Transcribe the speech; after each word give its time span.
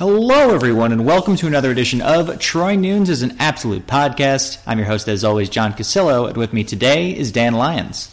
Hello, 0.00 0.54
everyone, 0.54 0.92
and 0.92 1.04
welcome 1.04 1.36
to 1.36 1.46
another 1.46 1.70
edition 1.70 2.00
of 2.00 2.38
Troy 2.38 2.74
Nunes 2.74 3.10
is 3.10 3.20
an 3.20 3.36
Absolute 3.38 3.86
Podcast. 3.86 4.58
I'm 4.66 4.78
your 4.78 4.86
host, 4.86 5.06
as 5.08 5.24
always, 5.24 5.50
John 5.50 5.74
Cassillo, 5.74 6.26
and 6.26 6.38
with 6.38 6.54
me 6.54 6.64
today 6.64 7.14
is 7.14 7.30
Dan 7.32 7.52
Lyons. 7.52 8.08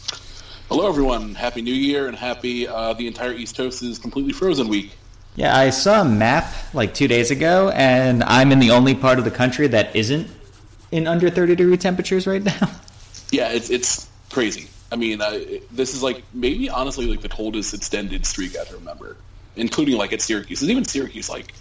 Hello, 0.68 0.86
everyone. 0.86 1.34
Happy 1.34 1.62
New 1.62 1.72
Year, 1.72 2.06
and 2.06 2.14
happy 2.14 2.68
uh, 2.68 2.92
the 2.92 3.06
entire 3.06 3.32
East 3.32 3.56
Coast 3.56 3.82
is 3.82 3.98
completely 3.98 4.34
frozen 4.34 4.68
week. 4.68 4.98
Yeah, 5.34 5.56
I 5.56 5.70
saw 5.70 6.02
a 6.02 6.04
map 6.04 6.52
like 6.74 6.92
two 6.92 7.08
days 7.08 7.30
ago, 7.30 7.70
and 7.70 8.22
I'm 8.22 8.52
in 8.52 8.58
the 8.58 8.72
only 8.72 8.94
part 8.94 9.18
of 9.18 9.24
the 9.24 9.30
country 9.30 9.66
that 9.68 9.96
isn't 9.96 10.28
in 10.92 11.06
under 11.06 11.30
30 11.30 11.56
degree 11.56 11.78
temperatures 11.78 12.26
right 12.26 12.42
now. 12.42 12.70
Yeah, 13.30 13.48
it's 13.48 13.70
it's 13.70 14.06
crazy. 14.30 14.68
I 14.92 14.96
mean, 14.96 15.22
uh, 15.22 15.38
this 15.70 15.94
is 15.94 16.02
like 16.02 16.22
maybe 16.34 16.68
honestly 16.68 17.06
like 17.06 17.22
the 17.22 17.30
coldest 17.30 17.72
extended 17.72 18.26
streak 18.26 18.58
I 18.58 18.64
can 18.66 18.74
remember, 18.74 19.16
including 19.56 19.96
like 19.96 20.12
at 20.12 20.20
Syracuse. 20.20 20.62
Even 20.62 20.84
Syracuse, 20.84 21.30
like 21.30 21.54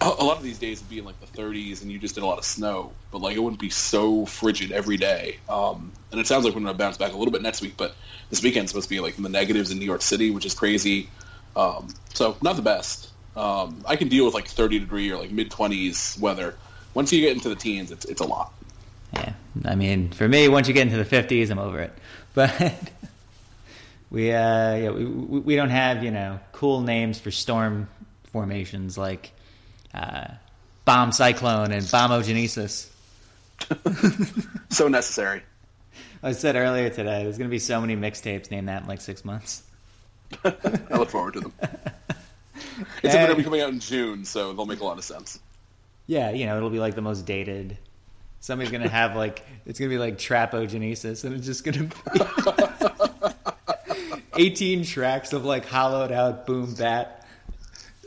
a 0.00 0.24
lot 0.24 0.36
of 0.36 0.42
these 0.42 0.58
days 0.58 0.80
would 0.80 0.88
be 0.88 0.98
in 0.98 1.04
like 1.04 1.20
the 1.20 1.26
30s, 1.26 1.82
and 1.82 1.90
you 1.90 1.98
just 1.98 2.14
did 2.14 2.22
a 2.22 2.26
lot 2.26 2.38
of 2.38 2.44
snow, 2.44 2.92
but 3.10 3.20
like 3.20 3.36
it 3.36 3.40
wouldn't 3.40 3.60
be 3.60 3.70
so 3.70 4.26
frigid 4.26 4.70
every 4.70 4.96
day. 4.96 5.38
Um, 5.48 5.92
and 6.12 6.20
it 6.20 6.26
sounds 6.26 6.44
like 6.44 6.54
we're 6.54 6.60
going 6.60 6.72
to 6.72 6.78
bounce 6.78 6.96
back 6.96 7.12
a 7.12 7.16
little 7.16 7.32
bit 7.32 7.42
next 7.42 7.62
week, 7.62 7.74
but 7.76 7.94
this 8.30 8.42
weekend's 8.42 8.70
supposed 8.70 8.88
to 8.88 8.94
be 8.94 9.00
like 9.00 9.16
in 9.16 9.22
the 9.22 9.28
negatives 9.28 9.70
in 9.70 9.78
New 9.78 9.84
York 9.84 10.02
City, 10.02 10.30
which 10.30 10.46
is 10.46 10.54
crazy. 10.54 11.08
Um, 11.56 11.88
so 12.14 12.36
not 12.42 12.56
the 12.56 12.62
best. 12.62 13.10
Um, 13.36 13.82
I 13.86 13.96
can 13.96 14.08
deal 14.08 14.24
with 14.24 14.34
like 14.34 14.48
30 14.48 14.78
degree 14.78 15.10
or 15.10 15.16
like 15.16 15.30
mid 15.30 15.50
20s 15.50 16.18
weather. 16.20 16.54
Once 16.94 17.12
you 17.12 17.20
get 17.20 17.32
into 17.32 17.48
the 17.48 17.56
teens, 17.56 17.90
it's 17.90 18.04
it's 18.04 18.20
a 18.20 18.26
lot. 18.26 18.52
Yeah, 19.12 19.32
I 19.64 19.74
mean, 19.74 20.10
for 20.10 20.28
me, 20.28 20.48
once 20.48 20.68
you 20.68 20.74
get 20.74 20.82
into 20.82 21.02
the 21.02 21.04
50s, 21.04 21.50
I'm 21.50 21.58
over 21.58 21.80
it. 21.80 21.92
But 22.34 22.76
we, 24.10 24.30
uh, 24.30 24.74
yeah, 24.76 24.90
we, 24.90 25.04
we 25.04 25.56
don't 25.56 25.70
have, 25.70 26.04
you 26.04 26.12
know, 26.12 26.38
cool 26.52 26.82
names 26.82 27.18
for 27.18 27.32
storm 27.32 27.88
formations 28.30 28.96
like 28.96 29.32
uh, 29.94 30.28
bomb 30.84 31.12
cyclone 31.12 31.72
and 31.72 31.82
bombogenesis. 31.84 32.88
so 34.70 34.88
necessary. 34.88 35.42
I 36.22 36.32
said 36.32 36.56
earlier 36.56 36.90
today, 36.90 37.24
there's 37.24 37.38
going 37.38 37.48
to 37.48 37.54
be 37.54 37.58
so 37.58 37.80
many 37.80 37.96
mixtapes 37.96 38.50
named 38.50 38.68
that 38.68 38.82
in 38.82 38.88
like 38.88 39.00
six 39.00 39.24
months. 39.24 39.62
I 40.44 40.52
look 40.90 41.10
forward 41.10 41.34
to 41.34 41.40
them. 41.40 41.52
It's 43.02 43.14
going 43.14 43.28
to 43.28 43.34
be 43.34 43.42
coming 43.42 43.60
out 43.60 43.70
in 43.70 43.80
June, 43.80 44.24
so 44.24 44.52
they'll 44.52 44.66
make 44.66 44.80
a 44.80 44.84
lot 44.84 44.98
of 44.98 45.04
sense. 45.04 45.40
Yeah, 46.06 46.30
you 46.30 46.46
know, 46.46 46.56
it'll 46.56 46.70
be 46.70 46.78
like 46.78 46.94
the 46.94 47.00
most 47.00 47.26
dated 47.26 47.76
Somebody's 48.40 48.70
gonna 48.70 48.88
have 48.88 49.16
like 49.16 49.44
it's 49.66 49.78
gonna 49.78 49.88
be 49.88 49.98
like 49.98 50.16
trapogenesis, 50.16 51.24
and 51.24 51.34
it's 51.34 51.44
just 51.44 51.64
gonna 51.64 51.84
be 51.84 52.20
eighteen 54.36 54.84
tracks 54.84 55.32
of 55.32 55.44
like 55.44 55.66
hollowed 55.66 56.12
out 56.12 56.46
boom 56.46 56.72
bap, 56.74 57.17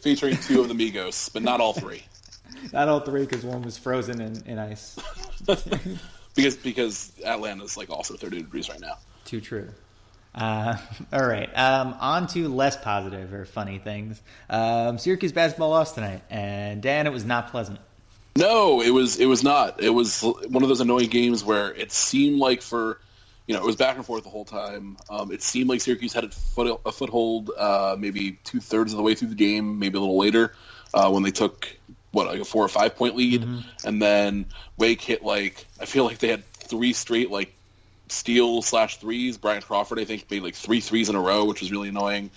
featuring 0.01 0.37
two 0.37 0.61
of 0.61 0.67
the 0.67 0.73
Migos, 0.73 1.31
but 1.31 1.43
not 1.43 1.61
all 1.61 1.73
three. 1.73 2.03
not 2.73 2.87
all 2.87 2.99
three, 2.99 3.21
because 3.21 3.43
one 3.43 3.61
was 3.61 3.77
frozen 3.77 4.21
in, 4.21 4.43
in 4.45 4.59
ice. 4.59 4.97
because 6.35 6.57
because 6.57 7.13
Atlanta's 7.25 7.77
like 7.77 7.89
also 7.89 8.15
thirty 8.15 8.37
degrees 8.37 8.69
right 8.69 8.79
now. 8.79 8.97
Too 9.25 9.41
true. 9.41 9.69
Uh, 10.33 10.77
all 11.13 11.25
right. 11.25 11.49
Um, 11.57 11.95
on 11.99 12.27
to 12.27 12.47
less 12.47 12.77
positive 12.77 13.33
or 13.33 13.45
funny 13.45 13.79
things. 13.79 14.21
Um, 14.49 14.97
Syracuse 14.97 15.31
basketball 15.31 15.69
lost 15.69 15.95
tonight, 15.95 16.21
and 16.29 16.81
Dan, 16.81 17.07
it 17.07 17.13
was 17.13 17.25
not 17.25 17.51
pleasant. 17.51 17.79
No, 18.35 18.81
it 18.81 18.91
was 18.91 19.19
it 19.19 19.25
was 19.25 19.43
not. 19.43 19.83
It 19.83 19.89
was 19.89 20.21
one 20.21 20.63
of 20.63 20.69
those 20.69 20.81
annoying 20.81 21.09
games 21.09 21.43
where 21.43 21.73
it 21.73 21.91
seemed 21.91 22.39
like 22.39 22.61
for 22.61 22.99
you 23.51 23.57
know 23.57 23.63
it 23.63 23.65
was 23.65 23.75
back 23.75 23.97
and 23.97 24.05
forth 24.05 24.23
the 24.23 24.29
whole 24.29 24.45
time. 24.45 24.95
Um, 25.09 25.29
it 25.29 25.43
seemed 25.43 25.67
like 25.67 25.81
Syracuse 25.81 26.13
had 26.13 26.23
a, 26.23 26.29
foot, 26.29 26.79
a 26.85 26.91
foothold 26.93 27.51
uh, 27.57 27.97
maybe 27.99 28.39
two 28.45 28.61
thirds 28.61 28.93
of 28.93 28.97
the 28.97 29.03
way 29.03 29.13
through 29.13 29.27
the 29.27 29.35
game, 29.35 29.77
maybe 29.77 29.97
a 29.97 29.99
little 29.99 30.17
later 30.17 30.53
uh, 30.93 31.11
when 31.11 31.21
they 31.23 31.31
took 31.31 31.67
what 32.11 32.27
like 32.27 32.39
a 32.39 32.45
four 32.45 32.63
or 32.63 32.69
five 32.69 32.95
point 32.95 33.17
lead, 33.17 33.41
mm-hmm. 33.41 33.59
and 33.85 34.01
then 34.01 34.45
Wake 34.77 35.01
hit 35.01 35.21
like 35.21 35.65
I 35.81 35.85
feel 35.85 36.05
like 36.05 36.19
they 36.19 36.29
had 36.29 36.45
three 36.53 36.93
straight 36.93 37.29
like 37.29 37.53
steal 38.07 38.61
slash 38.61 38.99
threes. 38.99 39.37
Bryant 39.37 39.65
Crawford 39.65 39.99
I 39.99 40.05
think 40.05 40.31
made 40.31 40.43
like 40.43 40.55
three 40.55 40.79
threes 40.79 41.09
in 41.09 41.17
a 41.17 41.21
row, 41.21 41.43
which 41.43 41.59
was 41.59 41.73
really 41.73 41.89
annoying. 41.89 42.31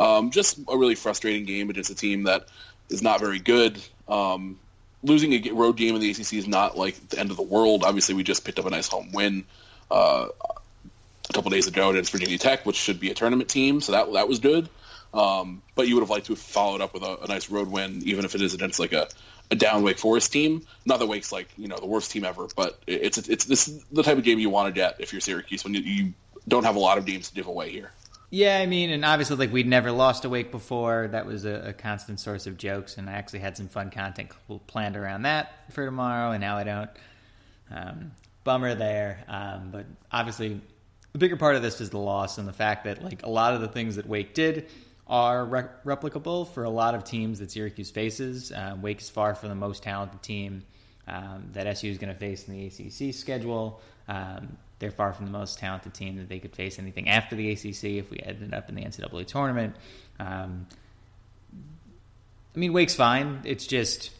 Um, 0.00 0.32
just 0.32 0.58
a 0.66 0.76
really 0.76 0.96
frustrating 0.96 1.44
game 1.44 1.70
against 1.70 1.90
a 1.90 1.94
team 1.94 2.24
that 2.24 2.48
is 2.90 3.02
not 3.02 3.20
very 3.20 3.38
good. 3.38 3.80
Um, 4.08 4.58
losing 5.04 5.32
a 5.32 5.52
road 5.52 5.76
game 5.76 5.94
in 5.94 6.00
the 6.00 6.10
ACC 6.10 6.32
is 6.32 6.48
not 6.48 6.76
like 6.76 7.08
the 7.10 7.20
end 7.20 7.30
of 7.30 7.36
the 7.36 7.44
world. 7.44 7.84
Obviously, 7.84 8.16
we 8.16 8.24
just 8.24 8.44
picked 8.44 8.58
up 8.58 8.66
a 8.66 8.70
nice 8.70 8.88
home 8.88 9.12
win 9.12 9.44
uh, 9.90 10.28
a 11.28 11.32
couple 11.32 11.50
days 11.50 11.66
ago 11.66 11.90
against 11.90 12.12
Virginia 12.12 12.38
Tech, 12.38 12.66
which 12.66 12.76
should 12.76 13.00
be 13.00 13.10
a 13.10 13.14
tournament 13.14 13.48
team, 13.48 13.80
so 13.80 13.92
that 13.92 14.12
that 14.12 14.28
was 14.28 14.38
good. 14.38 14.68
Um, 15.14 15.62
but 15.74 15.88
you 15.88 15.94
would 15.94 16.02
have 16.02 16.10
liked 16.10 16.26
to 16.26 16.32
have 16.32 16.40
followed 16.40 16.80
up 16.80 16.92
with 16.92 17.02
a, 17.02 17.18
a, 17.22 17.28
nice 17.28 17.48
road 17.48 17.68
win, 17.68 18.02
even 18.04 18.24
if 18.24 18.34
it 18.34 18.42
is 18.42 18.52
against 18.52 18.78
like 18.78 18.92
a, 18.92 19.08
a 19.50 19.54
down 19.54 19.82
Wake 19.82 19.98
Forest 19.98 20.30
team. 20.30 20.66
Not 20.84 20.98
that 20.98 21.06
Wake's 21.06 21.32
like 21.32 21.48
you 21.56 21.68
know 21.68 21.78
the 21.78 21.86
worst 21.86 22.10
team 22.10 22.24
ever, 22.24 22.48
but 22.54 22.78
it's 22.86 23.18
it's 23.18 23.44
this 23.44 23.66
the 23.92 24.02
type 24.02 24.18
of 24.18 24.24
game 24.24 24.38
you 24.38 24.50
want 24.50 24.74
to 24.74 24.78
get 24.78 25.00
if 25.00 25.12
you're 25.12 25.20
Syracuse 25.20 25.64
when 25.64 25.74
you, 25.74 25.80
you 25.80 26.14
don't 26.46 26.64
have 26.64 26.76
a 26.76 26.80
lot 26.80 26.98
of 26.98 27.06
games 27.06 27.28
to 27.28 27.34
give 27.34 27.46
away 27.46 27.70
here. 27.70 27.90
Yeah, 28.28 28.58
I 28.58 28.66
mean, 28.66 28.90
and 28.90 29.04
obviously, 29.04 29.36
like 29.36 29.52
we'd 29.52 29.68
never 29.68 29.92
lost 29.92 30.24
a 30.24 30.28
Wake 30.28 30.50
before. 30.50 31.08
That 31.12 31.26
was 31.26 31.44
a, 31.44 31.68
a, 31.68 31.72
constant 31.72 32.18
source 32.18 32.46
of 32.46 32.58
jokes, 32.58 32.98
and 32.98 33.08
I 33.08 33.12
actually 33.12 33.38
had 33.38 33.56
some 33.56 33.68
fun 33.68 33.90
content 33.90 34.30
planned 34.66 34.96
around 34.96 35.22
that 35.22 35.52
for 35.70 35.84
tomorrow. 35.84 36.32
And 36.32 36.40
now 36.40 36.56
I 36.56 36.64
don't. 36.64 36.90
Um, 37.70 38.12
bummer 38.46 38.74
there, 38.74 39.22
um, 39.28 39.68
but 39.70 39.84
obviously, 40.10 40.58
the 41.12 41.18
bigger 41.18 41.36
part 41.36 41.56
of 41.56 41.62
this 41.62 41.82
is 41.82 41.90
the 41.90 41.98
loss 41.98 42.38
and 42.38 42.48
the 42.48 42.54
fact 42.54 42.84
that 42.84 43.04
like 43.04 43.22
a 43.24 43.28
lot 43.28 43.52
of 43.52 43.60
the 43.60 43.68
things 43.68 43.96
that 43.96 44.06
Wake 44.06 44.32
did 44.32 44.68
are 45.06 45.44
re- 45.44 45.68
replicable 45.84 46.48
for 46.48 46.64
a 46.64 46.70
lot 46.70 46.94
of 46.94 47.04
teams 47.04 47.40
that 47.40 47.50
Syracuse 47.50 47.90
faces. 47.90 48.50
Uh, 48.50 48.76
Wake 48.80 49.00
is 49.00 49.10
far 49.10 49.34
from 49.34 49.50
the 49.50 49.54
most 49.54 49.82
talented 49.82 50.22
team 50.22 50.62
um, 51.06 51.50
that 51.52 51.66
SU 51.66 51.88
is 51.88 51.98
going 51.98 52.12
to 52.12 52.18
face 52.18 52.48
in 52.48 52.54
the 52.54 52.66
ACC 52.66 53.14
schedule. 53.14 53.80
Um, 54.08 54.56
they're 54.78 54.90
far 54.90 55.12
from 55.12 55.26
the 55.26 55.32
most 55.32 55.58
talented 55.58 55.94
team 55.94 56.16
that 56.16 56.28
they 56.28 56.38
could 56.38 56.54
face 56.54 56.78
anything 56.78 57.08
after 57.08 57.36
the 57.36 57.50
ACC 57.50 57.84
if 57.84 58.10
we 58.10 58.20
ended 58.22 58.52
up 58.52 58.68
in 58.68 58.74
the 58.74 58.82
NCAA 58.82 59.26
tournament. 59.26 59.76
Um, 60.18 60.66
I 62.54 62.58
mean, 62.58 62.72
Wake's 62.72 62.94
fine. 62.94 63.40
It's 63.44 63.66
just 63.66 64.10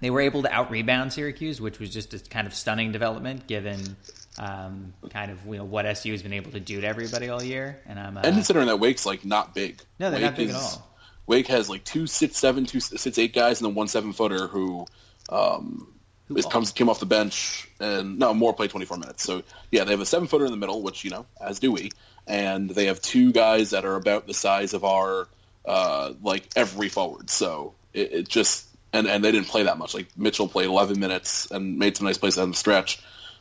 they 0.00 0.10
were 0.10 0.20
able 0.20 0.42
to 0.42 0.52
out 0.52 0.70
rebound 0.70 1.12
Syracuse, 1.12 1.60
which 1.60 1.78
was 1.78 1.90
just 1.90 2.14
a 2.14 2.18
kind 2.18 2.46
of 2.46 2.54
stunning 2.54 2.92
development 2.92 3.46
given 3.46 3.96
um, 4.38 4.92
kind 5.10 5.30
of 5.30 5.44
you 5.46 5.56
know 5.56 5.64
what 5.64 5.86
SU 5.86 6.12
has 6.12 6.22
been 6.22 6.32
able 6.32 6.50
to 6.52 6.60
do 6.60 6.80
to 6.80 6.86
everybody 6.86 7.28
all 7.28 7.42
year. 7.42 7.80
And 7.86 7.98
I'm 7.98 8.16
uh, 8.16 8.22
and 8.24 8.34
considering 8.34 8.66
that 8.66 8.78
Wake's 8.78 9.06
like 9.06 9.24
not 9.24 9.54
big. 9.54 9.80
No, 9.98 10.10
they're 10.10 10.20
Wake 10.20 10.26
not 10.26 10.36
big 10.36 10.48
is, 10.50 10.54
at 10.54 10.60
all. 10.60 10.90
Wake 11.26 11.46
has 11.48 11.68
like 11.68 11.84
two 11.84 12.06
six 12.06 12.36
seven, 12.36 12.66
two 12.66 12.80
six 12.80 13.18
eight 13.18 13.34
guys, 13.34 13.60
and 13.60 13.68
then 13.68 13.74
one 13.74 13.88
seven 13.88 14.12
footer 14.12 14.46
who 14.46 14.86
um, 15.28 15.92
it 16.34 16.50
comes 16.50 16.72
came 16.72 16.88
off 16.88 17.00
the 17.00 17.06
bench 17.06 17.68
and 17.80 18.18
no 18.18 18.34
more 18.34 18.52
played 18.52 18.70
24 18.70 18.96
minutes. 18.96 19.22
So 19.22 19.42
yeah, 19.70 19.84
they 19.84 19.92
have 19.92 20.00
a 20.00 20.06
seven 20.06 20.28
footer 20.28 20.44
in 20.44 20.50
the 20.50 20.56
middle, 20.56 20.82
which 20.82 21.04
you 21.04 21.10
know 21.10 21.26
as 21.40 21.58
do 21.58 21.72
we, 21.72 21.90
and 22.26 22.68
they 22.68 22.86
have 22.86 23.00
two 23.00 23.32
guys 23.32 23.70
that 23.70 23.84
are 23.84 23.96
about 23.96 24.26
the 24.26 24.34
size 24.34 24.74
of 24.74 24.84
our 24.84 25.28
uh, 25.64 26.12
like 26.22 26.48
every 26.56 26.88
forward. 26.88 27.30
So 27.30 27.74
it, 27.92 28.12
it, 28.12 28.28
just 28.28 28.66
and 28.96 29.06
and 29.06 29.24
they 29.24 29.32
didn't 29.32 29.48
play 29.48 29.64
that 29.64 29.78
much. 29.78 29.94
Like 29.94 30.08
Mitchell 30.16 30.48
played 30.48 30.66
11 30.66 30.98
minutes 30.98 31.50
and 31.50 31.78
made 31.78 31.96
some 31.96 32.06
nice 32.06 32.18
plays 32.18 32.38
on 32.38 32.50
the 32.50 32.56
stretch, 32.56 33.00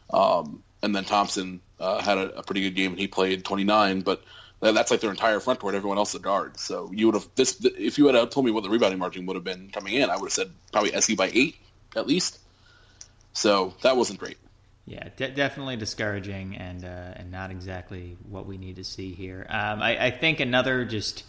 um, 0.10 0.64
and 0.82 0.96
then 0.96 1.06
Thompson 1.06 1.62
uh, 1.80 2.02
had 2.02 2.18
a, 2.18 2.38
a, 2.38 2.44
pretty 2.44 2.62
good 2.62 2.76
game 2.76 2.92
and 2.92 3.00
he 3.00 3.08
played 3.08 3.44
29, 3.44 4.02
but. 4.02 4.24
That's 4.62 4.90
like 4.90 5.02
their 5.02 5.12
entire 5.12 5.40
front 5.42 5.60
court. 5.60 5.76
Everyone 5.76 6.00
else 6.00 6.16
is 6.16 6.22
a 6.22 6.24
guard. 6.24 6.58
So 6.58 6.90
you 6.92 7.06
would 7.06 7.14
have 7.14 7.28
this 7.36 7.64
if 7.64 8.00
you 8.00 8.08
had 8.08 8.32
told 8.32 8.48
me 8.48 8.52
what 8.52 8.64
the 8.64 8.70
rebounding 8.70 8.98
margin 8.98 9.28
would 9.28 9.36
have 9.36 9.44
been 9.44 9.70
coming 9.70 9.94
in. 9.94 10.10
I 10.10 10.16
would 10.16 10.28
have 10.28 10.32
said 10.34 10.52
probably 10.72 10.92
SE 10.96 11.14
by 11.14 11.30
eight 11.32 11.58
at 11.96 12.08
least. 12.08 12.40
So 13.34 13.74
that 13.84 13.96
wasn't 13.98 14.20
great. 14.20 14.38
Yeah, 14.86 15.10
de- 15.16 15.32
definitely 15.32 15.78
discouraging 15.78 16.58
and 16.58 16.86
uh, 16.86 17.14
and 17.16 17.32
not 17.32 17.50
exactly 17.50 18.18
what 18.30 18.46
we 18.46 18.58
need 18.58 18.76
to 18.76 18.84
see 18.84 19.14
here. 19.14 19.46
Um, 19.50 19.82
I, 19.82 20.06
I, 20.06 20.12
think 20.12 20.40
another 20.40 20.86
just. 20.86 21.24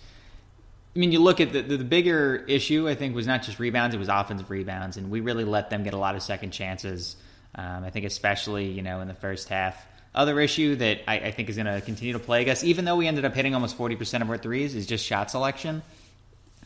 I 0.97 0.99
mean, 0.99 1.13
you 1.13 1.19
look 1.19 1.43
at 1.43 1.53
the, 1.53 1.61
the, 1.61 1.77
the 1.77 1.85
bigger 1.85 2.43
issue. 2.49 2.89
I 2.89 2.95
think 2.95 3.15
was 3.15 3.27
not 3.27 3.43
just 3.43 3.59
rebounds; 3.59 3.95
it 3.95 3.99
was 3.99 4.09
offensive 4.09 4.49
rebounds, 4.49 4.97
and 4.97 5.11
we 5.11 5.21
really 5.21 5.45
let 5.45 5.69
them 5.69 5.83
get 5.83 5.93
a 5.93 5.99
lot 5.99 6.17
of 6.17 6.23
second 6.23 6.53
chances. 6.53 7.17
Um, 7.55 7.85
I 7.85 7.91
think, 7.91 8.07
especially 8.07 8.71
you 8.71 8.81
know 8.81 9.01
in 9.01 9.09
the 9.09 9.15
first 9.15 9.49
half. 9.51 9.87
Other 10.15 10.41
issue 10.41 10.77
that 10.77 11.01
I, 11.07 11.19
I 11.19 11.31
think 11.31 11.51
is 11.51 11.57
going 11.57 11.67
to 11.67 11.83
continue 11.83 12.15
to 12.15 12.19
plague 12.19 12.49
us, 12.49 12.65
even 12.65 12.87
though 12.87 12.97
we 12.97 13.07
ended 13.07 13.27
up 13.27 13.35
hitting 13.35 13.55
almost 13.55 13.77
forty 13.77 13.95
percent 13.95 14.23
of 14.23 14.31
our 14.31 14.39
threes, 14.39 14.75
is 14.75 14.87
just 14.87 15.05
shot 15.05 15.31
selection. 15.31 15.83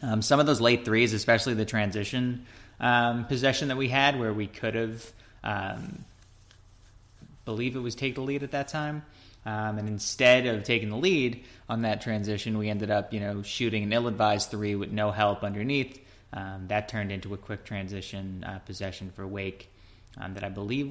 Um, 0.01 0.23
some 0.23 0.39
of 0.39 0.47
those 0.47 0.61
late 0.61 0.85
threes, 0.85 1.13
especially 1.13 1.55
the 1.55 1.65
transition 1.65 2.47
um, 2.79 3.25
possession 3.25 3.69
that 3.69 3.77
we 3.77 3.89
had, 3.89 4.19
where 4.19 4.33
we 4.33 4.47
could 4.47 4.77
have, 4.77 5.13
um, 5.43 6.05
believe 7.45 7.75
it 7.75 7.81
was 7.81 7.97
take 7.97 8.15
the 8.15 8.21
lead 8.21 8.45
at 8.45 8.53
that 8.53 8.69
time. 8.69 9.03
Um, 9.47 9.79
and 9.79 9.89
instead 9.89 10.47
of 10.47 10.65
taking 10.65 10.91
the 10.91 10.97
lead 10.97 11.45
on 11.69 11.83
that 11.83 12.03
transition, 12.03 12.59
we 12.59 12.69
ended 12.69 12.91
up, 12.91 13.13
you 13.13 13.21
know, 13.21 13.43
shooting 13.43 13.83
an 13.83 13.93
ill-advised 13.93 14.51
three 14.51 14.75
with 14.75 14.91
no 14.91 15.11
help 15.11 15.43
underneath. 15.43 15.99
Um, 16.33 16.67
that 16.69 16.89
turned 16.89 17.11
into 17.11 17.35
a 17.35 17.37
quick 17.37 17.65
transition 17.65 18.45
uh, 18.45 18.59
possession 18.61 19.11
for 19.11 19.27
Wake 19.27 19.71
um, 20.19 20.35
that 20.35 20.45
I 20.45 20.49
believe 20.49 20.91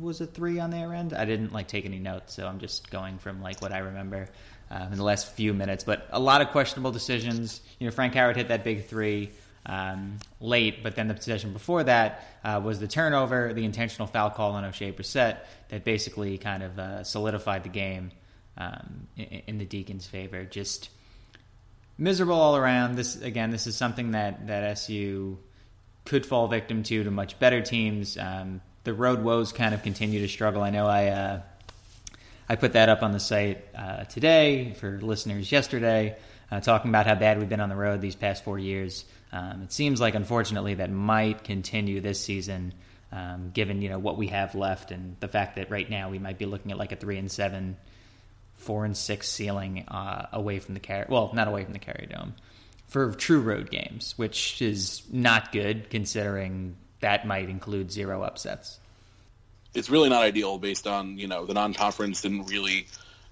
was 0.00 0.20
a 0.20 0.26
three 0.26 0.58
on 0.58 0.70
their 0.70 0.94
end. 0.94 1.12
I 1.12 1.24
didn't 1.24 1.52
like 1.52 1.68
take 1.68 1.84
any 1.86 1.98
notes, 1.98 2.34
so 2.34 2.46
I'm 2.46 2.58
just 2.58 2.90
going 2.90 3.18
from 3.18 3.40
like 3.42 3.62
what 3.62 3.72
I 3.72 3.78
remember 3.78 4.28
uh, 4.70 4.88
in 4.90 4.96
the 4.96 5.04
last 5.04 5.32
few 5.32 5.54
minutes. 5.54 5.84
But 5.84 6.06
a 6.10 6.20
lot 6.20 6.40
of 6.40 6.48
questionable 6.48 6.92
decisions. 6.92 7.60
You 7.78 7.86
know, 7.86 7.90
Frank 7.90 8.14
Howard 8.14 8.36
hit 8.36 8.48
that 8.48 8.64
big 8.64 8.86
three 8.86 9.30
um, 9.66 10.18
late, 10.40 10.82
but 10.82 10.94
then 10.94 11.08
the 11.08 11.14
possession 11.14 11.52
before 11.52 11.82
that 11.84 12.24
uh, 12.44 12.60
was 12.62 12.78
the 12.78 12.86
turnover, 12.86 13.52
the 13.52 13.64
intentional 13.64 14.06
foul 14.06 14.30
call 14.30 14.52
on 14.52 14.64
Oshae 14.64 14.94
Brissett 14.94 15.38
that 15.68 15.84
basically 15.84 16.38
kind 16.38 16.62
of 16.62 16.78
uh, 16.78 17.04
solidified 17.04 17.64
the 17.64 17.68
game 17.68 18.12
um, 18.56 19.08
in, 19.16 19.42
in, 19.46 19.58
the 19.58 19.64
Deacons' 19.64 20.06
favor. 20.06 20.44
Just 20.44 20.90
miserable 21.98 22.36
all 22.36 22.56
around. 22.56 22.94
This 22.94 23.20
again, 23.20 23.50
this 23.50 23.66
is 23.66 23.76
something 23.76 24.12
that 24.12 24.46
that 24.46 24.62
SU 24.78 25.36
could 26.04 26.24
fall 26.24 26.46
victim 26.46 26.84
to 26.84 27.02
to 27.02 27.10
much 27.10 27.38
better 27.38 27.60
teams. 27.60 28.16
Um, 28.16 28.60
the 28.84 28.94
road 28.94 29.22
woes 29.22 29.52
kind 29.52 29.74
of 29.74 29.82
continue 29.82 30.20
to 30.20 30.28
struggle. 30.28 30.62
I 30.62 30.70
know 30.70 30.86
I 30.86 31.08
uh, 31.08 31.42
I 32.48 32.54
put 32.54 32.74
that 32.74 32.88
up 32.88 33.02
on 33.02 33.10
the 33.10 33.20
site 33.20 33.64
uh, 33.74 34.04
today 34.04 34.74
for 34.74 35.00
listeners 35.00 35.50
yesterday, 35.50 36.16
uh, 36.52 36.60
talking 36.60 36.90
about 36.90 37.06
how 37.06 37.16
bad 37.16 37.40
we've 37.40 37.48
been 37.48 37.60
on 37.60 37.68
the 37.68 37.76
road 37.76 38.00
these 38.00 38.14
past 38.14 38.44
four 38.44 38.60
years. 38.60 39.04
Um, 39.36 39.62
it 39.62 39.72
seems 39.72 40.00
like, 40.00 40.14
unfortunately, 40.14 40.74
that 40.74 40.90
might 40.90 41.44
continue 41.44 42.00
this 42.00 42.20
season, 42.20 42.72
um, 43.12 43.50
given 43.52 43.82
you 43.82 43.90
know 43.90 43.98
what 43.98 44.16
we 44.16 44.28
have 44.28 44.54
left 44.54 44.90
and 44.90 45.16
the 45.20 45.28
fact 45.28 45.56
that 45.56 45.70
right 45.70 45.88
now 45.88 46.08
we 46.10 46.18
might 46.18 46.38
be 46.38 46.46
looking 46.46 46.72
at 46.72 46.78
like 46.78 46.92
a 46.92 46.96
three 46.96 47.18
and 47.18 47.30
seven, 47.30 47.76
four 48.56 48.86
and 48.86 48.96
six 48.96 49.28
ceiling 49.28 49.84
uh, 49.88 50.26
away 50.32 50.58
from 50.58 50.74
the 50.74 50.80
Carrier. 50.80 51.06
Well, 51.10 51.30
not 51.34 51.48
away 51.48 51.64
from 51.64 51.74
the 51.74 51.78
Carrier 51.78 52.06
Dome 52.06 52.34
for 52.88 53.12
true 53.12 53.40
road 53.40 53.70
games, 53.70 54.14
which 54.16 54.62
is 54.62 55.02
not 55.12 55.52
good 55.52 55.90
considering 55.90 56.76
that 57.00 57.26
might 57.26 57.50
include 57.50 57.92
zero 57.92 58.22
upsets. 58.22 58.80
It's 59.74 59.90
really 59.90 60.08
not 60.08 60.22
ideal 60.22 60.56
based 60.56 60.86
on 60.86 61.18
you 61.18 61.26
know 61.26 61.44
the 61.44 61.52
non-conference 61.52 62.22
didn't 62.22 62.46
really 62.46 62.86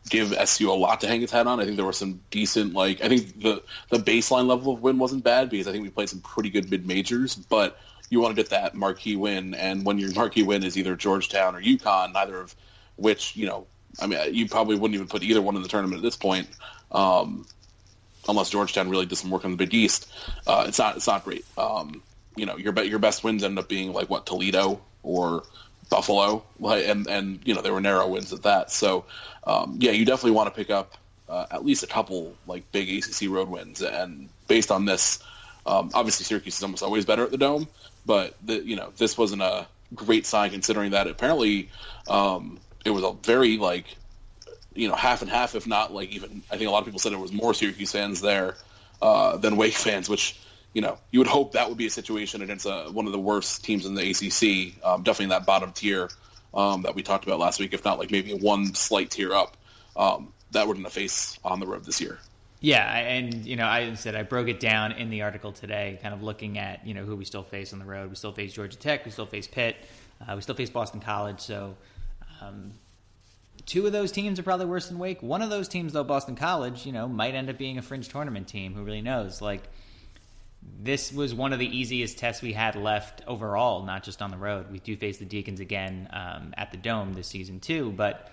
give 0.09 0.33
SU 0.33 0.71
a 0.71 0.75
lot 0.75 1.01
to 1.01 1.09
hang 1.09 1.23
its 1.23 1.33
hat 1.33 1.47
on. 1.47 1.61
I 1.61 1.65
think 1.65 1.77
there 1.77 1.85
were 1.85 1.93
some 1.93 2.21
decent, 2.31 2.75
like 2.75 3.03
I 3.03 3.09
think 3.09 3.41
the 3.41 3.63
the 3.91 3.99
baseline 3.99 4.47
level 4.47 4.75
of 4.75 4.83
win 4.83 4.99
wasn't 4.99 5.25
bad 5.25 5.51
because 5.51 5.67
I 5.67 5.73
think 5.73 5.83
we 5.83 5.91
played 5.91 6.09
some 6.09 6.21
pretty 6.21 6.51
good 6.51 6.71
mid 6.71 6.87
majors, 6.87 7.35
but 7.35 7.79
you 8.11 8.21
want 8.21 8.37
to 8.37 8.43
get 8.43 8.51
that 8.51 8.75
marquee 8.75 9.17
win, 9.17 9.55
and 9.55 9.85
when 9.85 9.99
your 9.99 10.13
marquee 10.13 10.43
win 10.43 10.63
is 10.63 10.77
either 10.77 10.95
Georgetown 10.95 11.55
or 11.55 11.63
UConn, 11.63 12.13
neither 12.13 12.39
of 12.39 12.55
which 12.97 13.35
you 13.37 13.47
know, 13.47 13.67
I 14.01 14.07
mean, 14.07 14.35
you 14.35 14.49
probably 14.49 14.77
wouldn't 14.77 14.95
even 14.95 15.09
put 15.09 15.23
either 15.23 15.43
one 15.43 15.57
in 15.57 15.63
the 15.63 15.69
tournament 15.69 15.99
at 15.99 16.03
this 16.03 16.17
point, 16.17 16.49
um, 16.93 17.47
unless 18.29 18.51
Georgetown 18.51 18.91
really 18.91 19.07
did 19.07 19.17
some 19.17 19.31
work 19.31 19.45
on 19.45 19.53
the 19.53 19.57
Big 19.57 19.73
East. 19.73 20.13
Uh, 20.47 20.65
it's 20.69 20.79
not 20.79 20.97
it's 20.97 21.07
not 21.07 21.25
great. 21.25 21.45
Um, 21.57 22.03
you 22.37 22.47
know, 22.47 22.57
your 22.57 22.79
your 22.85 22.99
best 22.99 23.25
wins 23.25 23.43
end 23.43 23.59
up 23.59 23.69
being 23.69 23.93
like 23.93 24.11
what 24.11 24.27
Toledo 24.27 24.81
or 25.03 25.45
Buffalo, 25.89 26.45
and 26.63 27.07
and 27.07 27.41
you 27.45 27.55
know 27.55 27.63
there 27.63 27.73
were 27.73 27.81
narrow 27.81 28.09
wins 28.09 28.33
at 28.33 28.43
that. 28.43 28.71
So 28.71 29.05
um, 29.47 29.79
yeah, 29.81 29.93
you 29.93 30.05
definitely 30.05 30.33
want 30.33 30.53
to 30.53 30.59
pick 30.59 30.71
up 30.71 30.97
uh, 31.29 31.47
at 31.51 31.65
least 31.65 31.83
a 31.83 31.87
couple 31.87 32.35
like 32.47 32.71
big 32.73 32.91
ACC 32.91 33.29
road 33.29 33.49
wins. 33.49 33.83
And 33.83 34.29
based 34.49 34.71
on 34.71 34.85
this, 34.85 35.23
um, 35.67 35.91
obviously 35.95 36.25
Syracuse 36.25 36.57
is 36.57 36.63
almost 36.63 36.83
always 36.83 37.05
better 37.05 37.25
at 37.25 37.31
the 37.31 37.39
Dome, 37.39 37.69
but 38.07 38.35
the, 38.45 38.65
you 38.65 38.77
know 38.77 38.93
this 38.97 39.17
wasn't 39.17 39.43
a 39.43 39.67
great 39.95 40.27
sign 40.27 40.51
considering 40.51 40.93
that 40.93 41.07
apparently 41.07 41.69
um, 42.09 42.59
it 42.85 42.91
was 42.91 43.05
a 43.05 43.13
very 43.23 43.57
like 43.57 43.97
you 44.75 44.89
know 44.89 44.95
half 44.95 45.23
and 45.23 45.31
half, 45.31 45.55
if 45.55 45.67
not 45.67 45.93
like 45.93 46.11
even 46.11 46.43
I 46.51 46.57
think 46.57 46.69
a 46.69 46.71
lot 46.71 46.81
of 46.81 46.85
people 46.85 47.01
said 47.01 47.13
it 47.13 47.19
was 47.19 47.33
more 47.33 47.55
Syracuse 47.55 47.93
fans 47.93 48.21
there 48.21 48.57
uh, 49.01 49.37
than 49.37 49.57
Wake 49.57 49.75
fans, 49.75 50.09
which 50.09 50.39
you 50.75 50.83
know, 50.83 50.99
you 51.11 51.21
would 51.21 51.29
hope 51.29 51.53
that 51.53 51.69
would 51.69 51.79
be 51.79 51.87
a 51.87 51.91
situation 51.91 52.43
against 52.43 52.67
uh, 52.67 52.91
one 52.91 53.07
of 53.07 53.13
the 53.13 53.19
worst 53.19 53.65
teams 53.65 53.87
in 53.87 53.95
the 53.95 54.11
ACC, 54.11 54.85
um, 54.85 55.03
definitely 55.03 55.25
in 55.25 55.31
that 55.31 55.47
bottom 55.47 55.73
tier 55.73 56.11
um, 56.53 56.83
that 56.83 56.95
we 56.95 57.03
talked 57.03 57.25
about 57.25 57.39
last 57.39 57.59
week, 57.61 57.73
if 57.73 57.85
not 57.85 57.99
like 57.99 58.11
maybe 58.11 58.35
one 58.35 58.75
slight 58.75 59.11
tier 59.11 59.33
up. 59.33 59.57
Um, 59.97 60.33
that 60.55 60.67
we're 60.67 60.75
going 60.75 60.85
to 60.85 60.91
face 60.91 61.39
on 61.45 61.61
the 61.61 61.67
road 61.67 61.85
this 61.85 62.01
year. 62.01 62.19
Yeah, 62.61 62.97
and 62.97 63.45
you 63.45 63.57
know, 63.57 63.67
I 63.67 63.93
said 63.95 64.15
I 64.15 64.23
broke 64.23 64.49
it 64.49 64.59
down 64.59 64.93
in 64.93 65.11
the 65.11 65.23
article 65.23 65.53
today, 65.53 65.99
kind 66.01 66.15
of 66.15 66.23
looking 66.23 66.59
at 66.59 66.87
you 66.87 66.95
know 66.95 67.05
who 67.05 67.15
we 67.15 67.27
still 67.27 67.43
face 67.43 67.75
on 67.75 67.79
the 67.79 67.85
road. 67.85 68.09
We 68.09 68.17
still 68.17 68.33
face 68.33 68.55
Georgia 68.55 68.79
Tech, 68.79 69.05
we 69.05 69.11
still 69.11 69.27
face 69.27 69.47
Pitt, 69.47 69.77
uh, 70.27 70.33
we 70.35 70.41
still 70.41 70.55
face 70.55 70.71
Boston 70.71 71.01
College. 71.01 71.41
So, 71.41 71.77
um, 72.41 72.73
two 73.67 73.85
of 73.87 73.93
those 73.93 74.13
teams 74.13 74.39
are 74.39 74.43
probably 74.43 74.65
worse 74.65 74.89
than 74.89 74.99
Wake. 74.99 75.23
One 75.23 75.43
of 75.43 75.51
those 75.51 75.69
teams, 75.69 75.93
though, 75.93 76.05
Boston 76.05 76.37
College, 76.37 76.87
you 76.87 76.93
know, 76.93 77.07
might 77.07 77.35
end 77.35 77.51
up 77.51 77.59
being 77.59 77.77
a 77.77 77.83
fringe 77.83 78.09
tournament 78.09 78.49
team. 78.49 78.73
Who 78.73 78.83
really 78.83 79.03
knows? 79.03 79.43
Like, 79.43 79.65
this 80.83 81.13
was 81.13 81.35
one 81.35 81.53
of 81.53 81.59
the 81.59 81.67
easiest 81.67 82.19
tests 82.19 82.43
we 82.43 82.53
had 82.53 82.77
left 82.77 83.23
overall, 83.27 83.85
not 83.85 84.03
just 84.03 84.21
on 84.21 84.31
the 84.31 84.37
road. 84.37 84.71
We 84.71 84.79
do 84.79 84.97
face 84.97 85.19
the 85.19 85.25
Deacons 85.25 85.61
again 85.61 86.09
um, 86.13 86.55
at 86.57 86.71
the 86.73 86.77
Dome 86.77 87.15
this 87.15 87.29
season 87.29 87.61
too, 87.61 87.93
but 87.97 88.31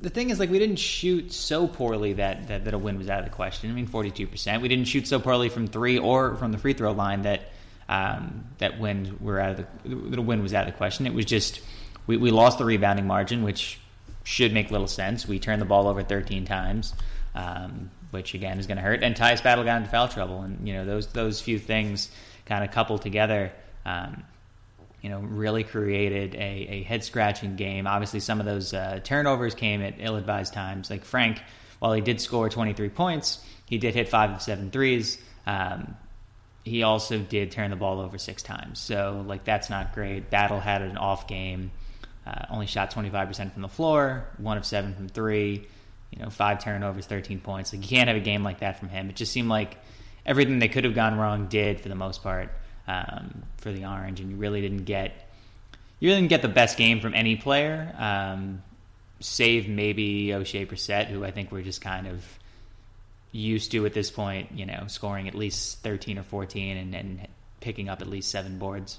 the 0.00 0.10
thing 0.10 0.30
is, 0.30 0.40
like, 0.40 0.50
we 0.50 0.58
didn't 0.58 0.80
shoot 0.80 1.32
so 1.32 1.68
poorly 1.68 2.14
that, 2.14 2.48
that, 2.48 2.64
that 2.64 2.74
a 2.74 2.78
win 2.78 2.98
was 2.98 3.08
out 3.08 3.20
of 3.20 3.24
the 3.24 3.30
question. 3.30 3.70
I 3.70 3.74
mean, 3.74 3.86
forty-two 3.86 4.26
percent. 4.26 4.60
We 4.60 4.68
didn't 4.68 4.86
shoot 4.86 5.06
so 5.06 5.20
poorly 5.20 5.48
from 5.48 5.68
three 5.68 5.98
or 5.98 6.34
from 6.34 6.50
the 6.50 6.58
free 6.58 6.72
throw 6.72 6.90
line 6.90 7.22
that 7.22 7.42
um, 7.88 8.44
that 8.58 8.80
wins 8.80 9.18
were 9.20 9.38
out 9.38 9.52
of 9.52 9.66
the 9.84 10.16
the 10.16 10.20
win 10.20 10.42
was 10.42 10.52
out 10.52 10.66
of 10.66 10.72
the 10.72 10.76
question. 10.76 11.06
It 11.06 11.14
was 11.14 11.24
just 11.24 11.60
we, 12.08 12.16
we 12.16 12.32
lost 12.32 12.58
the 12.58 12.64
rebounding 12.64 13.06
margin, 13.06 13.44
which 13.44 13.78
should 14.24 14.52
make 14.52 14.72
little 14.72 14.88
sense. 14.88 15.28
We 15.28 15.38
turned 15.38 15.62
the 15.62 15.66
ball 15.66 15.86
over 15.86 16.02
thirteen 16.02 16.44
times. 16.44 16.92
Um, 17.36 17.90
which 18.14 18.32
again 18.32 18.60
is 18.60 18.68
going 18.68 18.76
to 18.76 18.82
hurt. 18.82 19.02
And 19.02 19.16
Tyus 19.16 19.42
Battle 19.42 19.64
got 19.64 19.78
into 19.78 19.90
foul 19.90 20.06
trouble, 20.06 20.42
and 20.42 20.66
you 20.66 20.72
know 20.72 20.84
those 20.86 21.08
those 21.08 21.40
few 21.40 21.58
things 21.58 22.10
kind 22.46 22.64
of 22.64 22.70
coupled 22.70 23.02
together. 23.02 23.52
Um, 23.84 24.22
you 25.02 25.10
know, 25.10 25.18
really 25.18 25.64
created 25.64 26.34
a, 26.36 26.38
a 26.38 26.82
head 26.84 27.04
scratching 27.04 27.56
game. 27.56 27.86
Obviously, 27.86 28.20
some 28.20 28.40
of 28.40 28.46
those 28.46 28.72
uh, 28.72 29.00
turnovers 29.04 29.54
came 29.54 29.82
at 29.82 29.96
ill 29.98 30.16
advised 30.16 30.54
times. 30.54 30.88
Like 30.88 31.04
Frank, 31.04 31.42
while 31.80 31.92
he 31.92 32.00
did 32.00 32.22
score 32.22 32.48
23 32.48 32.88
points, 32.88 33.44
he 33.66 33.76
did 33.76 33.94
hit 33.94 34.08
five 34.08 34.30
of 34.30 34.40
seven 34.40 34.70
threes. 34.70 35.20
Um, 35.46 35.96
he 36.62 36.84
also 36.84 37.18
did 37.18 37.50
turn 37.50 37.68
the 37.70 37.76
ball 37.76 38.00
over 38.00 38.16
six 38.16 38.42
times. 38.42 38.78
So, 38.78 39.22
like, 39.26 39.44
that's 39.44 39.68
not 39.68 39.92
great. 39.92 40.30
Battle 40.30 40.60
had 40.60 40.80
an 40.80 40.96
off 40.96 41.28
game, 41.28 41.70
uh, 42.26 42.46
only 42.48 42.64
shot 42.64 42.90
25% 42.90 43.52
from 43.52 43.60
the 43.60 43.68
floor, 43.68 44.24
one 44.38 44.56
of 44.56 44.64
seven 44.64 44.94
from 44.94 45.08
three 45.08 45.66
you 46.14 46.22
know, 46.22 46.30
five 46.30 46.62
turnovers, 46.62 47.06
13 47.06 47.40
points. 47.40 47.72
Like 47.72 47.82
you 47.82 47.88
can't 47.88 48.08
have 48.08 48.16
a 48.16 48.20
game 48.20 48.44
like 48.44 48.60
that 48.60 48.78
from 48.78 48.88
him. 48.88 49.08
It 49.08 49.16
just 49.16 49.32
seemed 49.32 49.48
like 49.48 49.76
everything 50.24 50.60
that 50.60 50.72
could 50.72 50.84
have 50.84 50.94
gone 50.94 51.16
wrong 51.16 51.48
did 51.48 51.80
for 51.80 51.88
the 51.88 51.94
most 51.94 52.22
part 52.22 52.50
um, 52.86 53.42
for 53.58 53.72
the 53.72 53.84
Orange, 53.84 54.20
and 54.20 54.30
you 54.30 54.36
really 54.36 54.60
didn't 54.60 54.84
get 54.84 55.12
you 56.00 56.10
really 56.10 56.20
didn't 56.20 56.30
get 56.30 56.42
the 56.42 56.48
best 56.48 56.76
game 56.76 57.00
from 57.00 57.14
any 57.14 57.36
player, 57.36 57.94
um, 57.98 58.62
save 59.20 59.68
maybe 59.68 60.26
Oshae 60.28 60.66
Brissett, 60.66 61.06
who 61.06 61.24
I 61.24 61.30
think 61.30 61.50
we're 61.50 61.62
just 61.62 61.80
kind 61.80 62.06
of 62.06 62.24
used 63.32 63.72
to 63.72 63.86
at 63.86 63.94
this 63.94 64.10
point. 64.10 64.52
You 64.54 64.66
know, 64.66 64.84
scoring 64.86 65.28
at 65.28 65.34
least 65.34 65.82
13 65.82 66.18
or 66.18 66.22
14 66.22 66.76
and, 66.76 66.94
and 66.94 67.28
picking 67.60 67.88
up 67.88 68.02
at 68.02 68.08
least 68.08 68.30
seven 68.30 68.58
boards. 68.58 68.98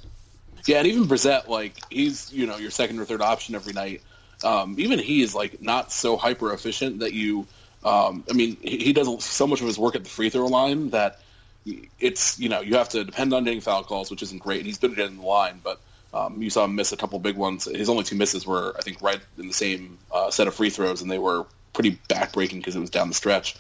Yeah, 0.66 0.80
and 0.80 0.88
even 0.88 1.06
Brissett, 1.06 1.48
like 1.48 1.76
he's 1.92 2.34
you 2.34 2.48
know 2.48 2.58
your 2.58 2.72
second 2.72 3.00
or 3.00 3.06
third 3.06 3.22
option 3.22 3.56
every 3.56 3.74
night 3.74 4.02
um, 4.46 4.76
even 4.78 5.00
he 5.00 5.22
is 5.22 5.34
like 5.36 5.62
not 5.62 5.92
so 5.92 6.18
hyper 6.18 6.54
efficient 6.54 7.00
that 7.00 7.14
you. 7.14 7.48
Um, 7.84 8.24
I 8.30 8.34
mean, 8.34 8.58
he, 8.62 8.78
he 8.78 8.94
does 8.94 9.24
so 9.24 9.46
much 9.46 9.62
of 9.62 9.68
his 9.68 9.78
work 9.78 9.96
at 9.96 10.04
the 10.04 10.10
free 10.10 10.30
throw 10.30 10.48
line 10.48 10.90
that 10.92 11.20
it's 12.00 12.40
you 12.40 12.50
know 12.50 12.62
you 12.62 12.76
have 12.76 12.90
to 12.90 13.04
depend 13.04 13.34
on 13.34 13.44
getting 13.44 13.62
foul 13.62 13.84
calls, 13.84 14.10
which 14.12 14.24
isn't 14.24 14.42
great. 14.42 14.58
And 14.60 14.68
He's 14.68 14.84
at 14.84 14.98
in 14.98 15.18
the 15.18 15.24
line, 15.24 15.62
but 15.64 15.80
um, 16.14 16.42
you 16.42 16.50
saw 16.50 16.66
him 16.66 16.76
miss 16.76 16.92
a 16.92 16.98
couple 16.98 17.20
big 17.20 17.36
ones. 17.36 17.66
His 17.66 17.90
only 17.90 18.04
two 18.04 18.16
misses 18.16 18.46
were, 18.46 18.74
I 18.78 18.82
think, 18.82 19.02
right 19.02 19.20
in 19.38 19.48
the 19.48 19.54
same 19.54 19.98
uh, 20.12 20.32
set 20.32 20.48
of 20.48 20.56
free 20.56 20.70
throws, 20.70 21.02
and 21.02 21.12
they 21.12 21.20
were 21.20 21.46
pretty 21.74 22.00
backbreaking 22.10 22.58
because 22.58 22.76
it 22.76 22.80
was 22.80 22.90
down 22.90 23.10
the 23.10 23.14
stretch. 23.14 23.56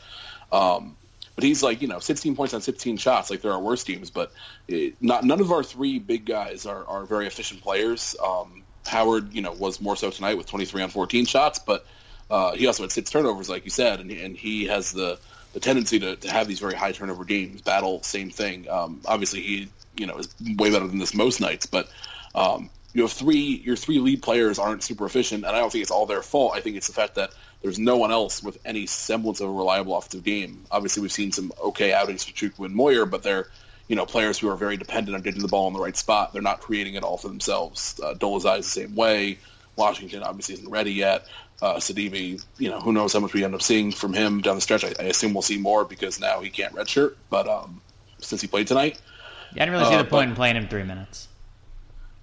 Um, 0.51 0.96
but 1.36 1.44
he's 1.44 1.62
like, 1.62 1.82
you 1.82 1.89
know, 1.89 2.00
16 2.00 2.36
points 2.36 2.54
on 2.54 2.62
16 2.62 2.96
shots. 2.98 3.30
Like 3.30 3.42
there 3.42 3.51
are 3.51 3.60
worse 3.60 3.84
teams, 3.84 4.10
but 4.10 4.32
it, 4.70 4.96
not 5.01 5.25
none 5.25 5.42
of 5.42 5.51
our 5.51 5.63
three 5.63 6.00
big 6.00 6.25
guys 6.25 6.65
are, 6.65 6.86
are 6.86 7.06
very 7.06 7.27
efficient 7.27 7.62
players. 7.62 8.15
Um, 8.24 8.63
Howard, 8.88 9.34
you 9.34 9.42
know, 9.42 9.51
was 9.51 9.82
more 9.82 9.96
so 9.96 10.10
tonight 10.10 10.36
with 10.38 10.48
23 10.48 10.84
on 10.84 10.89
14 10.89 11.25
shots, 11.25 11.60
but 11.60 11.86
uh, 12.30 12.54
he 12.54 12.68
also 12.68 12.84
had 12.84 12.92
six 12.92 13.10
turnovers, 13.10 13.50
like 13.50 13.65
you 13.65 13.72
said, 13.72 14.00
and, 14.00 14.12
and 14.12 14.36
he 14.36 14.65
has 14.65 14.92
the, 14.92 15.20
the 15.54 15.60
tendency 15.60 16.00
to, 16.00 16.15
to 16.15 16.32
have 16.32 16.48
these 16.48 16.60
very 16.60 16.75
high 16.75 16.92
turnover 16.92 17.24
games. 17.24 17.62
Battle, 17.62 18.01
same 18.04 18.30
thing. 18.30 18.70
Um, 18.70 19.01
obviously, 19.06 19.42
he 19.42 19.70
you 19.96 20.08
know 20.08 20.18
is 20.18 20.34
way 20.58 20.72
better 20.72 20.88
than 20.88 21.00
this 21.00 21.13
most 21.13 21.39
nights, 21.39 21.65
but 21.65 21.89
um, 22.34 22.70
you 22.94 23.04
have 23.04 23.12
three 23.12 23.62
your 23.63 23.75
three 23.75 24.00
lead 24.00 24.22
players 24.24 24.60
aren't 24.60 24.84
super 24.84 25.06
efficient, 25.06 25.46
and 25.46 25.56
I 25.56 25.60
don't 25.60 25.72
think 25.72 25.84
it's 25.84 25.92
all 25.92 26.06
their 26.06 26.22
fault. 26.22 26.54
I 26.56 26.62
think 26.62 26.77
it's 26.77 26.88
the 26.88 26.94
fact 26.94 27.15
that 27.15 27.32
there's 27.62 27.80
no 27.80 27.98
one 27.98 28.12
else 28.12 28.44
with 28.44 28.58
any 28.65 28.86
semblance 28.86 29.39
of 29.39 29.50
a 29.50 29.51
reliable 29.51 29.96
offensive 29.98 30.24
game. 30.24 30.65
Obviously, 30.72 31.01
we've 31.01 31.12
seen 31.12 31.32
some 31.32 31.51
okay 31.62 31.94
outings 31.94 32.24
for 32.24 32.34
Chukwu 32.34 32.65
and 32.65 32.75
Moyer, 32.75 33.06
but 33.06 33.24
they're 33.24 33.48
you 33.88 33.96
know, 33.96 34.06
players 34.06 34.39
who 34.39 34.50
are 34.50 34.56
very 34.56 34.77
dependent 34.77 35.15
on 35.15 35.22
getting 35.22 35.42
the 35.42 35.48
ball 35.48 35.68
in 35.68 35.74
the 35.74 35.80
right 35.80 35.96
spot. 35.96 36.34
They're 36.34 36.42
not 36.42 36.60
creating 36.62 36.96
it 36.96 37.04
all 37.04 37.18
for 37.18 37.27
themselves. 37.27 38.00
Uh, 38.04 38.13
Dolezaj 38.13 38.60
is 38.60 38.65
the 38.65 38.82
same 38.82 38.96
way. 38.96 39.38
Washington 39.75 40.24
obviously 40.24 40.56
isn't 40.56 40.70
ready 40.70 40.94
yet. 40.94 41.27
Uh, 41.62 41.75
Sidibe, 41.75 42.44
you 42.58 42.70
know, 42.70 42.80
who 42.80 42.92
knows 42.92 43.13
how 43.13 43.20
much 43.20 43.34
we 43.34 43.44
end 43.44 43.54
up 43.54 43.62
seeing 43.62 43.92
from 43.92 44.13
him 44.13 44.42
down 44.42 44.56
the 44.56 44.62
stretch. 44.62 44.84
I, 44.84 44.94
I 45.00 45.06
assume 45.06 45.34
we'll 45.34 45.42
see 45.42 45.58
more 45.58 45.86
because 45.86 46.20
now 46.20 46.42
he 46.42 46.50
can't 46.50 46.74
redshirt, 46.74 47.15
but 47.30 47.48
um, 47.48 47.82
since 48.20 48.42
he 48.42 48.48
played 48.48 48.68
tonight. 48.68 49.00
Yeah, 49.54 49.63
I 49.63 49.65
didn't 49.65 49.80
really 49.80 49.86
see 49.92 49.96
uh, 49.96 50.04
the 50.04 50.10
point 50.10 50.27
but, 50.27 50.30
in 50.30 50.36
playing 50.36 50.56
him 50.58 50.68
three 50.68 50.84
minutes. 50.84 51.27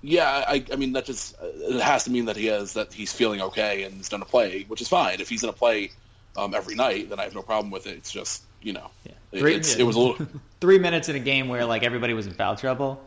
Yeah, 0.03 0.27
I, 0.27 0.65
I 0.73 0.77
mean 0.77 0.93
that 0.95 1.05
just 1.05 1.37
it 1.41 1.81
has 1.81 2.05
to 2.05 2.11
mean 2.11 2.25
that 2.25 2.37
he 2.37 2.47
has 2.47 2.75
that 2.75 2.93
he's 2.93 3.13
feeling 3.13 3.41
okay 3.41 3.85
and 3.85 3.95
he's 3.95 4.09
going 4.09 4.23
to 4.23 4.29
play, 4.29 4.65
which 4.65 4.81
is 4.81 4.89
fine. 4.89 5.21
If 5.21 5.29
he's 5.29 5.43
going 5.43 5.55
to 5.55 5.59
play 5.59 5.93
um, 6.37 6.55
every 6.55 6.75
night, 6.75 7.09
then 7.09 7.21
I 7.21 7.25
have 7.25 7.35
no 7.35 7.43
problem 7.43 7.71
with 7.71 7.87
it. 7.87 7.97
It's 7.97 8.11
just 8.11 8.43
you 8.63 8.73
know, 8.73 8.91
yeah. 9.05 9.13
three, 9.31 9.55
it, 9.55 9.81
it 9.81 9.85
was 9.85 9.97
a 9.97 9.99
little 9.99 10.27
three 10.61 10.79
minutes 10.79 11.09
in 11.09 11.17
a 11.17 11.21
game 11.21 11.49
where 11.49 11.65
like 11.65 11.83
everybody 11.83 12.15
was 12.15 12.27
in 12.27 12.35
foul 12.35 12.57
trouble 12.57 13.03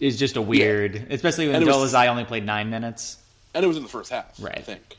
is 0.00 0.18
just 0.18 0.36
a 0.36 0.42
weird, 0.42 0.94
yeah. 0.94 1.02
especially 1.10 1.48
when 1.48 1.62
Dolezaj 1.62 2.08
only 2.08 2.24
played 2.24 2.44
nine 2.44 2.70
minutes, 2.70 3.18
and 3.54 3.64
it 3.64 3.68
was 3.68 3.76
in 3.76 3.82
the 3.82 3.88
first 3.88 4.10
half. 4.10 4.40
Right, 4.40 4.56
I 4.56 4.62
think. 4.62 4.96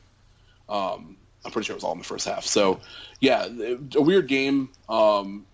Um, 0.68 1.18
I'm 1.44 1.52
pretty 1.52 1.66
sure 1.66 1.74
it 1.74 1.78
was 1.78 1.84
all 1.84 1.94
in 1.94 2.00
the 2.00 2.04
first 2.04 2.28
half. 2.28 2.44
So, 2.44 2.80
yeah, 3.20 3.48
a 3.96 4.02
weird 4.02 4.28
game. 4.28 4.70
Um, 4.88 5.46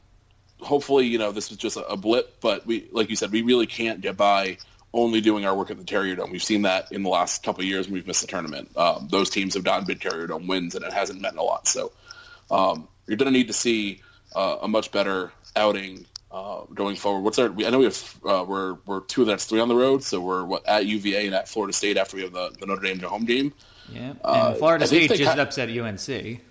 hopefully, 0.60 1.06
you 1.06 1.18
know, 1.18 1.32
this 1.32 1.50
was 1.50 1.58
just 1.58 1.78
a 1.78 1.96
blip, 1.96 2.42
but 2.42 2.66
we, 2.66 2.88
like 2.92 3.10
you 3.10 3.16
said, 3.16 3.32
we 3.32 3.44
really 3.44 3.68
can't 3.68 4.02
get 4.02 4.18
by 4.18 4.58
only 4.94 5.22
doing 5.22 5.46
our 5.46 5.56
work 5.56 5.70
at 5.72 5.78
the 5.78 5.84
Carrier 5.84 6.16
Dome. 6.16 6.32
We've 6.32 6.44
seen 6.44 6.64
that 6.64 6.92
in 6.92 7.04
the 7.04 7.10
last 7.10 7.44
couple 7.44 7.62
of 7.62 7.68
years 7.68 7.86
when 7.86 7.96
we've 7.96 8.08
missed 8.08 8.22
the 8.22 8.28
tournament. 8.28 8.76
Um, 8.78 9.08
those 9.12 9.30
teams 9.30 9.54
have 9.54 9.64
gotten 9.64 9.86
big 9.86 10.00
Carrier 10.00 10.28
Dome 10.28 10.48
wins, 10.48 10.74
and 10.74 10.84
it 10.84 10.94
hasn't 10.94 11.22
meant 11.22 11.38
a 11.38 11.44
lot. 11.44 11.68
So 11.68 11.92
um, 12.50 12.88
you're 13.08 13.18
going 13.18 13.32
to 13.32 13.38
need 13.38 13.48
to 13.48 13.54
see 13.54 14.02
uh, 14.36 14.58
a 14.62 14.68
much 14.68 14.92
better 14.92 15.32
outing 15.56 16.06
uh, 16.32 16.64
going 16.74 16.96
forward. 16.96 17.22
What's 17.22 17.40
our? 17.40 17.48
I 17.50 17.70
know 17.70 17.80
we 17.80 17.86
have 17.86 18.16
uh, 18.26 18.46
we're 18.48 18.74
we're 18.86 19.02
two 19.02 19.22
of 19.22 19.28
that's 19.28 19.46
three 19.46 19.60
on 19.60 19.70
the 19.70 19.76
road, 19.76 20.04
so 20.04 20.20
we're 20.20 20.44
what, 20.44 20.68
at 20.68 20.86
UVA 20.86 21.28
and 21.28 21.36
at 21.36 21.48
Florida 21.48 21.74
State 21.74 21.98
after 21.98 22.18
we 22.18 22.24
have 22.24 22.34
the, 22.34 22.52
the 22.60 22.66
Notre 22.66 22.82
Dame 22.82 23.00
home 23.00 23.26
game. 23.26 23.54
Yeah, 23.90 24.14
uh, 24.24 24.50
and 24.50 24.58
Florida 24.58 24.86
State 24.86 25.12
just 25.12 25.22
of, 25.32 25.40
upset 25.40 25.70
UNC. 25.70 26.42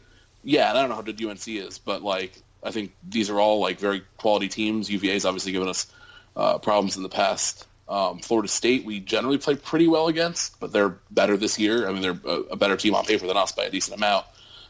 Yeah, 0.43 0.71
and 0.71 0.79
I 0.79 0.81
don't 0.81 0.89
know 0.89 0.97
how 0.97 1.03
good 1.03 1.23
UNC 1.23 1.47
is, 1.49 1.79
but 1.79 2.03
like 2.03 2.41
I 2.63 2.71
think 2.71 2.95
these 3.07 3.29
are 3.31 3.39
all 3.39 3.61
like 3.61 3.79
very 3.79 4.03
quality 4.17 4.49
teams. 4.49 4.91
UVA's 4.91 5.27
obviously 5.27 5.53
given 5.53 5.69
us 5.69 5.87
uh, 6.37 6.59
problems 6.59 6.97
in 6.97 7.03
the 7.03 7.09
past. 7.09 7.67
Um, 7.87 8.21
Florida 8.21 8.49
State 8.49 8.87
we 8.87 9.01
generally 9.01 9.37
play 9.37 9.57
pretty 9.57 9.87
well 9.87 10.09
against, 10.09 10.59
but 10.61 10.73
they're 10.73 10.97
better 11.11 11.37
this 11.37 11.59
year. 11.59 11.87
I 11.87 11.93
mean, 11.93 12.01
they're 12.01 12.21
a, 12.25 12.41
a 12.53 12.57
better 12.57 12.77
team 12.77 12.95
on 12.95 13.05
paper 13.05 13.27
than 13.27 13.37
us 13.37 13.53
by 13.53 13.65
a 13.65 13.71
decent 13.71 13.99
amount. 13.99 14.25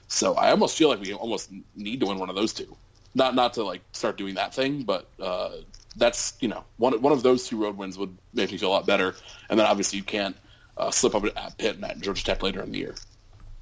So 0.09 0.35
I 0.35 0.51
almost 0.51 0.77
feel 0.77 0.89
like 0.89 1.01
we 1.01 1.13
almost 1.13 1.51
need 1.75 2.01
to 2.01 2.07
win 2.07 2.19
one 2.19 2.31
of 2.31 2.37
those 2.37 2.53
two. 2.53 2.77
Not 3.15 3.35
not 3.35 3.55
to 3.55 3.65
like 3.65 3.83
start 3.93 4.17
doing 4.17 4.35
that 4.35 4.55
thing, 4.55 4.83
but 4.83 5.09
uh, 5.21 5.51
that's 5.97 6.35
you 6.41 6.49
know 6.49 6.65
one 6.77 7.01
one 7.01 7.13
of 7.13 7.23
those 7.23 7.47
two 7.47 7.63
road 7.63 7.77
wins 7.77 7.97
would 7.97 8.17
make 8.33 8.51
me 8.51 8.59
feel 8.59 8.71
a 8.71 8.73
lot 8.73 8.87
better. 8.87 9.15
And 9.49 9.59
then 9.59 9.67
obviously 9.67 9.99
you 9.99 10.05
can't 10.05 10.37
uh, 10.77 10.91
slip 10.91 11.15
up 11.15 11.25
at 11.25 11.59
Pitt 11.59 11.77
and 11.77 11.85
at 11.85 12.01
Georgia 12.01 12.25
Tech 12.25 12.43
later 12.43 12.63
in 12.63 12.73
the 12.73 12.79
year. 12.79 12.95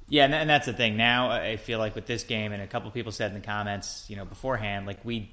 Yeah, 0.09 0.25
and 0.25 0.49
that's 0.49 0.65
the 0.65 0.73
thing. 0.73 0.97
Now 0.97 1.31
I 1.31 1.57
feel 1.57 1.79
like 1.79 1.95
with 1.95 2.05
this 2.05 2.23
game, 2.23 2.51
and 2.51 2.61
a 2.61 2.67
couple 2.67 2.91
people 2.91 3.11
said 3.11 3.31
in 3.31 3.39
the 3.39 3.45
comments, 3.45 4.05
you 4.09 4.15
know, 4.15 4.25
beforehand, 4.25 4.85
like 4.85 5.03
we, 5.03 5.31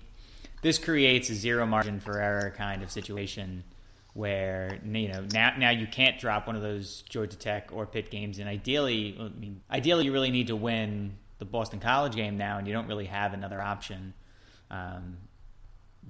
this 0.62 0.78
creates 0.78 1.28
a 1.28 1.34
zero 1.34 1.66
margin 1.66 2.00
for 2.00 2.18
error 2.18 2.54
kind 2.56 2.82
of 2.82 2.90
situation 2.90 3.64
where 4.14 4.78
you 4.84 5.08
know 5.08 5.24
now 5.32 5.54
now 5.56 5.70
you 5.70 5.86
can't 5.86 6.18
drop 6.18 6.46
one 6.46 6.56
of 6.56 6.62
those 6.62 7.02
Georgia 7.08 7.36
Tech 7.36 7.70
or 7.72 7.86
Pitt 7.86 8.10
games, 8.10 8.38
and 8.38 8.48
ideally, 8.48 9.16
I 9.18 9.28
mean, 9.28 9.60
ideally 9.70 10.04
you 10.04 10.12
really 10.12 10.30
need 10.30 10.48
to 10.48 10.56
win 10.56 11.16
the 11.38 11.44
Boston 11.44 11.80
College 11.80 12.14
game 12.14 12.36
now, 12.36 12.58
and 12.58 12.66
you 12.66 12.72
don't 12.72 12.86
really 12.86 13.06
have 13.06 13.32
another 13.32 13.60
option 13.60 14.14
um, 14.70 15.16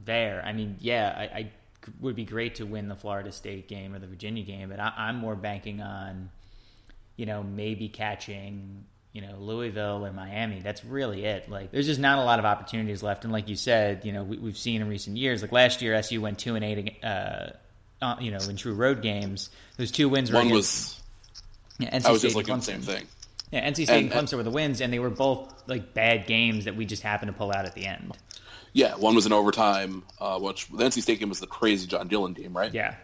there. 0.05 0.43
I 0.45 0.53
mean, 0.53 0.77
yeah, 0.81 1.15
I, 1.17 1.23
I, 1.39 1.53
would 2.01 2.17
be 2.17 2.25
great 2.25 2.57
to 2.57 2.65
win 2.65 2.89
the 2.89 2.95
Florida 2.95 3.33
State 3.33 3.67
game 3.67 3.95
or 3.95 3.99
the 3.99 4.07
Virginia 4.07 4.45
game, 4.45 4.69
but 4.69 4.81
I, 4.81 4.93
I'm 4.97 5.17
more 5.17 5.37
banking 5.37 5.81
on 5.81 6.31
you 7.17 7.27
know 7.27 7.43
maybe 7.43 7.89
catching 7.89 8.85
you 9.13 9.21
know 9.21 9.37
Louisville 9.39 10.05
or 10.07 10.13
Miami. 10.13 10.61
That's 10.61 10.85
really 10.85 11.25
it. 11.25 11.51
Like 11.51 11.71
there's 11.71 11.87
just 11.87 12.01
not 12.01 12.19
a 12.19 12.25
lot 12.25 12.39
of 12.39 12.47
opportunities 12.47 13.03
left, 13.03 13.25
and 13.25 13.33
like 13.33 13.49
you 13.49 13.57
said, 13.57 14.07
you 14.07 14.13
know 14.13 14.25
we, 14.25 14.39
have 14.49 14.59
seen 14.59 14.81
in 14.81 14.89
recent 14.89 15.19
years, 15.19 15.43
like 15.43 15.53
last 15.53 15.83
year 15.83 15.95
SU 15.95 16.21
went 16.21 16.39
two 16.39 16.55
and 16.55 16.65
eight. 16.65 17.05
Uh, 17.05 17.51
uh, 18.03 18.17
you 18.21 18.31
know, 18.31 18.39
in 18.49 18.57
true 18.57 18.75
road 18.75 19.03
games. 19.03 19.51
Those 19.77 19.91
two 19.91 20.09
wins 20.09 20.31
were 20.31 20.39
one 20.39 20.51
was. 20.51 21.01
Yeah, 21.79 21.97
NC 21.97 22.07
I 22.07 22.11
was 22.11 22.21
State 22.21 22.29
just 22.29 22.37
looking 22.37 22.55
at 22.55 22.61
the 22.61 22.67
same 22.67 22.83
thing. 22.83 23.07
Yeah, 23.51 23.69
NC 23.69 23.75
State 23.75 23.89
and, 23.91 24.13
and 24.13 24.29
Clemson 24.29 24.37
were 24.37 24.43
the 24.43 24.51
wins, 24.51 24.81
and 24.81 24.93
they 24.93 24.99
were 24.99 25.11
both 25.11 25.53
like 25.67 25.95
bad 25.95 26.27
games 26.27 26.67
that 26.67 26.77
we 26.77 26.87
just 26.87 27.03
happened 27.03 27.33
to 27.33 27.37
pull 27.37 27.53
out 27.53 27.65
at 27.65 27.75
the 27.75 27.87
end. 27.87 28.17
Yeah, 28.73 28.95
one 28.95 29.15
was 29.15 29.27
in 29.27 29.33
overtime, 29.33 30.05
uh, 30.21 30.39
which 30.39 30.69
the 30.69 30.85
NC 30.85 31.03
State 31.03 31.19
game 31.19 31.29
was 31.29 31.41
the 31.41 31.47
crazy 31.47 31.87
John 31.87 32.09
Gillon 32.09 32.35
game, 32.35 32.57
right? 32.57 32.73
Yeah. 32.73 32.95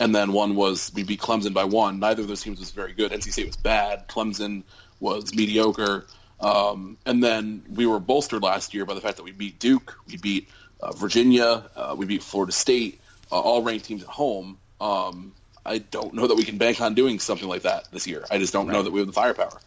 And 0.00 0.14
then 0.14 0.32
one 0.32 0.56
was 0.56 0.92
we 0.94 1.02
beat 1.02 1.20
Clemson 1.20 1.54
by 1.54 1.64
one. 1.64 2.00
Neither 2.00 2.22
of 2.22 2.28
those 2.28 2.42
teams 2.42 2.58
was 2.58 2.70
very 2.70 2.92
good. 2.92 3.12
NC 3.12 3.32
State 3.32 3.46
was 3.46 3.56
bad. 3.56 4.08
Clemson 4.08 4.64
was 5.00 5.34
mediocre. 5.34 6.06
Um, 6.40 6.98
and 7.04 7.22
then 7.22 7.64
we 7.68 7.86
were 7.86 7.98
bolstered 7.98 8.42
last 8.42 8.74
year 8.74 8.84
by 8.84 8.94
the 8.94 9.00
fact 9.00 9.16
that 9.16 9.24
we 9.24 9.32
beat 9.32 9.58
Duke, 9.58 9.98
we 10.06 10.16
beat 10.16 10.48
uh, 10.80 10.92
Virginia, 10.92 11.68
uh, 11.74 11.94
we 11.98 12.06
beat 12.06 12.22
Florida 12.22 12.52
State, 12.52 13.00
uh, 13.30 13.40
all 13.40 13.62
ranked 13.62 13.86
teams 13.86 14.02
at 14.02 14.08
home. 14.08 14.58
Um, 14.80 15.32
I 15.64 15.78
don't 15.78 16.14
know 16.14 16.26
that 16.26 16.36
we 16.36 16.44
can 16.44 16.58
bank 16.58 16.80
on 16.80 16.94
doing 16.94 17.18
something 17.18 17.48
like 17.48 17.62
that 17.62 17.90
this 17.92 18.06
year. 18.06 18.24
I 18.30 18.38
just 18.38 18.52
don't 18.52 18.66
right. 18.66 18.72
know 18.72 18.82
that 18.82 18.92
we 18.92 19.00
have 19.00 19.06
the 19.06 19.12
firepower. 19.12 19.60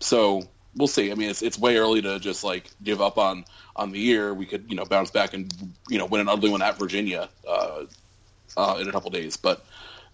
So 0.00 0.42
we'll 0.76 0.88
see. 0.88 1.10
I 1.10 1.14
mean, 1.14 1.30
it's 1.30 1.42
it's 1.42 1.58
way 1.58 1.76
early 1.76 2.02
to 2.02 2.18
just 2.18 2.44
like 2.44 2.70
give 2.82 3.00
up 3.00 3.18
on 3.18 3.44
on 3.74 3.90
the 3.90 3.98
year. 3.98 4.32
We 4.32 4.46
could 4.46 4.66
you 4.68 4.76
know 4.76 4.84
bounce 4.84 5.10
back 5.10 5.34
and 5.34 5.52
you 5.88 5.98
know 5.98 6.06
win 6.06 6.20
an 6.20 6.28
ugly 6.28 6.50
one 6.50 6.62
at 6.62 6.78
Virginia 6.78 7.28
uh, 7.46 7.84
uh, 8.56 8.78
in 8.80 8.88
a 8.88 8.92
couple 8.92 9.10
days, 9.10 9.36
but 9.36 9.64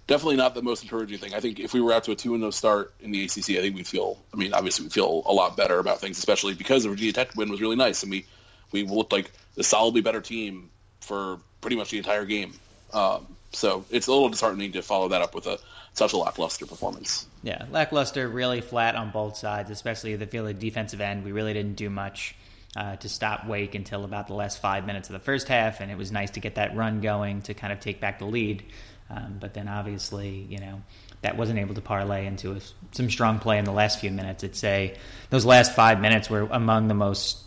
definitely 0.06 0.36
not 0.36 0.54
the 0.54 0.62
most 0.62 0.82
encouraging 0.82 1.18
thing. 1.18 1.34
I 1.34 1.40
think 1.40 1.60
if 1.60 1.72
we 1.74 1.80
were 1.80 1.92
out 1.92 2.04
to 2.04 2.12
a 2.12 2.16
two 2.16 2.34
and 2.34 2.42
no 2.42 2.50
start 2.50 2.94
in 3.00 3.10
the 3.10 3.24
ACC, 3.24 3.50
I 3.50 3.60
think 3.60 3.76
we'd 3.76 3.86
feel. 3.86 4.18
I 4.32 4.36
mean, 4.36 4.54
obviously 4.54 4.86
we 4.86 4.90
feel 4.90 5.22
a 5.26 5.32
lot 5.32 5.56
better 5.56 5.78
about 5.78 6.00
things, 6.00 6.18
especially 6.18 6.54
because 6.54 6.84
the 6.84 6.88
Virginia 6.88 7.12
Tech 7.12 7.34
win 7.36 7.50
was 7.50 7.60
really 7.60 7.76
nice, 7.76 8.02
and 8.02 8.10
we 8.10 8.26
we 8.72 8.84
looked 8.84 9.12
like 9.12 9.30
a 9.56 9.62
solidly 9.62 10.00
better 10.00 10.20
team 10.20 10.70
for 11.00 11.38
pretty 11.60 11.76
much 11.76 11.90
the 11.90 11.98
entire 11.98 12.24
game. 12.24 12.54
Um, 12.94 13.26
so 13.52 13.84
it's 13.90 14.06
a 14.06 14.12
little 14.12 14.28
disheartening 14.28 14.72
to 14.72 14.82
follow 14.82 15.08
that 15.08 15.22
up 15.22 15.34
with 15.34 15.46
a 15.46 15.58
such 15.92 16.12
a 16.12 16.16
lackluster 16.16 16.66
performance. 16.66 17.26
Yeah, 17.42 17.66
lackluster, 17.70 18.28
really 18.28 18.60
flat 18.60 18.96
on 18.96 19.10
both 19.10 19.36
sides, 19.36 19.70
especially 19.70 20.16
the 20.16 20.26
field 20.26 20.58
defensive 20.58 21.00
end. 21.00 21.24
We 21.24 21.32
really 21.32 21.52
didn't 21.52 21.76
do 21.76 21.88
much 21.88 22.34
uh, 22.76 22.96
to 22.96 23.08
stop 23.08 23.46
Wake 23.46 23.76
until 23.76 24.04
about 24.04 24.26
the 24.26 24.34
last 24.34 24.60
five 24.60 24.86
minutes 24.86 25.08
of 25.08 25.12
the 25.12 25.20
first 25.20 25.46
half, 25.46 25.80
and 25.80 25.92
it 25.92 25.96
was 25.96 26.10
nice 26.10 26.30
to 26.32 26.40
get 26.40 26.56
that 26.56 26.74
run 26.74 27.00
going 27.00 27.42
to 27.42 27.54
kind 27.54 27.72
of 27.72 27.78
take 27.78 28.00
back 28.00 28.18
the 28.18 28.24
lead. 28.24 28.64
Um, 29.08 29.36
but 29.38 29.54
then 29.54 29.68
obviously, 29.68 30.46
you 30.48 30.58
know, 30.58 30.82
that 31.22 31.36
wasn't 31.36 31.58
able 31.58 31.74
to 31.74 31.80
parlay 31.80 32.26
into 32.26 32.52
a, 32.52 32.60
some 32.92 33.08
strong 33.08 33.38
play 33.38 33.58
in 33.58 33.64
the 33.64 33.72
last 33.72 34.00
few 34.00 34.10
minutes. 34.10 34.42
I'd 34.42 34.56
say 34.56 34.96
those 35.30 35.44
last 35.44 35.74
five 35.74 36.00
minutes 36.00 36.28
were 36.28 36.48
among 36.50 36.88
the 36.88 36.94
most 36.94 37.38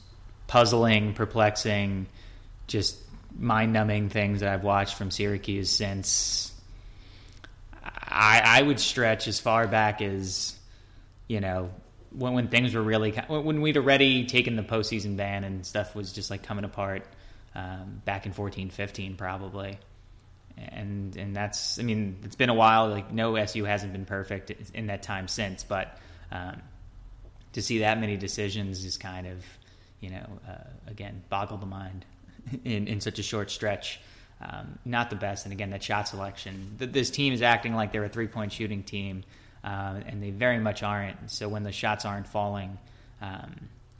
puzzling, 0.47 1.13
perplexing, 1.13 2.07
just 2.67 2.97
mind-numbing 3.37 4.09
things 4.09 4.39
that 4.41 4.53
I've 4.53 4.63
watched 4.63 4.95
from 4.95 5.11
Syracuse 5.11 5.69
since 5.69 6.53
I, 7.83 8.41
I 8.43 8.61
would 8.61 8.79
stretch 8.79 9.27
as 9.27 9.39
far 9.39 9.67
back 9.67 10.01
as 10.01 10.55
you 11.27 11.39
know 11.39 11.71
when 12.11 12.33
when 12.33 12.47
things 12.47 12.73
were 12.73 12.81
really 12.81 13.11
when 13.11 13.61
we'd 13.61 13.77
already 13.77 14.25
taken 14.25 14.55
the 14.55 14.63
postseason 14.63 15.17
ban 15.17 15.43
and 15.43 15.65
stuff 15.65 15.95
was 15.95 16.13
just 16.13 16.29
like 16.31 16.43
coming 16.43 16.65
apart 16.65 17.05
um, 17.55 18.01
back 18.05 18.25
in 18.25 18.33
14, 18.33 18.69
15 18.69 19.15
probably. 19.15 19.77
And 20.57 21.15
and 21.17 21.35
that's 21.35 21.79
I 21.79 21.83
mean 21.83 22.17
it's 22.23 22.35
been 22.35 22.49
a 22.49 22.55
while. 22.55 22.89
Like 22.89 23.11
no 23.11 23.35
SU 23.35 23.63
hasn't 23.65 23.93
been 23.93 24.05
perfect 24.05 24.51
in 24.73 24.87
that 24.87 25.03
time 25.03 25.27
since, 25.27 25.63
but 25.63 25.97
um, 26.31 26.61
to 27.53 27.61
see 27.61 27.79
that 27.79 27.99
many 27.99 28.17
decisions 28.17 28.83
is 28.83 28.97
kind 28.97 29.27
of 29.27 29.45
you 29.99 30.09
know 30.09 30.25
uh, 30.47 30.89
again 30.89 31.23
boggle 31.29 31.57
the 31.57 31.65
mind 31.67 32.05
in, 32.63 32.87
in 32.87 33.01
such 33.01 33.19
a 33.19 33.23
short 33.23 33.51
stretch. 33.51 33.99
Um, 34.39 34.77
not 34.85 35.09
the 35.09 35.15
best. 35.15 35.45
And 35.45 35.53
again, 35.53 35.71
that 35.71 35.81
shot 35.81 36.07
selection. 36.07 36.75
This 36.77 37.09
team 37.09 37.33
is 37.33 37.41
acting 37.41 37.73
like 37.73 37.91
they're 37.91 38.05
a 38.05 38.09
three 38.09 38.27
point 38.27 38.51
shooting 38.51 38.83
team, 38.83 39.23
uh, 39.63 39.95
and 40.05 40.21
they 40.21 40.29
very 40.29 40.59
much 40.59 40.83
aren't. 40.83 41.31
So 41.31 41.49
when 41.49 41.63
the 41.63 41.71
shots 41.71 42.05
aren't 42.05 42.27
falling, 42.27 42.77
um, 43.21 43.55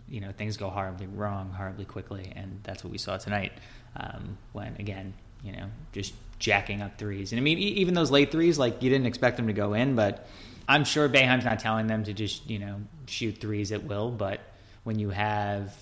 you 0.08 0.22
know, 0.22 0.32
things 0.32 0.58
go 0.58 0.70
horribly 0.70 1.08
wrong 1.08 1.52
horribly 1.52 1.86
quickly. 1.86 2.32
And 2.36 2.60
that's 2.64 2.84
what 2.84 2.92
we 2.92 2.98
saw 2.98 3.18
tonight 3.18 3.52
um, 3.96 4.38
when, 4.54 4.76
again, 4.80 5.14
you 5.44 5.52
know, 5.52 5.66
just 5.92 6.14
jacking 6.40 6.82
up 6.82 6.98
threes. 6.98 7.32
And 7.32 7.40
I 7.40 7.44
mean, 7.44 7.58
even 7.58 7.94
those 7.94 8.12
late 8.12 8.32
threes, 8.32 8.60
like 8.60 8.84
you 8.84 8.90
didn't 8.90 9.08
expect 9.08 9.38
them 9.38 9.48
to 9.48 9.54
go 9.54 9.74
in, 9.74 9.96
but 9.96 10.28
I'm 10.68 10.86
sure 10.86 11.10
Boeheim's 11.10 11.46
not 11.46 11.60
telling 11.60 11.88
them 11.88 12.04
to 12.04 12.14
just, 12.14 12.50
you 12.50 12.60
know, 12.60 12.82
shoot 13.08 13.40
threes 13.40 13.72
at 13.72 13.84
will. 13.84 14.12
But 14.12 14.42
when 14.84 15.00
you 15.00 15.10
have 15.10 15.74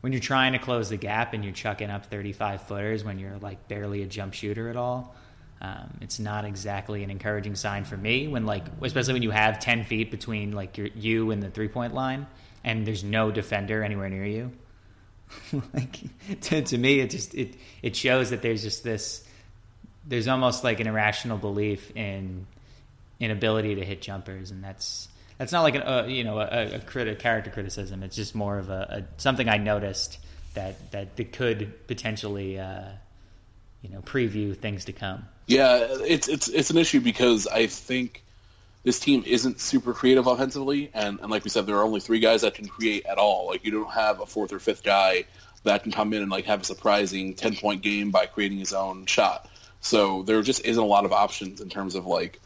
when 0.00 0.12
you're 0.12 0.20
trying 0.20 0.52
to 0.52 0.58
close 0.58 0.88
the 0.88 0.96
gap 0.96 1.34
and 1.34 1.44
you're 1.44 1.52
chucking 1.52 1.90
up 1.90 2.06
35 2.06 2.62
footers 2.62 3.04
when 3.04 3.18
you're 3.18 3.38
like 3.38 3.68
barely 3.68 4.02
a 4.02 4.06
jump 4.06 4.34
shooter 4.34 4.68
at 4.68 4.76
all, 4.76 5.14
um, 5.60 5.98
it's 6.00 6.18
not 6.18 6.44
exactly 6.44 7.04
an 7.04 7.10
encouraging 7.10 7.54
sign 7.54 7.84
for 7.84 7.96
me. 7.96 8.28
When 8.28 8.46
like, 8.46 8.64
especially 8.82 9.14
when 9.14 9.22
you 9.22 9.30
have 9.30 9.58
10 9.58 9.84
feet 9.84 10.10
between 10.10 10.52
like 10.52 10.78
your, 10.78 10.86
you 10.88 11.30
and 11.30 11.42
the 11.42 11.50
three 11.50 11.68
point 11.68 11.94
line, 11.94 12.26
and 12.64 12.86
there's 12.86 13.04
no 13.04 13.30
defender 13.30 13.82
anywhere 13.82 14.08
near 14.08 14.24
you. 14.24 14.52
like 15.74 16.00
to, 16.40 16.62
to 16.62 16.78
me, 16.78 17.00
it 17.00 17.10
just 17.10 17.34
it 17.34 17.54
it 17.82 17.94
shows 17.94 18.30
that 18.30 18.42
there's 18.42 18.62
just 18.62 18.82
this. 18.82 19.24
There's 20.06 20.28
almost 20.28 20.64
like 20.64 20.80
an 20.80 20.86
irrational 20.86 21.38
belief 21.38 21.94
in 21.94 22.46
inability 23.20 23.76
to 23.76 23.84
hit 23.84 24.02
jumpers, 24.02 24.50
and 24.50 24.64
that's 24.64 25.08
that's 25.40 25.52
not 25.52 25.62
like 25.62 25.74
an 25.74 25.82
uh, 25.82 26.04
you 26.06 26.22
know 26.22 26.38
a, 26.38 26.74
a 26.74 26.78
criti- 26.80 27.18
character 27.18 27.50
criticism. 27.50 28.02
It's 28.02 28.14
just 28.14 28.34
more 28.34 28.58
of 28.58 28.68
a, 28.68 29.06
a, 29.08 29.20
something 29.20 29.48
I 29.48 29.56
noticed 29.56 30.18
that 30.52 30.92
that, 30.92 31.16
that 31.16 31.32
could 31.32 31.86
potentially 31.86 32.60
uh, 32.60 32.82
you 33.80 33.88
know 33.88 34.02
preview 34.02 34.54
things 34.54 34.84
to 34.84 34.92
come. 34.92 35.24
Yeah, 35.46 35.86
it's 36.02 36.28
it's 36.28 36.48
it's 36.48 36.68
an 36.68 36.76
issue 36.76 37.00
because 37.00 37.46
I 37.46 37.68
think 37.68 38.22
this 38.84 39.00
team 39.00 39.24
isn't 39.26 39.60
super 39.60 39.94
creative 39.94 40.26
offensively, 40.26 40.90
and, 40.92 41.18
and 41.20 41.30
like 41.30 41.44
we 41.44 41.48
said, 41.48 41.66
there 41.66 41.76
are 41.76 41.84
only 41.84 42.00
three 42.00 42.20
guys 42.20 42.42
that 42.42 42.52
can 42.52 42.68
create 42.68 43.06
at 43.06 43.16
all. 43.16 43.46
Like 43.46 43.64
you 43.64 43.70
don't 43.70 43.90
have 43.92 44.20
a 44.20 44.26
fourth 44.26 44.52
or 44.52 44.58
fifth 44.58 44.82
guy 44.82 45.24
that 45.64 45.82
can 45.84 45.90
come 45.90 46.12
in 46.12 46.20
and 46.20 46.30
like 46.30 46.44
have 46.44 46.60
a 46.60 46.64
surprising 46.64 47.32
ten 47.32 47.56
point 47.56 47.80
game 47.80 48.10
by 48.10 48.26
creating 48.26 48.58
his 48.58 48.74
own 48.74 49.06
shot. 49.06 49.48
So 49.80 50.22
there 50.22 50.42
just 50.42 50.66
isn't 50.66 50.82
a 50.82 50.86
lot 50.86 51.06
of 51.06 51.14
options 51.14 51.62
in 51.62 51.70
terms 51.70 51.94
of 51.94 52.04
like 52.04 52.38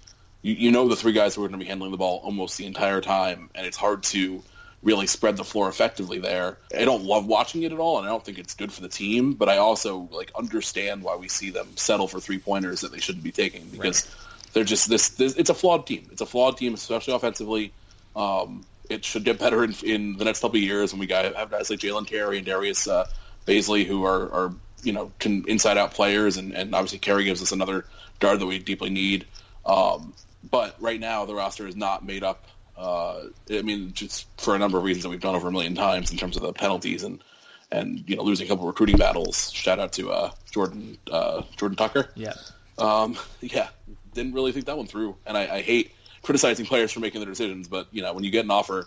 you, 0.44 0.54
you 0.54 0.70
know 0.70 0.86
the 0.88 0.94
three 0.94 1.12
guys 1.12 1.34
who 1.34 1.42
are 1.42 1.48
going 1.48 1.58
to 1.58 1.64
be 1.64 1.68
handling 1.68 1.90
the 1.90 1.96
ball 1.96 2.20
almost 2.22 2.58
the 2.58 2.66
entire 2.66 3.00
time, 3.00 3.48
and 3.54 3.66
it's 3.66 3.78
hard 3.78 4.02
to 4.04 4.42
really 4.82 5.06
spread 5.06 5.38
the 5.38 5.44
floor 5.44 5.70
effectively 5.70 6.18
there. 6.18 6.58
I 6.78 6.84
don't 6.84 7.04
love 7.04 7.26
watching 7.26 7.62
it 7.62 7.72
at 7.72 7.78
all, 7.78 7.96
and 7.98 8.06
I 8.06 8.10
don't 8.10 8.22
think 8.22 8.38
it's 8.38 8.52
good 8.52 8.70
for 8.70 8.82
the 8.82 8.88
team. 8.88 9.32
But 9.32 9.48
I 9.48 9.56
also 9.56 10.06
like 10.12 10.30
understand 10.36 11.02
why 11.02 11.16
we 11.16 11.28
see 11.28 11.48
them 11.48 11.68
settle 11.76 12.06
for 12.06 12.20
three 12.20 12.38
pointers 12.38 12.82
that 12.82 12.92
they 12.92 13.00
shouldn't 13.00 13.24
be 13.24 13.32
taking 13.32 13.66
because 13.68 14.04
right. 14.04 14.52
they're 14.52 14.64
just 14.64 14.88
this, 14.88 15.08
this, 15.10 15.34
It's 15.34 15.48
a 15.48 15.54
flawed 15.54 15.86
team. 15.86 16.08
It's 16.12 16.20
a 16.20 16.26
flawed 16.26 16.58
team, 16.58 16.74
especially 16.74 17.14
offensively. 17.14 17.72
Um, 18.14 18.66
it 18.90 19.02
should 19.02 19.24
get 19.24 19.38
better 19.38 19.64
in, 19.64 19.74
in, 19.82 20.18
the 20.18 20.26
next 20.26 20.40
couple 20.40 20.58
of 20.58 20.62
years 20.62 20.92
when 20.92 21.00
we 21.00 21.06
got, 21.06 21.34
have 21.34 21.50
guys 21.50 21.70
like 21.70 21.78
Jalen 21.78 22.06
Carey 22.06 22.36
and 22.36 22.46
Darius 22.46 22.86
uh, 22.86 23.08
Bazley 23.46 23.86
who 23.86 24.04
are, 24.04 24.30
are 24.30 24.54
you 24.82 24.92
know 24.92 25.10
can 25.18 25.46
inside 25.48 25.78
out 25.78 25.94
players, 25.94 26.36
and, 26.36 26.52
and 26.52 26.74
obviously 26.74 26.98
Carey 26.98 27.24
gives 27.24 27.40
us 27.40 27.52
another 27.52 27.86
guard 28.20 28.40
that 28.40 28.46
we 28.46 28.58
deeply 28.58 28.90
need. 28.90 29.24
Um, 29.64 30.12
but 30.50 30.76
right 30.80 31.00
now, 31.00 31.24
the 31.24 31.34
roster 31.34 31.66
is 31.66 31.76
not 31.76 32.04
made 32.04 32.22
up. 32.22 32.46
Uh, 32.76 33.24
I 33.50 33.62
mean, 33.62 33.92
just 33.92 34.26
for 34.40 34.54
a 34.54 34.58
number 34.58 34.78
of 34.78 34.84
reasons 34.84 35.04
that 35.04 35.08
we've 35.08 35.20
done 35.20 35.34
over 35.34 35.48
a 35.48 35.52
million 35.52 35.74
times 35.74 36.10
in 36.10 36.18
terms 36.18 36.36
of 36.36 36.42
the 36.42 36.52
penalties 36.52 37.04
and 37.04 37.22
and 37.70 38.04
you 38.08 38.16
know 38.16 38.22
losing 38.22 38.46
a 38.46 38.48
couple 38.48 38.66
recruiting 38.66 38.96
battles. 38.96 39.52
Shout 39.52 39.78
out 39.78 39.92
to 39.94 40.10
uh, 40.10 40.30
Jordan 40.50 40.98
uh, 41.10 41.42
Jordan 41.56 41.76
Tucker. 41.76 42.10
Yeah, 42.14 42.34
um, 42.78 43.16
yeah, 43.40 43.68
didn't 44.12 44.34
really 44.34 44.52
think 44.52 44.66
that 44.66 44.76
one 44.76 44.86
through, 44.86 45.16
and 45.26 45.36
I, 45.36 45.56
I 45.56 45.60
hate 45.62 45.92
criticizing 46.22 46.66
players 46.66 46.92
for 46.92 47.00
making 47.00 47.20
their 47.20 47.28
decisions. 47.30 47.68
But 47.68 47.88
you 47.92 48.02
know, 48.02 48.12
when 48.12 48.24
you 48.24 48.30
get 48.30 48.44
an 48.44 48.50
offer 48.50 48.86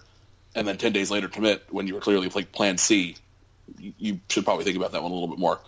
and 0.56 0.68
then 0.68 0.78
ten 0.78 0.92
days 0.94 1.10
later 1.12 1.28
commit 1.28 1.66
when 1.70 1.88
you 1.88 1.94
were 1.94 2.02
clearly 2.02 2.30
like 2.30 2.52
Plan 2.52 2.78
C, 2.78 3.16
you, 3.78 3.94
you 3.98 4.20
should 4.30 4.44
probably 4.44 4.66
think 4.66 4.78
about 4.78 4.92
that 4.92 5.02
one 5.02 5.12
a 5.12 5.14
little 5.14 5.30
bit 5.30 5.40
more. 5.40 5.60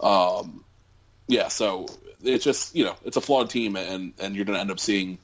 Um, 0.00 0.64
yeah, 1.26 1.48
so 1.48 1.86
it's 2.22 2.44
just 2.44 2.74
you 2.74 2.84
know 2.84 2.96
it's 3.04 3.16
a 3.16 3.20
flawed 3.20 3.50
team, 3.50 3.76
and 3.76 4.12
and 4.18 4.34
you're 4.36 4.44
going 4.44 4.56
to 4.56 4.60
end 4.60 4.70
up 4.70 4.80
seeing 4.80 5.18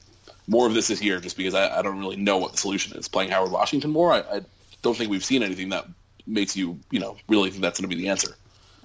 more 0.47 0.67
of 0.67 0.73
this 0.73 0.87
this 0.87 1.01
year 1.01 1.19
just 1.19 1.37
because 1.37 1.53
I, 1.53 1.79
I, 1.79 1.81
don't 1.81 1.99
really 1.99 2.17
know 2.17 2.37
what 2.37 2.51
the 2.51 2.57
solution 2.57 2.97
is. 2.97 3.07
Playing 3.07 3.31
Howard 3.31 3.51
Washington 3.51 3.91
more, 3.91 4.11
I, 4.11 4.19
I, 4.19 4.41
don't 4.81 4.95
think 4.95 5.09
we've 5.09 5.25
seen 5.25 5.41
anything 5.41 5.69
that 5.69 5.85
makes 6.27 6.55
you, 6.55 6.79
you 6.91 6.99
know, 6.99 7.17
really 7.27 7.49
think 7.49 7.63
that's 7.63 7.79
going 7.79 7.89
to 7.89 7.95
be 7.95 8.01
the 8.01 8.09
answer. 8.09 8.35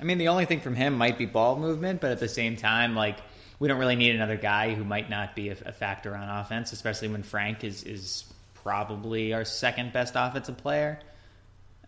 I 0.01 0.05
mean, 0.05 0.17
the 0.17 0.29
only 0.29 0.47
thing 0.47 0.61
from 0.61 0.75
him 0.75 0.97
might 0.97 1.19
be 1.19 1.27
ball 1.27 1.57
movement, 1.57 2.01
but 2.01 2.11
at 2.11 2.21
the 2.21 2.29
same 2.29 2.57
time, 2.57 2.97
like 2.97 3.19
we 3.59 3.69
don't 3.69 3.79
really 3.79 3.97
need 3.97 4.15
another 4.15 4.37
guy 4.37 4.75
who 4.75 4.83
might 4.83 5.11
not 5.11 5.37
be 5.37 5.51
a, 5.51 5.57
a 5.67 5.73
factor 5.73 6.17
on 6.17 6.29
offense, 6.29 6.73
especially 6.73 7.09
when 7.09 7.23
Frank 7.23 7.65
is 7.65 7.83
is 7.85 8.25
probably 8.55 9.33
our 9.33 9.45
second 9.45 9.93
best 9.93 10.15
offensive 10.17 10.57
player. 10.57 11.01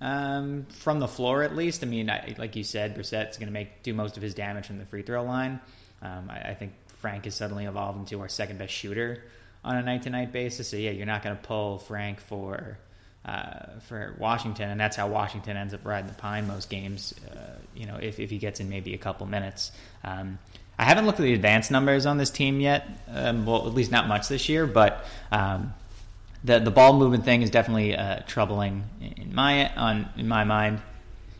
Um, 0.00 0.67
from 0.69 0.99
the 0.99 1.07
floor, 1.07 1.45
at 1.45 1.55
least. 1.55 1.85
I 1.85 1.87
mean, 1.87 2.11
I, 2.11 2.35
like 2.37 2.57
you 2.57 2.64
said, 2.64 2.97
Brissett's 2.97 3.38
going 3.38 3.47
to 3.47 3.52
make 3.52 3.85
do 3.85 3.95
most 3.95 4.17
of 4.17 4.23
his 4.23 4.35
damage 4.35 4.67
from 4.67 4.79
the 4.79 4.85
free 4.85 5.02
throw 5.02 5.23
line. 5.23 5.61
Um, 6.02 6.29
I, 6.29 6.50
I, 6.50 6.55
think 6.55 6.73
Frank 6.99 7.29
is 7.29 7.37
suddenly 7.37 7.67
evolved 7.67 8.00
into 8.00 8.21
our 8.21 8.29
second 8.29 8.59
best 8.59 8.73
shooter 8.73 9.23
on 9.64 9.76
a 9.76 9.83
night 9.83 10.02
to 10.02 10.11
night 10.11 10.33
basis. 10.33 10.69
So 10.69 10.76
yeah, 10.76 10.90
you're 10.90 11.07
not 11.07 11.23
going 11.23 11.37
to 11.37 11.42
pull 11.42 11.79
Frank 11.79 12.20
for 12.20 12.79
uh, 13.25 13.79
for 13.87 14.16
Washington, 14.18 14.70
and 14.70 14.81
that's 14.81 14.96
how 14.96 15.09
Washington 15.09 15.57
ends 15.57 15.75
up 15.75 15.85
riding 15.85 16.09
the 16.09 16.14
pine 16.14 16.46
most 16.46 16.68
games. 16.68 17.14
Uh, 17.31 17.37
you 17.75 17.87
know, 17.87 17.96
if 18.01 18.18
if 18.18 18.31
he 18.31 18.38
gets 18.38 18.61
in 18.61 18.68
maybe 18.68 18.94
a 18.94 18.98
couple 18.98 19.27
minutes. 19.27 19.72
Um, 20.05 20.38
I 20.79 20.85
haven't 20.85 21.07
looked 21.07 21.20
at 21.20 21.22
the 21.22 21.35
advanced 21.35 21.70
numbers 21.70 22.07
on 22.07 22.16
this 22.16 22.31
team 22.31 22.59
yet. 22.59 22.88
Um, 23.09 23.46
well, 23.46 23.66
at 23.66 23.75
least 23.75 23.92
not 23.92 24.09
much 24.09 24.29
this 24.29 24.48
year, 24.48 24.66
but 24.66 25.05
um, 25.31 25.75
the 26.42 26.59
the 26.59 26.70
ball 26.70 26.98
movement 26.98 27.25
thing 27.25 27.42
is 27.42 27.51
definitely 27.51 27.96
uh, 27.96 28.20
troubling 28.27 28.85
in 29.01 29.35
my 29.35 29.72
on 29.75 30.09
in 30.16 30.27
my 30.27 30.44
mind. 30.44 30.81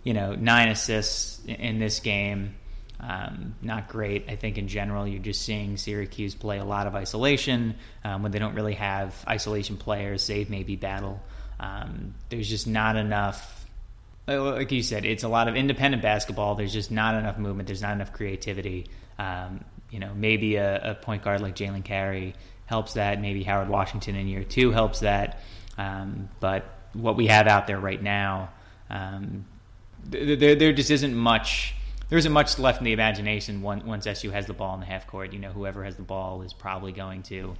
You 0.05 0.15
know, 0.15 0.35
nine 0.35 0.69
assists 0.69 1.41
in 1.47 1.79
this 1.79 2.01
game. 2.01 2.55
Um, 3.03 3.57
not 3.61 3.89
great. 3.89 4.27
I 4.29 4.37
think 4.37 4.59
in 4.59 4.69
general, 4.69 5.07
you're 5.07 5.23
just 5.23 5.43
seeing 5.43 5.77
Syracuse 5.77 6.35
play 6.35 6.59
a 6.59 6.65
lot 6.65 6.87
of 6.87 6.95
isolation 6.95 7.75
um, 8.05 8.23
when 8.23 8.31
they 8.31 8.39
don't 8.39 8.55
really 8.55 8.75
have 8.75 9.25
isolation 9.27 9.77
players, 9.77 10.23
save 10.23 10.49
maybe 10.49 10.77
Battle. 10.77 11.21
Um, 11.59 12.15
there's 12.29 12.49
just 12.49 12.67
not 12.67 12.97
enough. 12.97 13.67
Uh, 14.29 14.41
like 14.53 14.71
you 14.71 14.85
said, 14.85 15.05
it's 15.05 15.25
a 15.25 15.29
lot 15.29 15.49
of 15.49 15.57
independent 15.57 16.03
basketball. 16.03 16.55
There's 16.55 16.73
just 16.73 16.93
not 16.93 17.17
enough 17.17 17.39
movement. 17.39 17.67
There's 17.67 17.83
not 17.83 17.93
enough 17.93 18.13
creativity. 18.13 18.87
Um, 19.19 19.65
you 19.91 19.99
know, 19.99 20.13
maybe 20.15 20.57
a, 20.57 20.93
a 20.93 20.95
point 20.95 21.23
guard 21.23 21.41
like 21.41 21.57
Jalen 21.57 21.85
Carey 21.85 22.35
helps 22.67 22.95
that. 22.95 23.21
Maybe 23.21 23.43
Howard 23.43 23.69
Washington 23.69 24.15
in 24.15 24.29
year 24.29 24.45
two 24.45 24.71
helps 24.71 25.01
that. 25.01 25.41
Um, 25.77 26.29
but 26.39 26.65
what 26.93 27.17
we 27.17 27.27
have 27.27 27.49
out 27.49 27.67
there 27.67 27.81
right 27.81 28.01
now, 28.01 28.51
um, 28.89 29.45
there, 30.05 30.55
there 30.55 30.73
just 30.73 30.91
isn't 30.91 31.15
much 31.15 31.75
there 32.13 32.19
isn't 32.19 32.33
much 32.33 32.59
left 32.59 32.79
in 32.79 32.85
the 32.85 32.93
imagination 32.93 33.63
once 33.63 34.07
SU 34.07 34.29
has 34.33 34.45
the 34.45 34.53
ball 34.53 34.75
in 34.75 34.81
the 34.81 34.87
half 34.87 35.07
court. 35.07 35.33
You 35.33 35.39
know, 35.39 35.49
whoever 35.49 35.83
has 35.83 35.97
the 35.97 36.03
ball 36.03 36.43
is 36.43 36.53
probably 36.53 36.93
going 36.93 37.23
to 37.23 37.55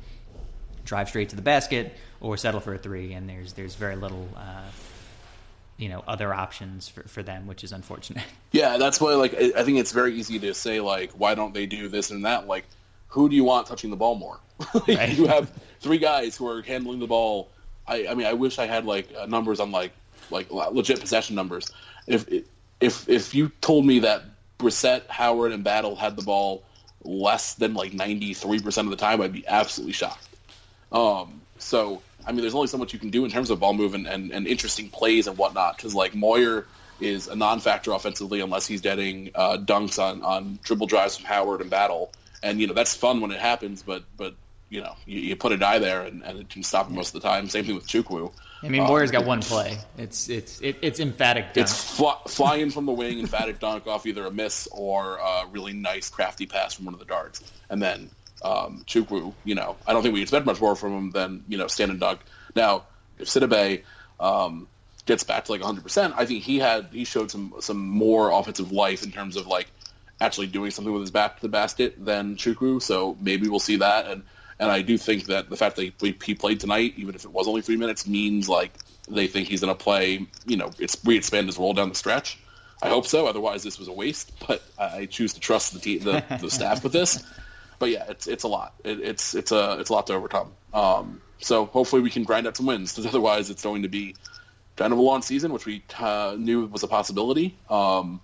drive 0.85 1.09
straight 1.09 1.31
to 1.31 1.37
the 1.37 1.41
basket 1.41 1.97
or 2.21 2.37
settle 2.37 2.61
for 2.61 2.75
a 2.75 2.79
three, 2.79 3.15
and 3.15 3.27
there's 3.27 3.55
there's 3.55 3.77
very 3.77 3.97
little. 3.97 4.29
Uh, 4.37 4.69
you 5.79 5.89
know 5.89 6.05
other 6.07 6.35
options 6.35 6.87
for, 6.87 7.03
for 7.09 7.23
them 7.23 7.47
which 7.47 7.65
is 7.65 7.73
unfortunate 7.73 8.23
yeah 8.53 8.77
that's 8.77 9.01
why 9.01 9.15
like 9.15 9.35
i 9.35 9.65
think 9.65 9.79
it's 9.79 9.91
very 9.91 10.15
easy 10.15 10.39
to 10.39 10.53
say 10.53 10.81
like 10.81 11.11
why 11.13 11.35
don't 11.35 11.55
they 11.55 11.65
do 11.65 11.89
this 11.89 12.11
and 12.11 12.27
that 12.27 12.47
like 12.47 12.67
who 13.09 13.29
do 13.29 13.35
you 13.35 13.43
want 13.43 13.67
touching 13.67 13.91
the 13.91 13.97
ball 13.97 14.15
more 14.15 14.39
like, 14.75 14.87
right. 14.87 15.17
you 15.17 15.27
have 15.27 15.51
three 15.81 15.97
guys 15.97 16.37
who 16.37 16.47
are 16.47 16.61
handling 16.63 17.01
the 17.01 17.07
ball 17.07 17.49
i 17.89 18.07
i 18.07 18.15
mean 18.15 18.27
i 18.27 18.35
wish 18.35 18.59
i 18.59 18.67
had 18.67 18.85
like 18.85 19.09
uh, 19.19 19.25
numbers 19.25 19.59
on 19.61 19.73
like 19.73 19.93
like 20.31 20.49
legit 20.53 21.01
possession 21.01 21.35
numbers 21.35 21.73
if 22.07 22.29
if 22.81 23.09
if 23.09 23.35
you 23.35 23.51
told 23.63 23.85
me 23.85 23.99
that 23.99 24.23
Brissett, 24.63 25.09
Howard, 25.09 25.53
and 25.53 25.65
Battle 25.65 25.97
had 25.97 26.17
the 26.17 26.23
ball 26.23 26.63
less 27.05 27.55
than 27.55 27.75
like 27.75 27.93
93% 27.93 28.79
of 28.79 28.91
the 28.91 28.97
time, 28.97 29.21
I'd 29.21 29.33
be 29.33 29.47
absolutely 29.47 29.93
shocked. 29.93 30.29
Um, 30.93 31.41
so, 31.59 32.03
I 32.27 32.33
mean, 32.33 32.43
there's 32.43 32.55
only 32.55 32.69
so 32.69 32.79
much 32.79 32.93
you 32.93 32.99
can 32.99 33.11
do 33.11 33.25
in 33.25 33.31
terms 33.31 33.51
of 33.51 33.61
ball 33.61 33.75
movement 33.75 34.07
and, 34.07 34.31
and, 34.31 34.47
interesting 34.47 34.89
plays 34.89 35.27
and 35.27 35.37
whatnot. 35.37 35.77
Because, 35.77 35.95
like, 35.95 36.15
Moyer 36.15 36.67
is 37.01 37.29
a 37.29 37.35
non-factor 37.35 37.93
offensively 37.93 38.41
unless 38.41 38.67
he's 38.67 38.81
getting 38.81 39.31
uh, 39.35 39.57
dunks 39.57 40.01
on, 40.01 40.23
on 40.23 40.59
dribble 40.63 40.87
drives 40.87 41.17
from 41.17 41.27
Howard 41.27 41.61
and 41.61 41.71
Battle. 41.71 42.13
And, 42.43 42.61
you 42.61 42.67
know, 42.67 42.75
that's 42.75 42.95
fun 42.95 43.21
when 43.21 43.31
it 43.31 43.41
happens, 43.41 43.83
but, 43.83 44.05
but 44.17 44.35
you 44.69 44.81
know, 44.81 44.95
you, 45.07 45.21
you 45.21 45.37
put 45.37 45.53
a 45.53 45.57
die 45.57 45.79
there 45.79 46.03
and, 46.03 46.23
and, 46.23 46.39
it 46.39 46.49
can 46.49 46.63
stop 46.63 46.89
him 46.89 46.95
most 46.95 47.15
of 47.15 47.21
the 47.23 47.29
time. 47.29 47.49
Same 47.49 47.65
thing 47.65 47.75
with 47.75 47.87
Chukwu. 47.87 48.33
I 48.63 48.69
mean, 48.69 48.83
um, 48.83 49.07
got 49.07 49.25
one 49.25 49.41
play. 49.41 49.79
It's 49.99 50.29
it's 50.29 50.61
it, 50.61 50.77
it's 50.83 51.01
emphatic. 51.01 51.47
Dunk. 51.47 51.57
It's 51.57 51.97
fly, 51.97 52.17
flying 52.29 52.71
from 52.71 52.87
the 52.87 52.93
wing, 52.93 53.19
emphatic 53.19 53.59
dunk 53.59 53.87
off 53.87 54.07
either 54.07 54.27
a 54.27 54.31
miss 54.31 54.69
or 54.71 55.17
a 55.17 55.47
really 55.51 55.73
nice 55.73 56.11
crafty 56.11 56.47
pass 56.47 56.75
from 56.75 56.85
one 56.85 56.95
of 56.95 57.01
the 57.01 57.07
guards, 57.07 57.43
and 57.69 57.83
then 57.83 58.11
um, 58.45 58.85
Chukwu. 58.87 59.35
You 59.45 59.55
know, 59.55 59.77
I 59.87 59.93
don't 59.93 60.03
think 60.03 60.15
we 60.15 60.23
expect 60.23 60.47
much 60.47 60.61
more 60.61 60.77
from 60.77 60.97
him 60.97 61.11
than 61.11 61.45
you 61.49 61.59
know 61.59 61.67
stand 61.67 61.91
and 61.91 61.99
dunk. 61.99 62.21
Now, 62.55 62.85
if 63.19 63.27
Sidibe 63.27 63.83
um, 64.21 64.69
gets 65.07 65.25
back 65.25 65.47
to 65.47 65.53
like 65.53 65.61
100, 65.61 65.83
percent 65.83 66.15
I 66.17 66.27
think 66.27 66.45
he 66.45 66.61
had 66.61 66.89
he 66.93 67.05
showed 67.05 67.31
some 67.31 67.55
some 67.61 67.81
more 67.81 68.31
offensive 68.31 68.71
life 68.71 69.03
in 69.03 69.11
terms 69.11 69.37
of 69.37 69.49
like 69.49 69.71
actually 70.21 70.47
doing 70.47 70.71
something 70.71 70.93
with 70.93 71.03
his 71.03 71.11
back 71.11 71.37
to 71.37 71.43
the 71.43 71.49
basket 71.49 72.05
than 72.05 72.37
Chukwu. 72.37 72.81
So 72.81 73.17
maybe 73.21 73.49
we'll 73.49 73.59
see 73.59 73.77
that 73.77 74.07
and 74.07 74.23
and 74.63 74.71
I 74.71 74.83
do 74.83 74.97
think 74.97 75.27
that 75.27 75.51
the 75.51 75.57
fact 75.57 75.75
that 75.75 75.93
he, 76.01 76.15
he 76.25 76.35
played 76.37 76.61
tonight, 76.61 76.95
even 76.97 77.17
if 77.17 77.25
it 77.25 77.33
was 77.33 77.49
only 77.49 77.63
three 77.63 77.77
minutes, 77.77 78.07
means 78.07 78.49
like 78.49 78.73
they 79.11 79.27
think 79.27 79.49
he's 79.49 79.61
going 79.61 79.77
to 79.77 79.83
play. 79.83 80.25
You 80.47 80.57
know, 80.57 80.71
it's 80.79 80.97
re-expand 81.05 81.49
his 81.49 81.59
role 81.59 81.75
down 81.75 81.89
the 81.89 81.97
stretch. 81.97 82.39
I 82.81 82.89
hope 82.89 83.07
so. 83.07 83.27
Otherwise, 83.27 83.65
this 83.65 83.77
was 83.81 83.89
a 83.89 83.93
waste. 83.93 84.31
But 84.47 84.63
I 84.79 85.07
choose 85.07 85.33
to 85.33 85.41
trust 85.41 85.73
the 85.73 85.81
team, 85.81 86.05
the, 86.05 86.25
the 86.41 86.49
staff 86.59 86.85
with 86.85 86.93
this. 86.93 87.25
But 87.81 87.91
yeah, 87.91 88.05
it's 88.09 88.29
it's 88.29 88.45
a 88.45 88.49
lot. 88.49 88.75
It, 88.85 89.01
it's 89.01 89.35
it's 89.35 89.51
a 89.51 89.79
it's 89.81 89.91
a 89.91 89.93
lot 89.93 90.07
to 90.07 90.15
overcome. 90.15 90.53
Um, 90.73 91.21
so 91.41 91.65
hopefully 91.65 92.03
we 92.03 92.11
can 92.11 92.23
grind 92.23 92.47
out 92.47 92.57
some 92.57 92.67
wins. 92.67 92.93
Because 92.93 93.09
otherwise, 93.09 93.51
it's 93.51 93.65
going 93.65 93.83
to 93.83 93.89
be 93.89 94.15
kind 94.77 94.93
of 94.93 94.99
a 95.01 95.03
long 95.03 95.23
season, 95.23 95.53
which 95.53 95.67
we 95.67 95.83
uh, 95.99 96.37
knew 96.39 96.67
was 96.67 96.85
a 96.85 96.89
possibility. 96.89 97.57
Um, 97.69 98.21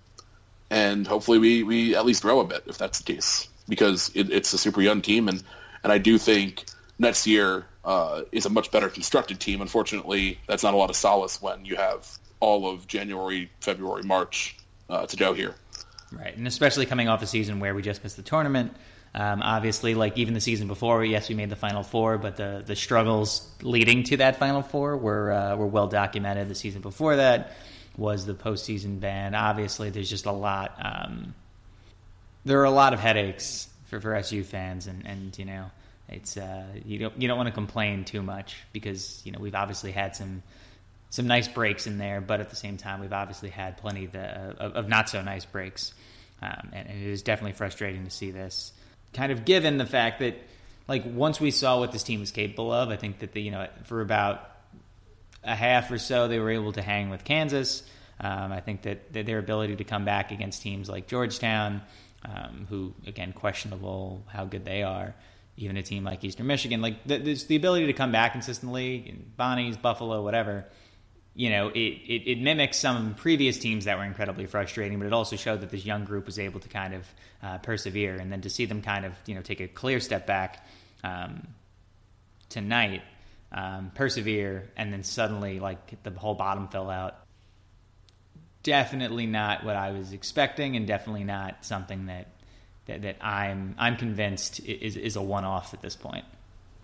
and 0.69 1.05
hopefully 1.05 1.39
we, 1.39 1.63
we 1.63 1.95
at 1.97 2.05
least 2.05 2.21
grow 2.21 2.39
a 2.39 2.45
bit 2.45 2.63
if 2.67 2.77
that's 2.77 2.99
the 2.99 3.13
case 3.13 3.49
because 3.67 4.11
it, 4.15 4.31
it's 4.31 4.53
a 4.53 4.57
super 4.57 4.81
young 4.81 5.01
team 5.01 5.27
and 5.27 5.43
and 5.83 5.91
I 5.91 5.97
do 5.97 6.17
think 6.17 6.65
next 6.97 7.25
year 7.27 7.65
uh, 7.85 8.23
is 8.31 8.45
a 8.45 8.49
much 8.49 8.71
better 8.71 8.89
constructed 8.89 9.39
team. 9.39 9.61
Unfortunately, 9.61 10.39
that's 10.47 10.63
not 10.63 10.73
a 10.73 10.77
lot 10.77 10.89
of 10.89 10.95
solace 10.95 11.41
when 11.41 11.65
you 11.65 11.75
have 11.75 12.07
all 12.39 12.69
of 12.69 12.87
January, 12.87 13.49
February, 13.61 14.03
March 14.03 14.57
uh, 14.89 15.05
to 15.05 15.17
go 15.17 15.33
here. 15.33 15.55
Right, 16.11 16.35
and 16.35 16.47
especially 16.47 16.85
coming 16.85 17.07
off 17.07 17.21
a 17.21 17.27
season 17.27 17.59
where 17.59 17.75
we 17.75 17.81
just 17.81 18.03
missed 18.03 18.15
the 18.15 18.23
tournament. 18.23 18.75
Um, 19.13 19.41
obviously, 19.41 19.95
like 19.95 20.17
even 20.17 20.33
the 20.33 20.41
season 20.41 20.67
before, 20.67 21.03
yes, 21.03 21.29
we 21.29 21.35
made 21.35 21.49
the 21.49 21.55
Final 21.55 21.83
Four, 21.83 22.17
but 22.17 22.35
the 22.35 22.63
the 22.65 22.75
struggles 22.75 23.47
leading 23.61 24.03
to 24.03 24.17
that 24.17 24.37
Final 24.37 24.61
Four 24.61 24.97
were 24.97 25.31
uh, 25.31 25.55
were 25.55 25.67
well 25.67 25.87
documented. 25.87 26.47
The 26.47 26.55
season 26.55 26.81
before 26.81 27.15
that 27.15 27.53
was 27.97 28.25
the 28.25 28.33
postseason 28.33 28.99
ban. 28.99 29.35
Obviously, 29.35 29.89
there's 29.89 30.09
just 30.09 30.25
a 30.25 30.31
lot. 30.31 30.75
Um, 30.79 31.33
there 32.45 32.59
are 32.61 32.65
a 32.65 32.71
lot 32.71 32.93
of 32.93 32.99
headaches 32.99 33.68
for, 33.89 33.99
for 33.99 34.15
SU 34.15 34.43
fans, 34.43 34.87
and, 34.87 35.05
and 35.05 35.37
you 35.37 35.45
know, 35.45 35.65
it's 36.07 36.37
uh, 36.37 36.65
you 36.85 36.99
don't 36.99 37.21
you 37.21 37.27
don't 37.27 37.37
want 37.37 37.47
to 37.47 37.53
complain 37.53 38.05
too 38.05 38.21
much 38.21 38.57
because 38.71 39.21
you 39.25 39.31
know 39.31 39.39
we've 39.39 39.55
obviously 39.55 39.91
had 39.91 40.15
some 40.15 40.43
some 41.09 41.27
nice 41.27 41.47
breaks 41.47 41.87
in 41.87 41.97
there, 41.97 42.21
but 42.21 42.39
at 42.39 42.49
the 42.49 42.55
same 42.55 42.77
time, 42.77 43.01
we've 43.01 43.13
obviously 43.13 43.49
had 43.49 43.77
plenty 43.77 44.05
of, 44.05 44.11
the, 44.11 44.21
of, 44.59 44.73
of 44.73 44.87
not 44.87 45.09
so 45.09 45.21
nice 45.23 45.43
breaks, 45.43 45.93
um, 46.41 46.69
and, 46.71 46.87
and 46.87 47.01
it 47.01 47.07
is 47.07 47.23
definitely 47.23 47.53
frustrating 47.53 48.05
to 48.05 48.11
see 48.11 48.31
this. 48.31 48.71
Kind 49.13 49.31
of 49.31 49.43
given 49.43 49.77
the 49.77 49.87
fact 49.87 50.19
that, 50.19 50.35
like, 50.87 51.03
once 51.05 51.41
we 51.41 51.49
saw 51.49 51.79
what 51.79 51.91
this 51.91 52.03
team 52.03 52.19
was 52.19 52.29
capable 52.31 52.71
of, 52.71 52.89
I 52.89 52.95
think 52.95 53.19
that 53.19 53.33
the 53.33 53.41
you 53.41 53.51
know 53.51 53.67
for 53.85 54.01
about 54.01 54.49
a 55.43 55.55
half 55.55 55.89
or 55.91 55.97
so 55.97 56.27
they 56.27 56.39
were 56.39 56.51
able 56.51 56.73
to 56.73 56.81
hang 56.81 57.09
with 57.09 57.23
Kansas. 57.23 57.83
Um, 58.21 58.51
I 58.51 58.59
think 58.59 58.81
that, 58.81 59.13
that, 59.13 59.25
their 59.25 59.39
ability 59.39 59.77
to 59.77 59.85
come 59.85 60.03
back 60.03 60.31
against 60.31 60.61
teams 60.61 60.89
like 60.89 61.07
Georgetown, 61.07 61.81
um, 62.25 62.67
who 62.69 62.93
again 63.07 63.33
questionable 63.33 64.23
how 64.27 64.45
good 64.45 64.65
they 64.65 64.83
are, 64.83 65.15
even 65.57 65.77
a 65.77 65.83
team 65.83 66.03
like 66.03 66.23
Eastern 66.23 66.47
Michigan, 66.47 66.81
like 66.81 67.03
there's 67.05 67.45
the 67.45 67.55
ability 67.55 67.87
to 67.87 67.93
come 67.93 68.11
back 68.11 68.33
consistently. 68.33 69.17
Bonnie's, 69.37 69.77
Buffalo, 69.77 70.23
whatever 70.23 70.65
you 71.39 71.49
know, 71.49 71.69
it, 71.69 71.79
it, 71.79 72.31
it, 72.31 72.41
mimics 72.41 72.77
some 72.77 73.15
previous 73.15 73.57
teams 73.57 73.85
that 73.85 73.97
were 73.97 74.03
incredibly 74.03 74.45
frustrating, 74.45 74.99
but 74.99 75.07
it 75.07 75.13
also 75.13 75.37
showed 75.37 75.61
that 75.61 75.69
this 75.69 75.85
young 75.85 76.03
group 76.03 76.25
was 76.25 76.37
able 76.37 76.59
to 76.59 76.67
kind 76.67 76.93
of 76.93 77.07
uh, 77.41 77.57
persevere. 77.59 78.15
And 78.15 78.29
then 78.29 78.41
to 78.41 78.49
see 78.49 78.65
them 78.65 78.81
kind 78.81 79.05
of, 79.05 79.13
you 79.25 79.35
know, 79.35 79.41
take 79.41 79.61
a 79.61 79.67
clear 79.69 80.01
step 80.01 80.27
back 80.27 80.65
um, 81.01 81.47
tonight, 82.49 83.03
um, 83.53 83.91
persevere, 83.95 84.69
and 84.75 84.91
then 84.91 85.03
suddenly, 85.03 85.61
like, 85.61 86.03
the 86.03 86.11
whole 86.11 86.35
bottom 86.35 86.67
fell 86.67 86.89
out. 86.89 87.15
Definitely 88.63 89.25
not 89.25 89.63
what 89.63 89.75
I 89.75 89.91
was 89.91 90.11
expecting, 90.11 90.75
and 90.75 90.85
definitely 90.85 91.23
not 91.23 91.65
something 91.65 92.07
that 92.07 92.27
that, 92.85 93.03
that 93.03 93.17
I'm 93.21 93.75
I'm 93.77 93.95
convinced 93.95 94.59
is 94.59 94.97
is 94.97 95.15
a 95.15 95.21
one 95.21 95.45
off 95.45 95.73
at 95.73 95.81
this 95.81 95.95
point. 95.95 96.25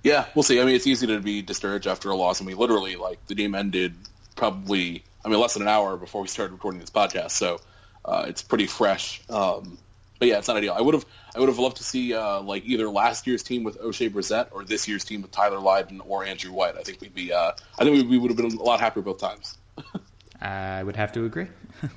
Yeah, 0.04 0.26
we'll 0.36 0.44
see. 0.44 0.62
I 0.62 0.66
mean, 0.66 0.76
it's 0.76 0.88
easy 0.88 1.08
to 1.08 1.20
be 1.20 1.42
discouraged 1.42 1.88
after 1.88 2.12
a 2.12 2.16
loss, 2.16 2.40
and 2.40 2.48
we 2.48 2.54
literally 2.54 2.96
like 2.96 3.26
the 3.28 3.36
game 3.36 3.56
ended 3.56 3.96
probably, 4.36 5.04
I 5.24 5.30
mean, 5.30 5.40
less 5.40 5.54
than 5.54 5.64
an 5.64 5.68
hour 5.68 5.98
before 5.98 6.22
we 6.22 6.28
started 6.28 6.54
recording 6.54 6.80
this 6.80 6.92
podcast, 6.92 7.32
so 7.32 7.60
uh, 8.06 8.26
it's 8.28 8.44
pretty 8.44 8.68
fresh. 8.68 9.22
Um, 9.30 9.78
but 10.20 10.28
yeah, 10.28 10.38
it's 10.38 10.48
not 10.48 10.58
ideal. 10.58 10.74
I 10.78 10.82
would 10.82 10.94
have, 10.94 11.06
I 11.36 11.40
would 11.40 11.50
have 11.50 11.60
loved 11.60 11.78
to 11.78 11.84
see 11.84 12.14
uh, 12.14 12.42
like 12.42 12.64
either 12.66 12.88
last 12.88 13.28
year's 13.28 13.44
team 13.44 13.64
with 13.64 13.80
Oshae 13.82 14.10
Brissett 14.10 14.48
or 14.52 14.64
this 14.64 14.88
year's 14.88 15.04
team 15.04 15.22
with 15.22 15.32
Tyler 15.32 15.60
Lydon 15.60 16.02
or 16.02 16.24
Andrew 16.24 16.54
White. 16.54 16.76
I 16.78 16.84
think 16.84 17.02
we'd 17.02 17.16
be, 17.16 17.34
uh, 17.34 17.52
I 17.78 17.84
think 17.84 17.96
we, 17.96 18.04
we 18.04 18.18
would 18.18 18.30
have 18.30 18.38
been 18.38 18.58
a 18.58 18.64
lot 18.64 18.80
happier 18.80 19.04
both 19.04 19.20
times. 19.20 19.58
I 20.42 20.84
would 20.84 20.96
have 20.96 21.12
to 21.14 21.26
agree. 21.26 21.48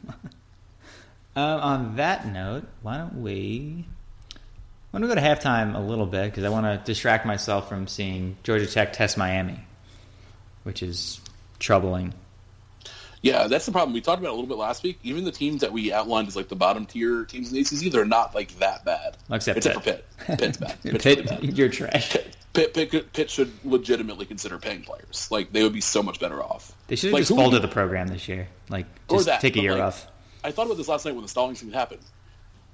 Uh, 1.36 1.60
on 1.62 1.96
that 1.96 2.26
note, 2.26 2.64
why 2.82 2.98
don't 2.98 3.22
we? 3.22 3.84
I 4.34 4.36
want 4.92 5.04
to 5.04 5.08
go 5.08 5.14
to 5.14 5.20
halftime 5.20 5.76
a 5.76 5.78
little 5.78 6.06
bit 6.06 6.24
because 6.24 6.42
I 6.42 6.48
want 6.48 6.66
to 6.66 6.82
distract 6.84 7.24
myself 7.26 7.68
from 7.68 7.86
seeing 7.86 8.36
Georgia 8.42 8.66
Tech 8.66 8.92
test 8.92 9.16
Miami, 9.16 9.60
which 10.64 10.82
is 10.82 11.20
troubling. 11.60 12.12
Yeah, 13.22 13.48
that's 13.48 13.66
the 13.66 13.72
problem. 13.72 13.92
We 13.94 14.00
talked 14.00 14.20
about 14.20 14.28
it 14.28 14.32
a 14.32 14.34
little 14.34 14.48
bit 14.48 14.58
last 14.58 14.82
week. 14.82 14.98
Even 15.02 15.24
the 15.24 15.32
teams 15.32 15.60
that 15.62 15.72
we 15.72 15.92
outlined 15.92 16.28
as 16.28 16.36
like 16.36 16.48
the 16.48 16.56
bottom 16.56 16.86
tier 16.86 17.24
teams 17.24 17.52
in 17.52 17.54
the 17.54 17.60
ACC, 17.60 17.92
they're 17.92 18.04
not 18.04 18.34
like 18.34 18.56
that 18.58 18.84
bad. 18.84 19.16
Except, 19.30 19.58
Except 19.58 19.84
Pitt. 19.84 20.04
for 20.18 20.24
Pitt. 20.24 20.38
Pitt's 20.38 20.56
bad. 20.58 20.78
Pitt's 20.82 21.04
Pitt, 21.04 21.18
really 21.18 21.46
bad. 21.46 21.58
You're 21.58 21.68
trash. 21.68 22.12
Pitt, 22.12 22.74
Pitt, 22.74 22.90
Pitt, 22.90 23.12
Pitt, 23.12 23.30
should 23.30 23.52
legitimately 23.64 24.26
consider 24.26 24.58
paying 24.58 24.82
players. 24.82 25.28
Like 25.30 25.52
they 25.52 25.62
would 25.62 25.72
be 25.72 25.80
so 25.80 26.02
much 26.02 26.20
better 26.20 26.42
off. 26.42 26.72
They 26.86 26.96
should 26.96 27.08
have 27.08 27.14
like, 27.14 27.20
just 27.22 27.36
folded 27.36 27.62
the 27.62 27.68
program 27.68 28.08
this 28.08 28.28
year. 28.28 28.48
Like 28.68 28.86
just 29.10 29.26
that, 29.26 29.40
take 29.40 29.56
a 29.56 29.60
year 29.60 29.72
like, 29.72 29.82
off. 29.82 30.06
I 30.44 30.52
thought 30.52 30.66
about 30.66 30.76
this 30.76 30.88
last 30.88 31.04
night 31.04 31.14
when 31.14 31.22
the 31.22 31.28
Stallings 31.28 31.60
thing 31.60 31.72
happened. 31.72 32.02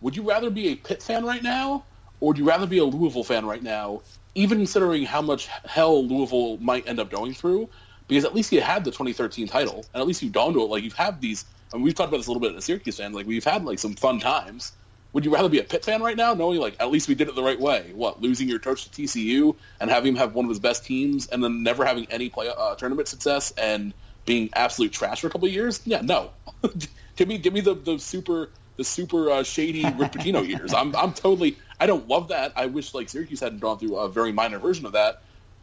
Would 0.01 0.17
you 0.17 0.29
rather 0.29 0.51
be 0.51 0.69
a 0.69 0.75
Pitt 0.75 1.03
fan 1.03 1.25
right 1.25 1.43
now, 1.43 1.85
or 2.21 2.29
would 2.29 2.39
you 2.39 2.47
rather 2.47 2.67
be 2.67 2.79
a 2.79 2.85
Louisville 2.85 3.25
fan 3.25 3.47
right 3.47 3.63
now? 3.63 4.03
Even 4.35 4.59
considering 4.59 5.05
how 5.05 5.23
much 5.23 5.47
hell 5.47 6.05
Louisville 6.05 6.59
might 6.59 6.87
end 6.89 6.99
up 6.99 7.11
going 7.11 7.33
through, 7.33 7.71
because 8.09 8.25
at 8.25 8.35
least 8.35 8.53
you 8.53 8.61
had 8.61 8.85
the 8.85 8.90
2013 8.90 9.49
title, 9.49 9.85
and 9.93 10.01
at 10.01 10.07
least 10.07 10.23
you've 10.23 10.33
gone 10.33 10.53
to 10.55 10.61
it. 10.61 10.67
Like 10.67 10.85
you've 10.85 10.95
had 10.95 11.21
these. 11.21 11.45
I 11.73 11.77
mean, 11.77 11.85
we've 11.85 11.95
talked 11.95 12.09
about 12.09 12.19
this 12.19 12.27
a 12.27 12.31
little 12.31 12.40
bit 12.40 12.53
as 12.53 12.59
a 12.59 12.62
Syracuse 12.62 12.99
fan. 12.99 13.12
Like 13.12 13.27
we've 13.27 13.45
had 13.45 13.64
like 13.64 13.79
some 13.79 13.95
fun 13.95 14.21
times. 14.21 14.73
Would 15.12 15.25
you 15.25 15.33
rather 15.33 15.49
be 15.49 15.61
a 15.61 15.64
Pitt 15.64 15.85
fan 15.85 16.03
right 16.03 16.17
now, 16.17 16.35
knowing 16.35 16.59
like 16.59 16.77
at 16.81 16.90
least 16.90 17.09
we 17.09 17.14
did 17.14 17.29
it 17.29 17.37
the 17.37 17.43
right 17.43 17.59
way? 17.59 17.93
What 17.95 18.21
losing 18.21 18.49
your 18.49 18.59
coach 18.59 18.88
to 18.88 19.03
TCU 19.03 19.55
and 19.81 19.88
having 19.88 20.12
him 20.12 20.17
have 20.17 20.35
one 20.35 20.45
of 20.45 20.49
his 20.49 20.59
best 20.59 20.85
teams, 20.85 21.29
and 21.29 21.43
then 21.43 21.62
never 21.62 21.85
having 21.85 22.07
any 22.11 22.29
play 22.29 22.49
uh, 22.49 22.75
tournament 22.75 23.09
success 23.09 23.53
and 23.53 23.95
being 24.27 24.51
absolute 24.55 24.93
trash 24.93 25.21
for 25.21 25.29
a 25.29 25.31
couple 25.31 25.47
of 25.47 25.55
years? 25.55 25.81
Yeah, 25.85 26.01
no. 26.01 26.31
give 27.17 27.29
me 27.29 27.38
give 27.38 27.53
me 27.53 27.61
the, 27.61 27.75
the 27.75 27.99
super 27.99 28.51
the 28.77 28.85
super 28.85 29.31
uh, 29.31 29.43
shady 29.43 29.85
Rick 29.85 30.12
Pitino 30.12 30.47
years. 30.47 30.75
I'm 30.75 30.95
I'm 30.97 31.12
totally. 31.12 31.57
I 31.79 31.87
don't 31.87 32.09
love 32.09 32.29
that. 32.29 32.53
I 32.57 32.67
wish 32.67 32.95
like 32.95 33.09
Syracuse 33.09 33.40
hadn't 33.40 33.61
gone 33.61 33.79
through 33.79 33.97
a 33.97 34.09
very 34.09 34.33
minor 34.33 34.59
version 34.59 34.87
of 34.87 34.93
that, 34.93 35.23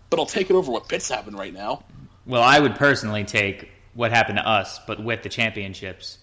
but 0.10 0.20
I'll 0.20 0.26
take 0.26 0.50
it 0.50 0.56
over 0.56 0.72
what 0.72 0.88
Pitt's 0.88 1.10
having 1.10 1.36
right 1.36 1.54
now. 1.54 1.84
Well, 2.26 2.44
I 2.44 2.60
would 2.60 2.76
personally 2.76 3.24
take 3.24 3.70
what 3.94 4.12
happened 4.12 4.38
to 4.38 4.48
us, 4.48 4.80
but 4.86 5.04
with 5.04 5.24
the 5.24 5.30
championships. 5.30 6.18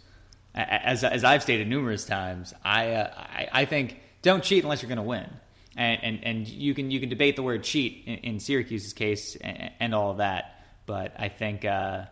As, 0.55 1.05
as 1.05 1.25
I've 1.25 1.43
stated 1.43 1.69
numerous 1.69 2.05
times, 2.05 2.55
I, 2.65 2.93
uh, 2.93 3.13
I, 3.17 3.49
I 3.53 3.65
think 3.65 4.01
don't 4.23 4.43
cheat 4.43 4.65
unless 4.65 4.83
you're 4.83 4.89
going 4.89 4.97
to 4.97 5.03
win. 5.03 5.29
And, 5.77 6.03
and, 6.03 6.25
and 6.25 6.49
you 6.49 6.75
can 6.75 6.91
you 6.91 6.99
can 6.99 7.09
debate 7.09 7.37
the 7.37 7.43
word 7.43 7.63
cheat 7.63 8.03
in, 8.07 8.15
in 8.19 8.41
Syracuse's 8.41 8.93
case 8.95 9.37
and, 9.37 9.71
and, 9.79 9.95
all 9.95 10.11
of 10.11 10.17
that, 10.17 10.61
but 10.87 11.15
I 11.17 11.29
think 11.29 11.65
uh, 11.65 12.07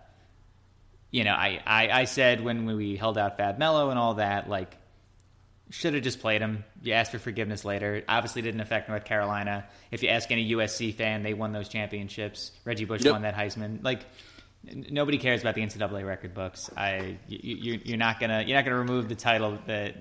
you 1.11 1.25
know 1.25 1.33
I, 1.33 1.61
I, 1.67 1.89
I 1.89 2.05
said 2.05 2.45
when 2.45 2.65
we 2.65 2.95
held 2.95 3.19
out 3.19 3.39
Fab 3.39 3.59
Melo 3.59 3.91
and 3.91 3.99
all 3.99 4.15
that 4.15 4.49
like 4.49 4.77
should 5.71 5.95
have 5.95 6.03
just 6.03 6.21
played 6.21 6.41
him. 6.41 6.65
You 6.83 6.93
asked 6.93 7.13
for 7.13 7.19
forgiveness 7.19 7.65
later. 7.65 8.03
Obviously, 8.09 8.43
didn't 8.43 8.61
affect 8.61 8.89
North 8.89 9.05
Carolina. 9.05 9.67
If 9.91 10.03
you 10.03 10.09
ask 10.09 10.31
any 10.31 10.53
USC 10.53 10.95
fan, 10.95 11.23
they 11.23 11.35
won 11.35 11.53
those 11.53 11.69
championships. 11.69 12.53
Reggie 12.65 12.85
Bush 12.85 13.03
yep. 13.03 13.13
won 13.13 13.23
that 13.23 13.35
Heisman. 13.35 13.83
Like 13.83 14.01
nobody 14.91 15.19
cares 15.19 15.41
about 15.41 15.55
the 15.55 15.63
NCAA 15.63 16.07
record 16.07 16.35
books. 16.35 16.71
I 16.77 17.19
you, 17.29 17.81
you're 17.85 17.99
not 17.99 18.21
gonna 18.21 18.43
you're 18.47 18.57
not 18.57 18.65
gonna 18.65 18.79
remove 18.79 19.09
the 19.09 19.15
title 19.15 19.59
that 19.67 19.97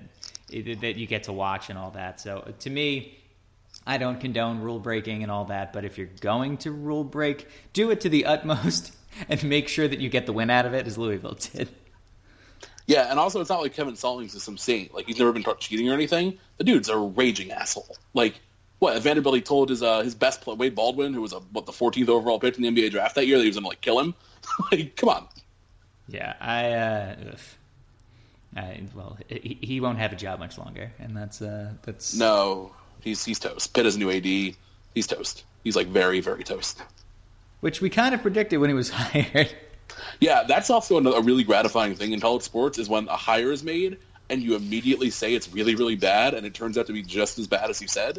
that 0.48 0.96
you 0.96 1.06
get 1.06 1.24
to 1.24 1.32
watch 1.32 1.70
and 1.70 1.78
all 1.78 1.90
that. 1.92 2.20
So 2.20 2.38
uh, 2.38 2.52
to 2.60 2.70
me, 2.70 3.18
I 3.86 3.98
don't 3.98 4.20
condone 4.20 4.60
rule 4.60 4.78
breaking 4.78 5.22
and 5.22 5.32
all 5.32 5.46
that. 5.46 5.72
But 5.72 5.84
if 5.84 5.98
you're 5.98 6.10
going 6.20 6.58
to 6.58 6.70
rule 6.70 7.04
break, 7.04 7.48
do 7.72 7.90
it 7.90 8.00
to 8.02 8.08
the 8.08 8.26
utmost 8.26 8.94
and 9.28 9.42
make 9.44 9.68
sure 9.68 9.86
that 9.86 10.00
you 10.00 10.08
get 10.08 10.26
the 10.26 10.32
win 10.32 10.50
out 10.50 10.66
of 10.66 10.74
it, 10.74 10.86
as 10.86 10.96
Louisville 10.96 11.38
did. 11.52 11.68
Yeah, 12.86 13.10
and 13.10 13.18
also 13.18 13.40
it's 13.40 13.50
not 13.50 13.62
like 13.62 13.74
Kevin 13.74 13.96
Stallings 13.96 14.34
is 14.34 14.42
some 14.42 14.56
saint. 14.56 14.94
Like 14.94 15.06
he's 15.06 15.18
never 15.18 15.32
been 15.32 15.42
caught 15.42 15.58
cheating 15.58 15.90
or 15.90 15.94
anything. 15.94 16.38
The 16.58 16.64
dude's 16.64 16.88
a 16.88 16.96
raging 16.96 17.50
asshole. 17.50 17.96
Like 18.14 18.40
what 18.78 19.00
Vanderbilt 19.02 19.34
he 19.34 19.40
told 19.40 19.70
his 19.70 19.82
uh, 19.82 20.02
his 20.02 20.14
best 20.14 20.40
player 20.42 20.56
Wade 20.56 20.74
Baldwin, 20.74 21.12
who 21.12 21.20
was 21.20 21.32
a 21.32 21.40
what 21.40 21.66
the 21.66 21.72
14th 21.72 22.08
overall 22.08 22.38
pick 22.38 22.56
in 22.56 22.62
the 22.62 22.70
NBA 22.70 22.90
draft 22.90 23.16
that 23.16 23.26
year, 23.26 23.38
that 23.38 23.42
he 23.42 23.48
was 23.48 23.56
gonna 23.56 23.68
like 23.68 23.80
kill 23.80 23.98
him. 23.98 24.14
like, 24.72 24.96
come 24.96 25.08
on. 25.08 25.28
Yeah, 26.08 26.34
I. 26.40 26.72
Uh, 26.72 27.36
I 28.56 28.82
well, 28.94 29.18
he, 29.28 29.58
he, 29.60 29.80
won't 29.80 29.98
have 29.98 30.12
a 30.12 30.16
job 30.16 30.38
much 30.38 30.56
longer, 30.56 30.90
and 30.98 31.14
that's 31.14 31.42
uh, 31.42 31.72
that's 31.82 32.14
no. 32.14 32.72
He's 33.02 33.24
he's 33.24 33.38
toast. 33.38 33.74
Pitt 33.74 33.84
is 33.84 33.98
new 33.98 34.10
AD. 34.10 34.24
He's 34.24 35.06
toast. 35.06 35.44
He's 35.62 35.76
like 35.76 35.88
very 35.88 36.20
very 36.20 36.42
toast. 36.42 36.80
Which 37.60 37.80
we 37.80 37.90
kind 37.90 38.14
of 38.14 38.22
predicted 38.22 38.60
when 38.60 38.70
he 38.70 38.74
was 38.74 38.90
hired. 38.94 39.54
Yeah, 40.20 40.44
that's 40.44 40.70
also 40.70 40.98
a 40.98 41.22
really 41.22 41.44
gratifying 41.44 41.94
thing 41.94 42.12
in 42.12 42.20
college 42.20 42.42
sports 42.42 42.78
is 42.78 42.88
when 42.88 43.08
a 43.08 43.16
hire 43.16 43.52
is 43.52 43.62
made 43.62 43.98
and 44.28 44.42
you 44.42 44.56
immediately 44.56 45.10
say 45.10 45.34
it's 45.34 45.52
really, 45.52 45.74
really 45.74 45.96
bad, 45.96 46.34
and 46.34 46.46
it 46.46 46.54
turns 46.54 46.76
out 46.76 46.86
to 46.88 46.92
be 46.92 47.02
just 47.02 47.38
as 47.38 47.46
bad 47.46 47.70
as 47.70 47.80
you 47.80 47.88
said. 47.88 48.18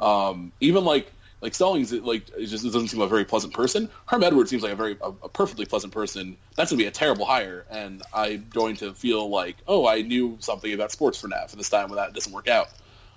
Um, 0.00 0.52
even 0.60 0.84
like 0.84 1.10
like 1.40 1.54
Stallings, 1.54 1.92
like 1.92 2.28
it 2.36 2.46
just 2.46 2.64
doesn't 2.64 2.88
seem 2.88 2.98
like 2.98 3.06
a 3.06 3.10
very 3.10 3.24
pleasant 3.24 3.54
person. 3.54 3.88
Herm 4.06 4.24
Edwards 4.24 4.50
seems 4.50 4.62
like 4.62 4.72
a 4.72 4.76
very 4.76 4.96
a, 5.00 5.08
a 5.08 5.28
perfectly 5.28 5.66
pleasant 5.66 5.92
person. 5.92 6.36
That's 6.56 6.70
gonna 6.70 6.78
be 6.78 6.86
a 6.86 6.92
terrible 6.92 7.24
hire, 7.24 7.64
and 7.70 8.02
I'm 8.12 8.46
going 8.50 8.76
to 8.76 8.94
feel 8.94 9.28
like, 9.28 9.56
oh, 9.66 9.86
I 9.86 10.02
knew 10.02 10.36
something 10.40 10.72
about 10.72 10.92
sports 10.92 11.20
for 11.20 11.28
now 11.28 11.46
for 11.46 11.56
this 11.56 11.68
time 11.68 11.90
when 11.90 11.96
that 11.96 12.12
doesn't 12.12 12.32
work 12.32 12.48
out. 12.48 12.68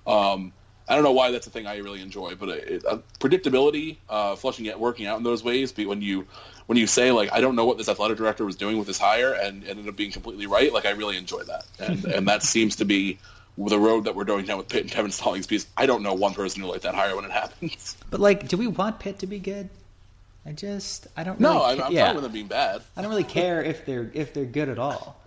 Um, 0.06 0.54
I 0.88 0.95
don't 0.95 1.04
know 1.04 1.13
why 1.13 1.32
that's 1.32 1.47
a 1.47 1.50
thing 1.50 1.67
I 1.67 1.78
really 1.78 2.02
enjoy, 2.02 2.36
but 2.36 2.50
it, 2.50 2.86
uh, 2.86 2.97
predictability, 3.19 3.97
uh, 4.10 4.36
flushing 4.36 4.65
it, 4.65 4.80
working 4.80 5.06
out 5.06 5.17
in 5.17 5.24
those 5.24 5.43
ways. 5.43 5.71
But 5.71 5.86
when 5.86 6.02
you 6.02 6.28
when 6.71 6.77
you 6.77 6.88
say 6.88 7.12
like 7.12 7.34
I 7.34 7.41
don't 7.41 7.57
know 7.57 7.65
what 7.65 7.77
this 7.77 7.89
athletic 7.89 8.15
director 8.15 8.45
was 8.45 8.55
doing 8.55 8.77
with 8.77 8.88
this 8.88 8.97
hire 8.97 9.34
and, 9.34 9.67
ended 9.67 9.89
up 9.89 9.97
being 9.97 10.10
completely 10.10 10.47
right, 10.47 10.71
like 10.71 10.86
I 10.86 10.91
really 10.91 11.17
enjoy 11.17 11.43
that, 11.43 11.65
and 11.79 12.05
and 12.15 12.27
that 12.29 12.43
seems 12.43 12.77
to 12.77 12.86
be 12.86 13.19
the 13.57 13.77
road 13.77 14.05
that 14.05 14.15
we're 14.15 14.23
going 14.23 14.45
down 14.45 14.57
with 14.57 14.69
Pitt 14.69 14.84
and 14.84 14.89
Kevin 14.89 15.12
Stallings 15.12 15.45
because 15.45 15.67
I 15.75 15.86
don't 15.86 16.01
know 16.01 16.13
one 16.13 16.34
person 16.34 16.62
who 16.62 16.69
liked 16.69 16.84
that 16.84 16.95
hire 16.95 17.13
when 17.13 17.25
it 17.25 17.31
happens. 17.31 17.97
But 18.10 18.21
like, 18.21 18.47
do 18.47 18.55
we 18.55 18.67
want 18.67 19.01
Pitt 19.01 19.19
to 19.19 19.27
be 19.27 19.38
good? 19.38 19.67
I 20.45 20.53
just 20.53 21.07
I 21.17 21.25
don't. 21.25 21.41
No, 21.41 21.55
really 21.55 21.65
I'm, 21.65 21.77
ca- 21.77 21.86
I'm 21.88 21.91
yeah. 21.91 22.05
fine 22.05 22.15
with 22.15 22.23
them 22.23 22.31
being 22.31 22.47
bad. 22.47 22.81
I 22.95 23.01
don't 23.01 23.12
really 23.12 23.25
care 23.25 23.62
if 23.62 23.86
they're 23.86 24.10
if 24.13 24.34
they're 24.34 24.45
good 24.45 24.69
at 24.69 24.79
all. 24.79 25.21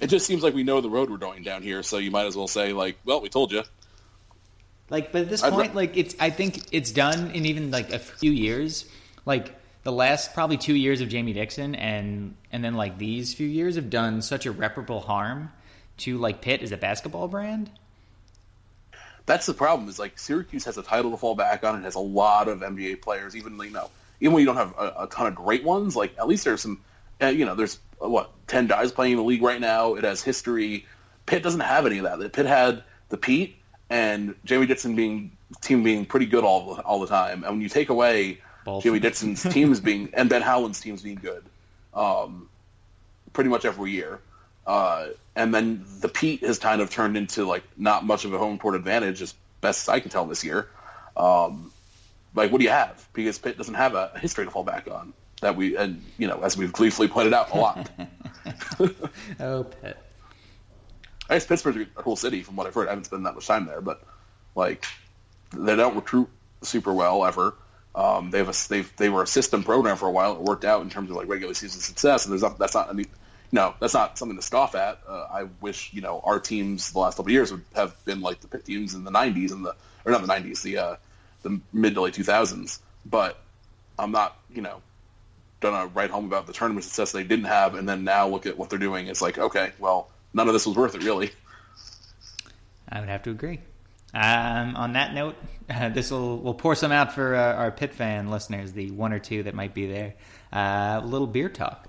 It 0.00 0.08
just 0.08 0.26
seems 0.26 0.42
like 0.42 0.54
we 0.54 0.64
know 0.64 0.80
the 0.80 0.90
road 0.90 1.08
we're 1.08 1.18
going 1.18 1.44
down 1.44 1.62
here, 1.62 1.84
so 1.84 1.98
you 1.98 2.10
might 2.10 2.26
as 2.26 2.36
well 2.36 2.48
say 2.48 2.72
like, 2.72 2.98
"Well, 3.04 3.20
we 3.20 3.28
told 3.28 3.52
you." 3.52 3.62
Like, 4.88 5.12
but 5.12 5.22
at 5.22 5.28
this 5.28 5.44
I'd 5.44 5.52
point, 5.52 5.68
ra- 5.68 5.76
like 5.76 5.96
it's 5.96 6.16
I 6.18 6.30
think 6.30 6.64
it's 6.72 6.90
done 6.90 7.30
in 7.30 7.46
even 7.46 7.70
like 7.70 7.92
a 7.92 8.00
few 8.00 8.32
years. 8.32 8.86
Like 9.24 9.54
the 9.82 9.92
last 9.92 10.34
probably 10.34 10.56
two 10.56 10.74
years 10.74 11.00
of 11.00 11.08
Jamie 11.08 11.32
Dixon 11.32 11.74
and 11.74 12.34
and 12.52 12.62
then 12.62 12.74
like 12.74 12.98
these 12.98 13.34
few 13.34 13.46
years 13.46 13.76
have 13.76 13.90
done 13.90 14.22
such 14.22 14.46
irreparable 14.46 15.00
harm 15.00 15.50
to 15.98 16.18
like 16.18 16.40
Pitt 16.40 16.62
as 16.62 16.72
a 16.72 16.76
basketball 16.76 17.28
brand. 17.28 17.70
That's 19.26 19.46
the 19.46 19.54
problem. 19.54 19.88
Is 19.88 19.98
like 19.98 20.18
Syracuse 20.18 20.64
has 20.64 20.76
a 20.76 20.82
title 20.82 21.10
to 21.12 21.16
fall 21.16 21.34
back 21.34 21.64
on 21.64 21.76
and 21.76 21.84
has 21.84 21.94
a 21.94 22.00
lot 22.00 22.48
of 22.48 22.60
NBA 22.60 23.00
players. 23.02 23.36
Even 23.36 23.58
you 23.58 23.70
know, 23.70 23.90
even 24.20 24.34
when 24.34 24.40
you 24.40 24.46
don't 24.46 24.56
have 24.56 24.74
a, 24.76 25.04
a 25.04 25.06
ton 25.06 25.26
of 25.26 25.34
great 25.34 25.64
ones, 25.64 25.96
like 25.96 26.18
at 26.18 26.28
least 26.28 26.44
there's 26.44 26.60
some. 26.60 26.82
Uh, 27.22 27.26
you 27.26 27.44
know, 27.44 27.54
there's 27.54 27.78
what 27.98 28.30
ten 28.46 28.66
guys 28.66 28.92
playing 28.92 29.12
in 29.12 29.18
the 29.18 29.24
league 29.24 29.42
right 29.42 29.60
now. 29.60 29.94
It 29.94 30.04
has 30.04 30.22
history. 30.22 30.86
Pitt 31.26 31.42
doesn't 31.42 31.60
have 31.60 31.84
any 31.84 31.98
of 31.98 32.04
that. 32.04 32.32
Pitt 32.32 32.46
had 32.46 32.82
the 33.10 33.18
Pete 33.18 33.56
and 33.90 34.34
Jamie 34.44 34.66
Dixon 34.66 34.96
being 34.96 35.32
team 35.60 35.82
being 35.82 36.06
pretty 36.06 36.26
good 36.26 36.44
all 36.44 36.80
all 36.84 37.00
the 37.00 37.06
time. 37.06 37.44
And 37.44 37.52
when 37.52 37.60
you 37.60 37.68
take 37.68 37.90
away 37.90 38.40
Both. 38.64 38.84
Jamie 38.84 39.00
Dixon's 39.00 39.42
teams 39.42 39.80
being 39.80 40.10
and 40.14 40.28
Ben 40.28 40.42
Howland's 40.42 40.80
teams 40.80 41.02
being 41.02 41.16
good, 41.16 41.44
um, 41.94 42.48
pretty 43.32 43.50
much 43.50 43.64
every 43.64 43.90
year. 43.92 44.20
Uh, 44.66 45.08
and 45.34 45.54
then 45.54 45.84
the 46.00 46.08
Pete 46.08 46.40
has 46.40 46.58
kind 46.58 46.80
of 46.80 46.90
turned 46.90 47.16
into 47.16 47.44
like 47.44 47.64
not 47.76 48.04
much 48.04 48.24
of 48.24 48.32
a 48.32 48.38
home 48.38 48.58
court 48.58 48.74
advantage, 48.74 49.22
as 49.22 49.34
best 49.60 49.88
I 49.88 50.00
can 50.00 50.10
tell 50.10 50.26
this 50.26 50.44
year. 50.44 50.68
Um, 51.16 51.72
like, 52.34 52.52
what 52.52 52.58
do 52.58 52.64
you 52.64 52.70
have? 52.70 53.08
Because 53.12 53.38
Pitt 53.38 53.56
doesn't 53.56 53.74
have 53.74 53.94
a 53.94 54.12
history 54.20 54.44
to 54.44 54.50
fall 54.50 54.64
back 54.64 54.88
on 54.90 55.12
that 55.40 55.56
we, 55.56 55.76
and 55.76 56.02
you 56.18 56.28
know, 56.28 56.40
as 56.42 56.56
we've 56.56 56.72
gleefully 56.72 57.08
pointed 57.08 57.34
out 57.34 57.52
a 57.52 57.56
lot. 57.56 57.90
Oh, 59.38 59.64
Pitt. 59.64 59.98
I 61.28 61.34
guess 61.34 61.46
Pittsburgh's 61.46 61.76
a 61.76 61.84
cool 62.02 62.16
city 62.16 62.42
from 62.42 62.56
what 62.56 62.66
I've 62.66 62.74
heard. 62.74 62.88
I 62.88 62.90
haven't 62.90 63.04
spent 63.04 63.22
that 63.24 63.34
much 63.34 63.46
time 63.46 63.66
there, 63.66 63.80
but 63.80 64.02
like 64.54 64.84
they 65.54 65.76
don't 65.76 65.94
recruit 65.94 66.28
super 66.62 66.92
well 66.92 67.24
ever. 67.24 67.54
Um, 67.94 68.30
they 68.30 68.38
have 68.38 68.48
a 68.48 68.68
they 68.68 68.82
they 68.82 69.08
were 69.08 69.22
a 69.22 69.26
system 69.26 69.64
program 69.64 69.96
for 69.96 70.06
a 70.06 70.12
while. 70.12 70.32
It 70.32 70.42
worked 70.42 70.64
out 70.64 70.82
in 70.82 70.90
terms 70.90 71.10
of 71.10 71.16
like 71.16 71.28
regular 71.28 71.54
season 71.54 71.80
success, 71.80 72.24
and 72.24 72.32
there's 72.32 72.42
not, 72.42 72.58
that's 72.58 72.74
not 72.74 72.88
I 72.88 72.92
mean, 72.92 73.06
no, 73.50 73.74
that's 73.80 73.94
not 73.94 74.16
something 74.16 74.36
to 74.36 74.42
scoff 74.42 74.74
at. 74.76 75.00
Uh, 75.08 75.26
I 75.30 75.48
wish 75.60 75.92
you 75.92 76.00
know 76.00 76.20
our 76.24 76.38
teams 76.38 76.92
the 76.92 77.00
last 77.00 77.16
couple 77.16 77.30
of 77.30 77.32
years 77.32 77.50
would 77.50 77.64
have 77.74 78.04
been 78.04 78.20
like 78.20 78.40
the 78.40 78.58
teams 78.58 78.94
in 78.94 79.02
the 79.02 79.10
'90s 79.10 79.50
and 79.50 79.64
the 79.64 79.74
or 80.04 80.12
not 80.12 80.22
the 80.22 80.28
'90s, 80.28 80.62
the 80.62 80.78
uh, 80.78 80.96
the 81.42 81.60
mid 81.72 81.94
to 81.94 82.02
late 82.02 82.14
2000s. 82.14 82.78
But 83.04 83.40
I'm 83.98 84.12
not 84.12 84.36
you 84.54 84.62
know 84.62 84.82
gonna 85.58 85.86
write 85.88 86.10
home 86.10 86.26
about 86.26 86.46
the 86.46 86.52
tournament 86.52 86.84
success 86.84 87.10
they 87.10 87.24
didn't 87.24 87.46
have, 87.46 87.74
and 87.74 87.88
then 87.88 88.04
now 88.04 88.28
look 88.28 88.46
at 88.46 88.56
what 88.56 88.70
they're 88.70 88.78
doing. 88.78 89.08
It's 89.08 89.20
like 89.20 89.36
okay, 89.36 89.72
well, 89.80 90.10
none 90.32 90.46
of 90.46 90.52
this 90.52 90.64
was 90.64 90.76
worth 90.76 90.94
it 90.94 91.02
really. 91.02 91.32
I 92.88 93.00
would 93.00 93.08
have 93.08 93.24
to 93.24 93.30
agree. 93.30 93.60
Um, 94.12 94.76
on 94.76 94.94
that 94.94 95.14
note, 95.14 95.36
uh, 95.70 95.88
this 95.90 96.10
will 96.10 96.38
we'll 96.38 96.54
pour 96.54 96.74
some 96.74 96.92
out 96.92 97.14
for 97.14 97.34
uh, 97.34 97.54
our 97.54 97.70
pit 97.70 97.94
fan 97.94 98.28
listeners, 98.30 98.72
the 98.72 98.90
one 98.90 99.12
or 99.12 99.18
two 99.18 99.44
that 99.44 99.54
might 99.54 99.74
be 99.74 99.86
there. 99.86 100.14
Uh, 100.52 101.00
a 101.02 101.06
little 101.06 101.26
beer 101.26 101.48
talk. 101.48 101.88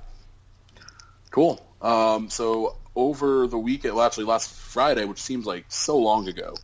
Cool. 1.31 1.65
Um, 1.81 2.29
so 2.29 2.77
over 2.95 3.47
the 3.47 3.57
weekend, 3.57 3.95
well, 3.95 4.05
actually 4.05 4.25
last 4.25 4.51
Friday, 4.53 5.05
which 5.05 5.21
seems 5.21 5.45
like 5.45 5.65
so 5.69 5.97
long 5.97 6.27
ago, 6.27 6.55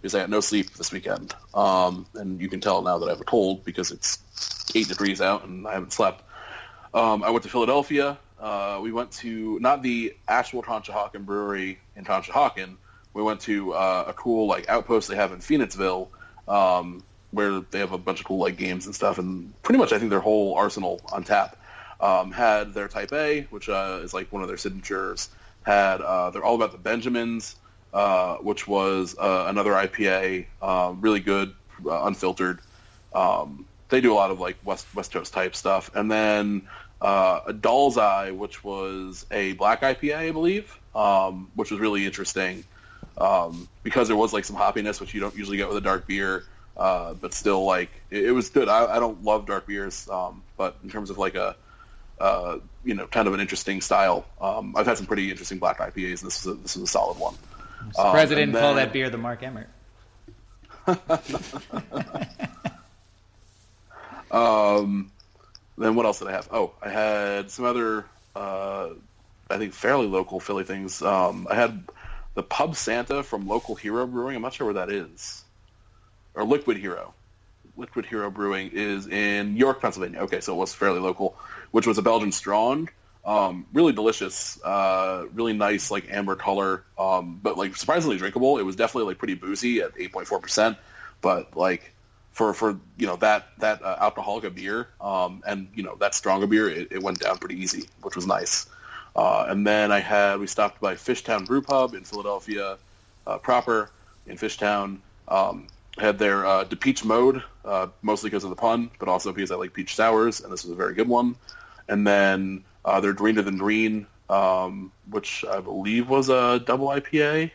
because 0.00 0.14
I 0.14 0.20
had 0.20 0.30
no 0.30 0.40
sleep 0.40 0.72
this 0.74 0.90
weekend, 0.90 1.34
um, 1.54 2.06
and 2.14 2.40
you 2.40 2.48
can 2.48 2.60
tell 2.60 2.82
now 2.82 2.98
that 2.98 3.06
I 3.06 3.10
have 3.10 3.20
a 3.20 3.24
cold 3.24 3.64
because 3.64 3.90
it's 3.90 4.18
eight 4.74 4.88
degrees 4.88 5.20
out 5.20 5.44
and 5.44 5.66
I 5.66 5.74
haven't 5.74 5.92
slept. 5.92 6.22
Um, 6.92 7.22
I 7.22 7.30
went 7.30 7.42
to 7.44 7.50
Philadelphia. 7.50 8.18
Uh, 8.40 8.80
we 8.82 8.92
went 8.92 9.12
to 9.12 9.58
not 9.60 9.82
the 9.82 10.14
actual 10.26 10.62
Conshohocken 10.62 11.24
Brewery 11.24 11.78
in 11.94 12.04
Conshohocken. 12.04 12.76
We 13.16 13.22
went 13.22 13.40
to 13.42 13.72
uh, 13.72 14.04
a 14.08 14.12
cool 14.12 14.46
like 14.46 14.68
outpost 14.68 15.08
they 15.08 15.16
have 15.16 15.32
in 15.32 15.38
Phoenixville, 15.38 16.08
um, 16.46 17.02
where 17.30 17.60
they 17.60 17.78
have 17.78 17.92
a 17.92 17.98
bunch 17.98 18.20
of 18.20 18.26
cool 18.26 18.36
like 18.36 18.58
games 18.58 18.84
and 18.84 18.94
stuff, 18.94 19.16
and 19.16 19.54
pretty 19.62 19.78
much 19.78 19.94
I 19.94 19.98
think 19.98 20.10
their 20.10 20.20
whole 20.20 20.54
arsenal 20.54 21.00
on 21.10 21.24
tap. 21.24 21.56
Um, 21.98 22.30
had 22.30 22.74
their 22.74 22.88
Type 22.88 23.14
A, 23.14 23.46
which 23.48 23.70
uh, 23.70 24.00
is 24.02 24.12
like 24.12 24.30
one 24.30 24.42
of 24.42 24.48
their 24.48 24.58
signatures. 24.58 25.30
Had 25.62 26.02
uh, 26.02 26.28
they're 26.28 26.44
all 26.44 26.56
about 26.56 26.72
the 26.72 26.78
Benjamins, 26.78 27.56
uh, 27.94 28.36
which 28.36 28.68
was 28.68 29.16
uh, 29.18 29.46
another 29.48 29.72
IPA, 29.72 30.44
um, 30.60 31.00
really 31.00 31.20
good, 31.20 31.54
uh, 31.86 32.04
unfiltered. 32.04 32.60
Um, 33.14 33.64
they 33.88 34.02
do 34.02 34.12
a 34.12 34.16
lot 34.16 34.30
of 34.30 34.40
like 34.40 34.58
West 34.62 34.94
West 34.94 35.10
Coast 35.10 35.32
type 35.32 35.56
stuff, 35.56 35.90
and 35.94 36.10
then 36.10 36.68
uh, 37.00 37.40
a 37.46 37.54
Doll's 37.54 37.96
Eye, 37.96 38.32
which 38.32 38.62
was 38.62 39.24
a 39.30 39.54
black 39.54 39.80
IPA, 39.80 40.16
I 40.16 40.30
believe, 40.32 40.78
um, 40.94 41.50
which 41.54 41.70
was 41.70 41.80
really 41.80 42.04
interesting 42.04 42.62
um, 43.18 43.68
because 43.82 44.08
there 44.08 44.16
was 44.16 44.32
like 44.32 44.44
some 44.44 44.56
hoppiness, 44.56 45.00
which 45.00 45.14
you 45.14 45.20
don't 45.20 45.34
usually 45.36 45.56
get 45.56 45.68
with 45.68 45.76
a 45.76 45.80
dark 45.82 46.06
beer. 46.06 46.44
Uh, 46.76 47.14
but 47.14 47.32
still, 47.32 47.64
like 47.64 47.90
it, 48.10 48.24
it 48.26 48.32
was 48.32 48.50
good. 48.50 48.68
I, 48.68 48.96
I 48.96 48.98
don't 48.98 49.24
love 49.24 49.46
dark 49.46 49.66
beers, 49.66 50.08
um, 50.10 50.42
but 50.58 50.76
in 50.84 50.90
terms 50.90 51.08
of 51.08 51.16
like 51.16 51.34
a 51.34 51.56
uh, 52.20 52.58
you 52.84 52.94
know 52.94 53.06
kind 53.06 53.26
of 53.28 53.32
an 53.34 53.40
interesting 53.40 53.80
style, 53.80 54.26
um, 54.40 54.74
I've 54.76 54.86
had 54.86 54.98
some 54.98 55.06
pretty 55.06 55.30
interesting 55.30 55.58
black 55.58 55.78
IPAs, 55.78 56.20
and 56.20 56.26
this 56.30 56.40
is 56.40 56.46
a, 56.46 56.54
this 56.54 56.76
is 56.76 56.82
a 56.82 56.86
solid 56.86 57.18
one. 57.18 57.34
Surprised 57.92 57.98
Um, 57.98 58.12
President 58.12 58.50
and 58.50 58.58
call 58.60 58.74
then- 58.74 58.86
that 58.86 58.92
beer 58.92 59.08
the 59.08 59.16
Mark 59.18 59.42
Emmert. 59.42 59.68
Um, 64.30 65.12
then 65.78 65.94
what 65.94 66.04
else 66.06 66.18
did 66.18 66.28
I 66.28 66.32
have? 66.32 66.48
Oh, 66.50 66.72
I 66.82 66.88
had 66.88 67.50
some 67.50 67.64
other, 67.64 68.04
uh, 68.34 68.88
I 69.48 69.58
think 69.58 69.72
fairly 69.72 70.06
local 70.06 70.40
Philly 70.40 70.64
things. 70.64 71.00
Um, 71.00 71.46
I 71.50 71.54
had 71.54 71.84
the 72.36 72.42
Pub 72.42 72.76
Santa 72.76 73.22
from 73.22 73.48
Local 73.48 73.74
Hero 73.74 74.06
Brewing. 74.06 74.36
I'm 74.36 74.42
not 74.42 74.52
sure 74.52 74.66
where 74.66 74.74
that 74.74 74.90
is. 74.90 75.42
Or 76.34 76.44
Liquid 76.44 76.76
Hero. 76.76 77.14
Liquid 77.78 78.04
Hero 78.06 78.30
Brewing 78.30 78.70
is 78.74 79.08
in 79.08 79.56
York, 79.56 79.80
Pennsylvania. 79.80 80.20
Okay, 80.20 80.40
so 80.40 80.54
it 80.54 80.56
was 80.56 80.74
fairly 80.74 81.00
local, 81.00 81.36
which 81.70 81.86
was 81.86 81.98
a 81.98 82.02
Belgian 82.02 82.32
strong. 82.32 82.90
Um, 83.24 83.66
really 83.72 83.92
delicious, 83.92 84.62
uh, 84.62 85.24
really 85.32 85.54
nice, 85.54 85.90
like 85.90 86.08
amber 86.10 86.36
color, 86.36 86.84
um, 86.96 87.40
but 87.42 87.58
like 87.58 87.74
surprisingly 87.74 88.18
drinkable. 88.18 88.58
It 88.58 88.62
was 88.62 88.76
definitely 88.76 89.08
like 89.08 89.18
pretty 89.18 89.34
boozy 89.34 89.80
at 89.80 89.96
8.4 89.96 90.40
percent, 90.40 90.78
but 91.20 91.56
like 91.56 91.92
for 92.30 92.54
for 92.54 92.78
you 92.96 93.06
know 93.06 93.16
that 93.16 93.48
that 93.58 93.82
uh, 93.82 93.96
alcoholic 93.98 94.54
beer 94.54 94.88
um, 95.00 95.42
and 95.44 95.68
you 95.74 95.82
know 95.82 95.96
that 95.96 96.14
stronger 96.14 96.46
beer, 96.46 96.68
it, 96.68 96.92
it 96.92 97.02
went 97.02 97.18
down 97.18 97.38
pretty 97.38 97.60
easy, 97.60 97.88
which 98.02 98.14
was 98.14 98.26
nice. 98.28 98.66
Uh, 99.16 99.46
and 99.48 99.66
then 99.66 99.90
I 99.90 100.00
had 100.00 100.38
we 100.38 100.46
stopped 100.46 100.80
by 100.80 100.94
Fishtown 100.94 101.46
Brew 101.46 101.62
Pub 101.62 101.94
in 101.94 102.04
Philadelphia 102.04 102.76
uh, 103.26 103.38
proper 103.38 103.90
in 104.26 104.36
Fishtown. 104.36 104.98
Um, 105.26 105.68
had 105.98 106.18
their 106.18 106.44
uh, 106.44 106.64
DePeach 106.64 107.04
mode, 107.04 107.42
uh, 107.64 107.86
mostly 108.02 108.28
because 108.28 108.44
of 108.44 108.50
the 108.50 108.56
pun, 108.56 108.90
but 108.98 109.08
also 109.08 109.32
because 109.32 109.50
I 109.50 109.54
like 109.56 109.72
peach 109.72 109.94
sours, 109.94 110.42
and 110.42 110.52
this 110.52 110.62
was 110.62 110.72
a 110.72 110.76
very 110.76 110.92
good 110.92 111.08
one. 111.08 111.36
And 111.88 112.06
then 112.06 112.64
uh, 112.84 113.00
their 113.00 113.14
Greener 113.14 113.40
Than 113.40 113.56
Green, 113.56 114.06
um, 114.28 114.92
which 115.08 115.44
I 115.48 115.60
believe 115.60 116.08
was 116.08 116.28
a 116.28 116.60
double 116.64 116.88
IPA. 116.88 117.50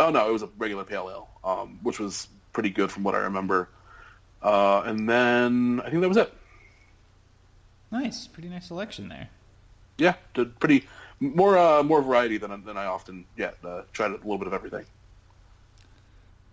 Oh 0.00 0.10
no, 0.10 0.28
it 0.28 0.32
was 0.32 0.42
a 0.42 0.48
regular 0.56 0.84
pale 0.84 1.10
ale, 1.10 1.28
um, 1.44 1.78
which 1.82 2.00
was 2.00 2.28
pretty 2.54 2.70
good 2.70 2.90
from 2.90 3.02
what 3.02 3.14
I 3.14 3.18
remember. 3.18 3.68
Uh, 4.42 4.82
and 4.86 5.08
then 5.08 5.82
I 5.84 5.90
think 5.90 6.00
that 6.00 6.08
was 6.08 6.16
it. 6.16 6.32
Nice, 7.92 8.26
pretty 8.26 8.48
nice 8.48 8.66
selection 8.66 9.08
there. 9.08 9.28
Yeah, 9.98 10.14
pretty 10.58 10.86
more 11.20 11.56
uh, 11.56 11.82
more 11.82 12.02
variety 12.02 12.38
than 12.38 12.64
than 12.64 12.76
I 12.76 12.86
often 12.86 13.24
get. 13.36 13.56
Uh, 13.64 13.82
tried 13.92 14.10
a 14.10 14.14
little 14.14 14.38
bit 14.38 14.46
of 14.46 14.54
everything. 14.54 14.84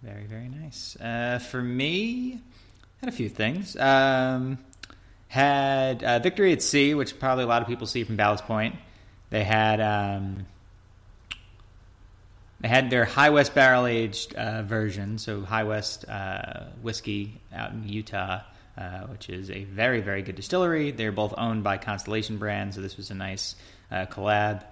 Very, 0.02 0.26
very 0.26 0.50
nice. 0.50 0.96
Uh, 1.00 1.40
for 1.40 1.62
me, 1.62 2.40
had 3.02 3.10
a 3.10 3.12
few 3.12 3.30
things. 3.30 3.76
Um, 3.76 4.58
had 5.28 6.04
uh, 6.04 6.20
Victory 6.20 6.52
at 6.54 6.62
Sea, 6.62 6.94
which 6.94 7.20
probably 7.20 7.44
a 7.44 7.48
lot 7.48 7.62
of 7.62 7.68
people 7.68 7.88
see 7.88 8.04
from 8.04 8.16
Ballast 8.16 8.46
Point. 8.46 8.76
They 9.30 9.44
had 9.44 9.80
um, 9.80 10.46
they 12.60 12.68
had 12.68 12.90
their 12.90 13.06
High 13.06 13.30
West 13.30 13.56
barrel 13.56 13.86
aged 13.86 14.36
uh, 14.36 14.64
version, 14.64 15.18
so 15.18 15.42
High 15.42 15.64
West 15.64 16.08
uh, 16.08 16.66
whiskey 16.82 17.40
out 17.54 17.72
in 17.72 17.88
Utah, 17.88 18.42
uh, 18.78 19.02
which 19.08 19.30
is 19.30 19.50
a 19.50 19.64
very, 19.66 20.02
very 20.02 20.22
good 20.22 20.36
distillery. 20.36 20.92
They're 20.92 21.12
both 21.12 21.34
owned 21.38 21.64
by 21.64 21.78
Constellation 21.78 22.38
Brand, 22.38 22.74
so 22.74 22.82
this 22.82 22.98
was 22.98 23.12
a 23.12 23.16
nice 23.16 23.56
uh, 23.92 24.06
collab. 24.06 24.64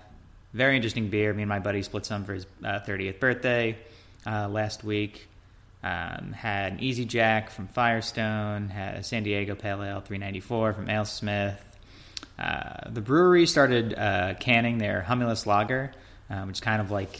Very 0.53 0.75
interesting 0.75 1.09
beer. 1.09 1.33
Me 1.33 1.43
and 1.43 1.49
my 1.49 1.59
buddy 1.59 1.81
split 1.83 2.05
some 2.05 2.25
for 2.25 2.33
his 2.33 2.45
uh, 2.63 2.79
30th 2.79 3.19
birthday 3.19 3.77
uh, 4.25 4.47
last 4.47 4.83
week. 4.83 5.27
Um, 5.83 6.33
had 6.33 6.73
an 6.73 6.79
Easy 6.79 7.05
Jack 7.05 7.51
from 7.51 7.67
Firestone. 7.67 8.69
Had 8.69 8.95
a 8.95 9.03
San 9.03 9.23
Diego 9.23 9.55
Pale 9.55 9.83
Ale 9.83 10.01
394 10.01 10.73
from 10.73 10.87
AleSmith. 10.87 11.57
Uh, 12.37 12.89
the 12.89 13.01
Bruery 13.01 13.47
started 13.47 13.95
canning 14.39 14.77
their 14.77 15.05
Humulus 15.07 15.45
Lager, 15.45 15.91
which 16.45 16.57
is 16.57 16.61
kind 16.61 16.81
of 16.81 16.89
like 16.89 17.19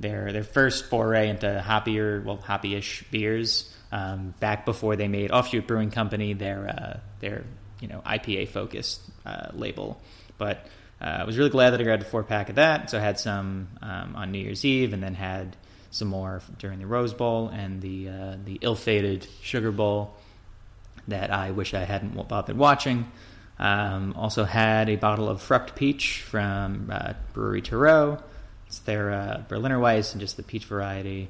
their 0.00 0.32
their 0.32 0.44
first 0.44 0.86
foray 0.86 1.28
into 1.30 1.62
hoppier, 1.64 2.22
well, 2.24 2.36
hoppy-ish 2.36 3.04
beers. 3.10 3.71
Um, 3.92 4.34
back 4.40 4.64
before 4.64 4.96
they 4.96 5.06
made 5.06 5.30
Offshoot 5.30 5.66
Brewing 5.66 5.90
Company 5.90 6.32
their 6.32 6.66
uh, 6.66 7.00
their 7.20 7.44
you 7.78 7.88
know 7.88 8.00
IPA 8.06 8.48
focused 8.48 9.02
uh, 9.26 9.48
label. 9.52 10.00
But 10.38 10.66
uh, 11.00 11.18
I 11.20 11.24
was 11.24 11.36
really 11.36 11.50
glad 11.50 11.70
that 11.70 11.80
I 11.80 11.84
grabbed 11.84 12.02
a 12.02 12.06
four 12.06 12.22
pack 12.22 12.48
of 12.48 12.54
that. 12.54 12.90
So 12.90 12.98
I 12.98 13.02
had 13.02 13.18
some 13.18 13.68
um, 13.82 14.16
on 14.16 14.32
New 14.32 14.38
Year's 14.38 14.64
Eve, 14.64 14.92
and 14.92 15.02
then 15.02 15.14
had 15.14 15.56
some 15.90 16.08
more 16.08 16.40
during 16.58 16.78
the 16.78 16.86
Rose 16.86 17.12
Bowl 17.12 17.48
and 17.48 17.82
the 17.82 18.08
uh, 18.08 18.36
the 18.42 18.58
ill-fated 18.62 19.26
Sugar 19.42 19.70
Bowl 19.70 20.14
that 21.08 21.30
I 21.30 21.50
wish 21.50 21.74
I 21.74 21.84
hadn't 21.84 22.16
bothered 22.28 22.56
watching. 22.56 23.10
Um, 23.58 24.14
also 24.16 24.44
had 24.44 24.88
a 24.88 24.96
bottle 24.96 25.28
of 25.28 25.40
Frucht 25.40 25.76
Peach 25.76 26.22
from 26.22 26.90
uh, 26.90 27.12
Bruery 27.34 27.62
Terreux. 27.62 28.22
It's 28.66 28.78
their 28.80 29.12
uh, 29.12 29.42
Berliner 29.48 29.78
Weiss 29.78 30.12
and 30.12 30.20
just 30.20 30.36
the 30.36 30.42
peach 30.42 30.64
variety. 30.64 31.28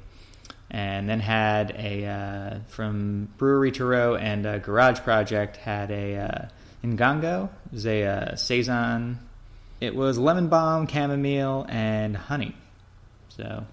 And 0.73 1.07
then 1.07 1.19
had 1.19 1.75
a 1.77 2.05
uh, 2.05 2.59
from 2.67 3.29
Bruery 3.37 3.71
Terreux 3.71 4.19
and 4.19 4.63
Garage 4.63 5.01
Project 5.01 5.57
had 5.57 5.91
a 5.91 6.15
uh, 6.17 6.47
Ngango. 6.83 7.45
It 7.67 7.71
was 7.71 7.85
a 7.85 8.03
uh, 8.03 8.35
saison. 8.35 9.19
It 9.79 9.95
was 9.95 10.17
lemon 10.17 10.47
balm, 10.47 10.87
chamomile, 10.87 11.65
and 11.69 12.17
honey. 12.17 12.55
So 13.29 13.65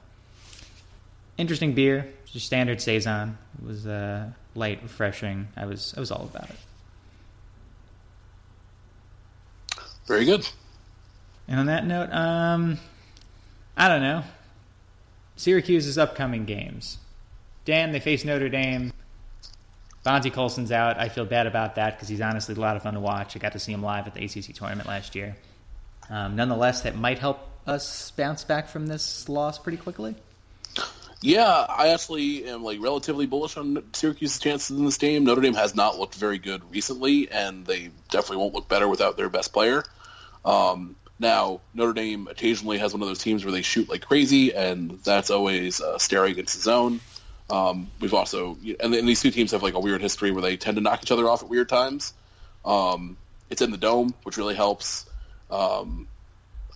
interesting 1.39 1.75
beer. 1.75 2.13
Just 2.27 2.47
standard 2.47 2.81
saison. 2.81 3.39
It 3.61 3.67
was 3.67 3.87
uh, 3.87 4.31
light, 4.55 4.83
refreshing. 4.83 5.49
I 5.57 5.67
was 5.67 5.95
I 5.97 6.01
was 6.01 6.11
all 6.11 6.29
about 6.33 6.51
it. 6.51 6.57
Very 10.07 10.25
good. 10.25 10.47
And 11.49 11.61
on 11.61 11.67
that 11.67 11.87
note, 11.87 12.13
um, 12.13 12.79
I 13.77 13.89
don't 13.89 14.03
know. 14.03 14.23
Syracuse's 15.41 15.97
upcoming 15.97 16.45
games. 16.45 16.99
Dan, 17.65 17.93
they 17.93 18.01
face 18.01 18.27
Notre 18.27 18.51
Dame. 18.51 18.93
Bonzie 20.03 20.29
Colson's 20.29 20.71
out. 20.71 20.99
I 20.99 21.09
feel 21.09 21.25
bad 21.25 21.47
about 21.47 21.77
that 21.77 21.97
because 21.97 22.09
he's 22.09 22.21
honestly 22.21 22.55
a 22.55 22.59
lot 22.59 22.77
of 22.77 22.83
fun 22.83 22.93
to 22.93 23.01
watch. 23.01 23.37
I 23.37 23.39
got 23.39 23.53
to 23.53 23.59
see 23.59 23.73
him 23.73 23.83
live 23.83 24.07
at 24.07 24.13
the 24.13 24.23
ACC 24.23 24.55
tournament 24.55 24.87
last 24.87 25.15
year. 25.15 25.37
Um, 26.11 26.37
nonetheless, 26.37 26.83
that 26.83 26.95
might 26.95 27.19
help 27.19 27.49
us 27.67 28.11
bounce 28.11 28.45
back 28.45 28.69
from 28.69 28.87
this 28.87 29.31
loss 29.31 29.59
pretty 29.59 29.79
quickly. 29.79 30.15
Yeah, 31.23 31.47
I 31.47 31.89
actually 31.89 32.47
am 32.47 32.63
like 32.63 32.79
relatively 32.83 33.25
bullish 33.25 33.57
on 33.57 33.83
Syracuse's 33.95 34.41
chances 34.41 34.77
in 34.77 34.85
this 34.85 34.99
game. 34.99 35.25
Notre 35.25 35.41
Dame 35.41 35.55
has 35.55 35.75
not 35.75 35.99
looked 35.99 36.17
very 36.17 36.39
good 36.39 36.71
recently, 36.71 37.31
and 37.31 37.65
they 37.65 37.89
definitely 38.11 38.39
won't 38.39 38.55
look 38.55 38.69
better 38.69 38.89
without 38.89 39.17
their 39.17 39.31
best 39.31 39.55
player. 39.55 39.85
Um, 40.45 40.97
now, 41.21 41.61
Notre 41.75 41.93
Dame 41.93 42.29
occasionally 42.29 42.79
has 42.79 42.95
one 42.95 43.03
of 43.03 43.09
those 43.09 43.19
teams 43.19 43.45
where 43.45 43.53
they 43.53 43.63
shoot 43.63 43.89
like 43.89 44.07
crazy, 44.07 44.55
and 44.55 44.99
that's 45.05 45.31
always 45.31 45.81
uh, 45.81 45.99
staring 45.99 46.33
against 46.33 46.55
the 46.57 46.63
zone. 46.63 47.01
Um, 47.51 47.91
we've 48.01 48.15
also, 48.15 48.57
and, 48.81 48.95
and, 48.95 49.09
these 49.09 49.21
two 49.21 49.31
teams 49.31 49.51
have 49.51 49.63
like 49.63 49.75
a 49.75 49.81
weird 49.81 50.01
history 50.01 50.31
where 50.31 50.41
they 50.41 50.57
tend 50.57 50.77
to 50.77 50.81
knock 50.81 51.03
each 51.03 51.11
other 51.11 51.29
off 51.29 51.43
at 51.43 51.49
weird 51.49 51.69
times. 51.69 52.15
Um, 52.65 53.17
it's 53.51 53.61
in 53.61 53.71
the 53.71 53.77
dome, 53.77 54.15
which 54.23 54.37
really 54.37 54.55
helps. 54.55 55.05
Um, 55.51 56.09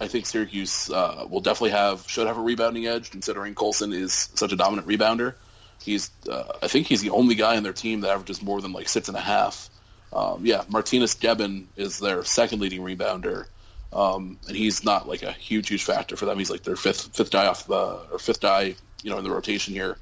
I 0.01 0.09
think 0.09 0.27
Syracuse 0.27 0.91
uh, 0.91 1.27
will 1.31 1.41
definitely 1.41 1.71
have 1.71 2.05
should 2.09 2.27
have 2.27 2.37
a 2.37 2.43
rebounding 2.43 2.87
edge, 2.87 3.11
considering 3.11 3.55
Colson 3.55 3.93
is 3.93 4.13
such 4.35 4.53
a 4.53 4.57
dominant 4.57 4.89
rebounder. 4.89 5.35
He's, 5.81 6.11
uh, 6.29 6.59
I 6.63 6.69
think 6.69 6.89
he's 6.89 7.01
the 7.01 7.11
only 7.11 7.37
guy 7.37 7.55
in 7.55 7.63
their 7.63 7.73
team 7.73 8.01
that 8.01 8.11
averages 8.11 8.43
more 8.43 8.61
than 8.61 8.73
like 8.73 8.89
six 8.89 9.09
and 9.09 9.17
a 9.17 9.21
half. 9.21 9.71
Um, 10.13 10.45
yeah, 10.45 10.63
Martinas 10.71 11.17
Geben 11.17 11.67
is 11.77 11.99
their 11.99 12.25
second 12.25 12.61
leading 12.61 12.81
rebounder, 12.81 13.47
um, 13.95 14.39
and 14.49 14.57
he's 14.57 14.85
not 14.85 15.09
like 15.09 15.23
a 15.23 15.33
huge, 15.33 15.69
huge 15.69 15.85
factor 15.85 16.17
for 16.17 16.27
them. 16.27 16.39
He's 16.39 16.51
like 16.51 16.63
their 16.63 16.77
fifth, 16.77 17.17
fifth 17.17 17.31
guy 17.31 17.47
off 17.47 17.67
the 17.67 18.01
or 18.11 18.19
fifth 18.19 18.41
guy, 18.41 18.75
you 19.03 19.11
know, 19.11 19.19
in 19.19 19.25
the 19.25 19.31
rotation 19.31 19.73
here. 19.73 19.97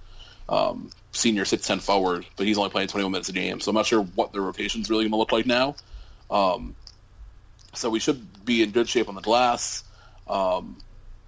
Um, 0.48 0.90
senior 1.12 1.44
six 1.44 1.66
ten 1.66 1.78
forward, 1.78 2.26
but 2.36 2.46
he's 2.46 2.58
only 2.58 2.70
playing 2.70 2.88
21 2.88 3.12
minutes 3.12 3.28
a 3.28 3.32
game, 3.32 3.60
so 3.60 3.70
I'm 3.70 3.74
not 3.74 3.86
sure 3.86 4.02
what 4.02 4.32
their 4.32 4.42
rotation's 4.42 4.88
really 4.88 5.04
going 5.04 5.12
to 5.12 5.18
look 5.18 5.32
like 5.32 5.46
now. 5.46 5.76
Um, 6.30 6.74
so 7.74 7.90
we 7.90 8.00
should 8.00 8.44
be 8.44 8.62
in 8.62 8.70
good 8.70 8.88
shape 8.88 9.08
on 9.08 9.14
the 9.14 9.20
glass. 9.20 9.84
Um, 10.26 10.78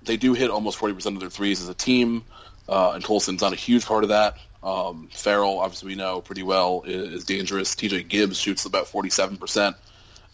they 0.03 0.17
do 0.17 0.35
hit 0.35 0.51
almost 0.51 0.79
40% 0.79 1.07
of 1.15 1.21
their 1.21 1.31
threes 1.31 1.63
as 1.63 1.69
a 1.69 1.75
team, 1.75 2.25
uh, 2.69 2.93
and 2.93 3.05
Colson's 3.05 3.43
not 3.43 3.53
a 3.53 3.57
huge 3.57 3.85
part 3.85 4.05
of 4.05 4.09
that. 4.09 4.39
Um, 4.63 5.09
Farrell, 5.13 5.59
obviously 5.59 5.89
we 5.89 5.95
know 5.95 6.23
pretty 6.23 6.43
well, 6.43 6.83
is, 6.87 7.13
is 7.13 7.25
dangerous. 7.25 7.75
TJ 7.75 8.09
Gibbs 8.09 8.39
shoots 8.39 8.65
about 8.65 8.87
47%. 8.87 9.75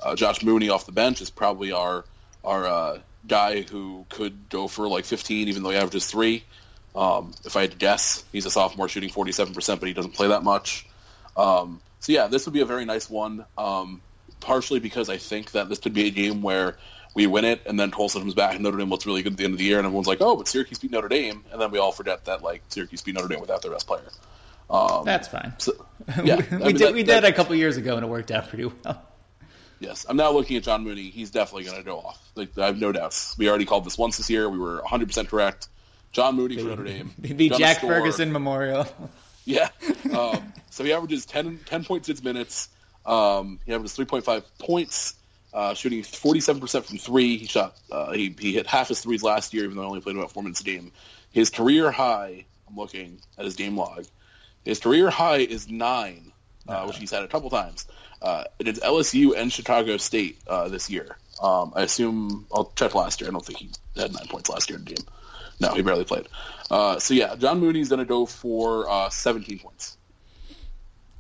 Uh, 0.01 0.15
Josh 0.15 0.43
Mooney 0.43 0.69
off 0.69 0.87
the 0.87 0.93
bench 0.93 1.21
is 1.21 1.31
probably 1.31 1.73
our 1.73 2.05
our 2.45 2.67
uh, 2.67 2.99
guy 3.27 3.63
who 3.63 4.07
could 4.09 4.49
go 4.49 4.69
for 4.69 4.89
like 4.89 5.05
15, 5.05 5.49
even 5.49 5.63
though 5.63 5.71
he 5.71 5.77
averages 5.77 6.07
three. 6.07 6.45
Um, 6.95 7.33
if 7.45 7.57
I 7.57 7.63
had 7.63 7.73
to 7.73 7.77
guess, 7.77 8.25
he's 8.33 8.47
a 8.47 8.51
sophomore 8.51 8.89
shooting 8.89 9.11
47%, 9.11 9.79
but 9.79 9.87
he 9.87 9.95
doesn't 9.95 10.15
play 10.15 10.29
that 10.29 10.43
much. 10.43 10.87
Um, 11.37 11.81
so 12.01 12.13
yeah, 12.13 12.27
this 12.27 12.47
would 12.47 12.55
be 12.55 12.61
a 12.61 12.67
very 12.67 12.85
nice 12.85 13.09
one. 13.09 13.45
Um, 13.57 14.01
partially 14.41 14.81
because 14.81 15.09
I 15.09 15.19
think 15.19 15.53
that 15.53 15.69
this 15.69 15.79
could 15.79 15.95
be 15.95 16.07
a 16.07 16.11
game 16.11 16.43
where 16.43 16.77
we 17.15 17.27
win 17.27 17.45
it, 17.45 17.63
and 17.67 17.79
then 17.79 17.91
Colson 17.91 18.23
comes 18.23 18.35
back, 18.35 18.55
and 18.55 18.63
Notre 18.63 18.79
Dame 18.79 18.89
looks 18.89 19.07
really 19.07 19.23
good 19.23 19.33
at 19.33 19.39
the 19.39 19.45
end 19.45 19.53
of 19.53 19.59
the 19.59 19.65
year, 19.65 19.79
and 19.79 19.87
everyone's 19.87 20.07
like, 20.07 20.21
"Oh, 20.21 20.37
but 20.37 20.49
Syracuse 20.49 20.79
beat 20.79 20.93
Notre 20.93 21.09
Dame," 21.09 21.45
and 21.51 21.61
then 21.61 21.71
we 21.71 21.79
all 21.79 21.93
forget 21.93 22.25
that 22.27 22.43
like 22.43 22.63
Syracuse 22.69 23.03
beat 23.03 23.15
Notre 23.15 23.29
Dame 23.29 23.41
without 23.41 23.63
their 23.63 23.71
best 23.71 23.87
player. 23.87 24.09
Um, 24.71 25.05
That's 25.05 25.29
fine. 25.29 25.53
So, 25.59 25.73
yeah, 26.25 26.37
we, 26.37 26.43
I 26.43 26.59
mean, 26.59 26.61
did 26.77 26.79
that, 26.79 26.93
we 26.93 27.03
did 27.03 27.09
that, 27.09 27.25
a 27.25 27.33
couple 27.33 27.55
years 27.57 27.77
ago, 27.77 27.97
and 27.97 28.05
it 28.05 28.09
worked 28.09 28.31
out 28.31 28.49
pretty 28.49 28.67
well. 28.67 29.03
Yes, 29.81 30.05
I'm 30.09 30.17
now 30.17 30.31
looking 30.31 30.57
at 30.59 30.63
John 30.63 30.85
Mooney. 30.85 31.09
He's 31.11 31.31
definitely 31.31 31.65
going 31.65 31.79
to 31.79 31.83
go 31.83 31.99
off. 31.99 32.31
Like 32.35 32.57
I 32.59 32.67
have 32.67 32.79
no 32.79 32.93
doubts. 32.93 33.37
We 33.39 33.49
already 33.49 33.65
called 33.65 33.85
this 33.85 33.97
once 33.97 34.19
this 34.19 34.29
year. 34.29 34.49
We 34.49 34.59
were 34.59 34.77
100 34.77 35.09
percent 35.09 35.29
correct. 35.29 35.69
John 36.13 36.37
Mooney 36.37 36.59
for 36.59 36.69
Notre 36.69 36.85
Dame. 36.85 37.13
The 37.19 37.49
Jack 37.51 37.81
Ferguson 37.81 38.33
Memorial. 38.33 38.87
Yeah. 39.47 39.69
Um, 40.17 40.53
so 40.69 40.85
he 40.85 40.93
averages 40.93 41.27
10, 41.27 41.61
10.6 41.65 42.23
minutes. 42.23 42.69
Um, 43.07 43.59
he 43.65 43.73
averages 43.73 43.97
3.5 43.97 44.45
points, 44.59 45.15
uh, 45.53 45.75
shooting 45.75 46.03
47% 46.03 46.85
from 46.85 46.99
three. 46.99 47.39
He 47.39 47.47
shot, 47.47 47.75
uh, 47.91 48.13
he, 48.13 48.37
he 48.39 48.53
hit 48.53 48.67
half 48.67 48.89
his 48.89 49.01
threes 49.01 49.23
last 49.23 49.53
year, 49.55 49.65
even 49.65 49.77
though 49.77 49.83
he 49.83 49.89
only 49.89 50.01
played 50.03 50.15
about 50.15 50.31
four 50.31 50.43
minutes 50.43 50.61
a 50.61 50.65
game. 50.65 50.93
His 51.33 51.51
career 51.51 51.91
high, 51.91 52.45
I'm 52.69 52.77
looking 52.77 53.19
at 53.39 53.45
his 53.45 53.57
game 53.57 53.77
log, 53.77 54.05
his 54.65 54.79
career 54.79 55.11
high 55.11 55.39
is 55.39 55.69
nine, 55.69 56.33
uh, 56.69 56.85
which 56.85 56.99
he's 56.99 57.11
had 57.11 57.23
a 57.23 57.29
couple 57.29 57.51
times. 57.51 57.87
Uh, 58.23 58.45
it 58.59 58.69
is 58.69 58.81
LSU 58.81 59.37
and 59.37 59.53
Chicago 59.53 59.97
State 59.97 60.39
uh, 60.47 60.69
this 60.69 60.91
year. 60.91 61.17
Um, 61.43 61.73
I 61.75 61.83
assume 61.83 62.47
I'll 62.53 62.73
check 62.77 62.95
last 62.95 63.21
year. 63.21 63.31
I 63.31 63.33
don't 63.33 63.45
think 63.45 63.59
he 63.59 63.71
had 63.97 64.13
nine 64.13 64.27
points 64.29 64.51
last 64.51 64.69
year 64.69 64.79
in 64.79 64.85
the 64.85 64.95
game. 64.95 65.07
No, 65.59 65.75
he 65.75 65.83
barely 65.83 66.05
played. 66.05 66.27
Uh, 66.71 66.99
so 66.99 67.15
yeah, 67.15 67.35
John 67.37 67.61
Mooney's 67.61 67.89
going 67.89 67.99
to 67.99 68.05
go 68.05 68.27
for 68.27 68.89
uh, 68.89 69.11
17 69.11 69.59
points. 69.59 69.97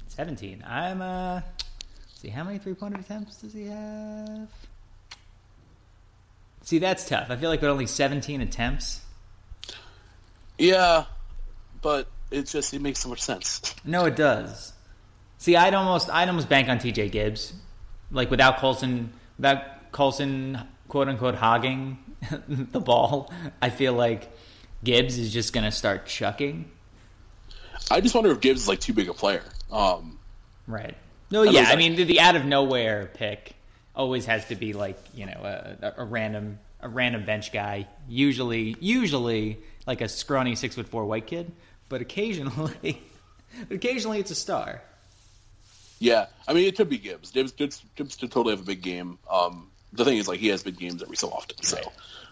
17. 0.08 0.64
I'm 0.66 1.00
uh, 1.00 1.40
see 2.14 2.28
how 2.28 2.44
many 2.44 2.58
three 2.58 2.74
pointer 2.74 3.00
attempts 3.00 3.36
does 3.36 3.52
he 3.52 3.66
have? 3.66 4.48
See, 6.62 6.78
that's 6.78 7.08
tough. 7.08 7.30
I 7.30 7.36
feel 7.36 7.48
like 7.48 7.62
with 7.62 7.70
only 7.70 7.86
17 7.86 8.40
attempts. 8.40 9.00
Yeah, 10.58 11.04
but 11.80 12.08
it 12.30 12.46
just 12.46 12.74
it 12.74 12.82
makes 12.82 13.00
so 13.00 13.08
much 13.08 13.22
sense. 13.22 13.74
No, 13.84 14.04
it 14.04 14.16
does. 14.16 14.72
See, 15.40 15.56
I'd 15.56 15.72
almost 15.72 16.10
I'd 16.10 16.28
almost 16.28 16.50
bank 16.50 16.68
on 16.68 16.78
T.J. 16.78 17.08
Gibbs, 17.08 17.54
like 18.10 18.30
without 18.30 18.58
Colson, 18.58 19.10
without 19.38 19.90
Colson, 19.90 20.60
quote 20.86 21.08
unquote, 21.08 21.34
hogging 21.34 21.96
the 22.48 22.78
ball. 22.78 23.32
I 23.62 23.70
feel 23.70 23.94
like 23.94 24.30
Gibbs 24.84 25.16
is 25.16 25.32
just 25.32 25.54
going 25.54 25.64
to 25.64 25.70
start 25.70 26.04
chucking. 26.04 26.70
I 27.90 28.02
just 28.02 28.14
wonder 28.14 28.30
if 28.30 28.40
Gibbs 28.40 28.60
is 28.60 28.68
like 28.68 28.80
too 28.80 28.92
big 28.92 29.08
a 29.08 29.14
player. 29.14 29.42
Um, 29.72 30.18
right. 30.66 30.94
No, 31.30 31.42
yeah. 31.42 31.68
I 31.68 31.76
mean, 31.76 31.96
the, 31.96 32.04
the, 32.04 32.20
out 32.20 32.36
of 32.36 32.44
nowhere 32.44 33.10
pick 33.14 33.54
always 33.96 34.26
has 34.26 34.46
to 34.48 34.56
be 34.56 34.74
like 34.74 34.98
you 35.14 35.24
know 35.24 35.40
a, 35.42 35.94
a, 35.96 36.04
random 36.04 36.58
a 36.80 36.88
random 36.90 37.24
bench 37.24 37.50
guy. 37.50 37.88
Usually, 38.10 38.76
usually 38.78 39.58
like 39.86 40.02
a 40.02 40.08
scrawny 40.08 40.54
six 40.54 40.74
foot 40.74 40.88
four 40.88 41.06
white 41.06 41.26
kid, 41.26 41.50
but 41.88 42.02
occasionally, 42.02 43.02
but 43.70 43.76
occasionally 43.76 44.18
it's 44.18 44.30
a 44.30 44.34
star. 44.34 44.82
Yeah, 46.00 46.26
I 46.48 46.54
mean, 46.54 46.66
it 46.66 46.76
could 46.76 46.88
be 46.88 46.98
Gibbs. 46.98 47.30
Gibbs, 47.30 47.52
Gibbs, 47.52 47.84
Gibbs 47.94 48.16
could 48.16 48.32
totally 48.32 48.54
have 48.56 48.62
a 48.62 48.66
big 48.66 48.80
game. 48.80 49.18
Um, 49.30 49.70
the 49.92 50.04
thing 50.04 50.16
is, 50.16 50.26
like, 50.26 50.40
he 50.40 50.48
has 50.48 50.62
big 50.62 50.78
games 50.78 51.02
every 51.02 51.16
so 51.16 51.28
often, 51.28 51.62
so 51.62 51.78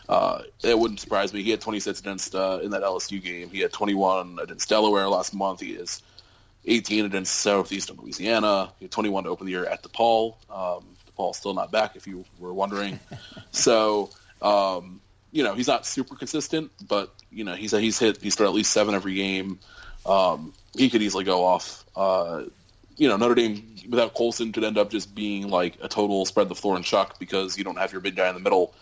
uh, 0.09 0.43
it 0.65 0.77
wouldn't 0.77 1.01
surprise 1.01 1.35
me. 1.35 1.43
He 1.43 1.51
had 1.51 1.61
26 1.61 2.01
against 2.01 2.35
uh, 2.35 2.61
in 2.63 2.71
that 2.71 2.83
LSU 2.83 3.23
game. 3.23 3.51
He 3.51 3.61
had 3.61 3.73
21 3.73 4.39
against 4.43 4.71
Delaware 4.71 5.07
last 5.09 5.35
month. 5.35 5.61
He 5.61 5.73
is 5.73 6.03
18 6.65 7.05
against 7.05 7.37
Southeastern 7.37 7.99
Louisiana. 7.99 8.73
He 8.79 8.87
had 8.87 8.91
21 8.91 9.25
to 9.25 9.31
open 9.31 9.45
the 9.45 9.53
year 9.53 9.67
at 9.67 9.83
DePaul. 9.83 10.35
Um, 10.51 10.85
DePaul's 11.13 11.37
still 11.37 11.53
not 11.53 11.71
back, 11.71 11.95
if 11.95 12.07
you 12.07 12.25
were 12.39 12.55
wondering. 12.55 12.99
so, 13.51 14.09
um, 14.41 15.01
you 15.31 15.45
know, 15.45 15.53
he's 15.53 15.69
not 15.69 15.85
super 15.85 16.17
consistent, 16.17 16.71
but 16.87 17.13
you 17.31 17.45
know, 17.45 17.55
he's 17.55 17.73
he's 17.73 17.99
hit 17.99 18.23
he's 18.23 18.33
started 18.33 18.51
at 18.51 18.57
least 18.57 18.73
seven 18.73 18.95
every 18.95 19.15
game. 19.15 19.59
Um, 20.07 20.55
he 20.75 20.89
could 20.89 21.03
easily 21.03 21.25
go 21.25 21.45
off. 21.45 21.85
Uh, 21.95 22.45
you 22.99 23.09
know, 23.09 23.17
Notre 23.17 23.35
Dame 23.35 23.77
without 23.89 24.13
Colson 24.13 24.53
could 24.53 24.65
end 24.65 24.77
up 24.77 24.91
just 24.91 25.15
being 25.15 25.49
like 25.49 25.79
a 25.81 25.89
total 25.89 26.27
spread 26.27 26.49
the 26.49 26.55
floor 26.55 26.77
and 26.77 26.85
chuck 26.85 27.19
because 27.19 27.57
you 27.57 27.65
don't 27.65 27.79
have 27.79 27.93
your 27.93 28.01
big 28.01 28.17
guy 28.17 28.29
in 28.29 28.35
the 28.35 28.41
middle. 28.41 28.75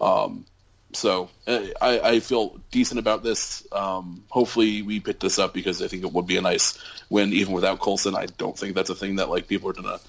Um, 0.00 0.46
so 0.92 1.28
uh, 1.46 1.66
I, 1.80 2.00
I, 2.00 2.20
feel 2.20 2.58
decent 2.70 2.98
about 2.98 3.22
this. 3.22 3.66
Um, 3.72 4.24
hopefully 4.30 4.80
we 4.80 5.00
pick 5.00 5.20
this 5.20 5.38
up 5.38 5.52
because 5.52 5.82
I 5.82 5.88
think 5.88 6.02
it 6.02 6.12
would 6.12 6.26
be 6.26 6.38
a 6.38 6.40
nice 6.40 6.78
win 7.10 7.32
even 7.34 7.52
without 7.52 7.78
Colson. 7.78 8.14
I 8.16 8.26
don't 8.26 8.56
think 8.56 8.74
that's 8.74 8.88
a 8.88 8.94
thing 8.94 9.16
that 9.16 9.28
like 9.28 9.48
people 9.48 9.68
are 9.68 9.74
gonna 9.74 10.00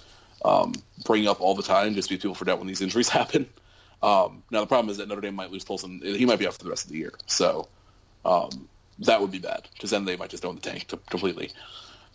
um, 0.46 0.74
bring 1.06 1.28
up 1.28 1.42
all 1.42 1.56
the 1.56 1.64
time 1.64 1.96
just 1.96 2.08
because 2.08 2.22
people 2.22 2.36
forget 2.36 2.58
when 2.60 2.68
these 2.68 2.82
injuries 2.82 3.10
happen. 3.20 3.50
Um, 4.02 4.44
now 4.52 4.62
the 4.62 4.68
problem 4.68 4.90
is 4.90 4.98
that 4.98 5.10
Notre 5.10 5.22
Dame 5.22 5.36
might 5.36 5.52
lose 5.52 5.66
Colson. 5.66 6.00
He 6.02 6.26
might 6.26 6.40
be 6.40 6.48
out 6.48 6.54
for 6.54 6.64
the 6.64 6.70
rest 6.70 6.86
of 6.86 6.92
the 6.92 6.98
year, 6.98 7.14
so 7.26 7.68
um, 8.24 8.70
that 9.00 9.20
would 9.20 9.32
be 9.32 9.40
bad 9.40 9.68
because 9.74 9.90
then 9.90 10.06
they 10.06 10.16
might 10.16 10.30
just 10.30 10.46
own 10.46 10.56
the 10.56 10.62
tank 10.62 10.88
completely. 11.10 11.52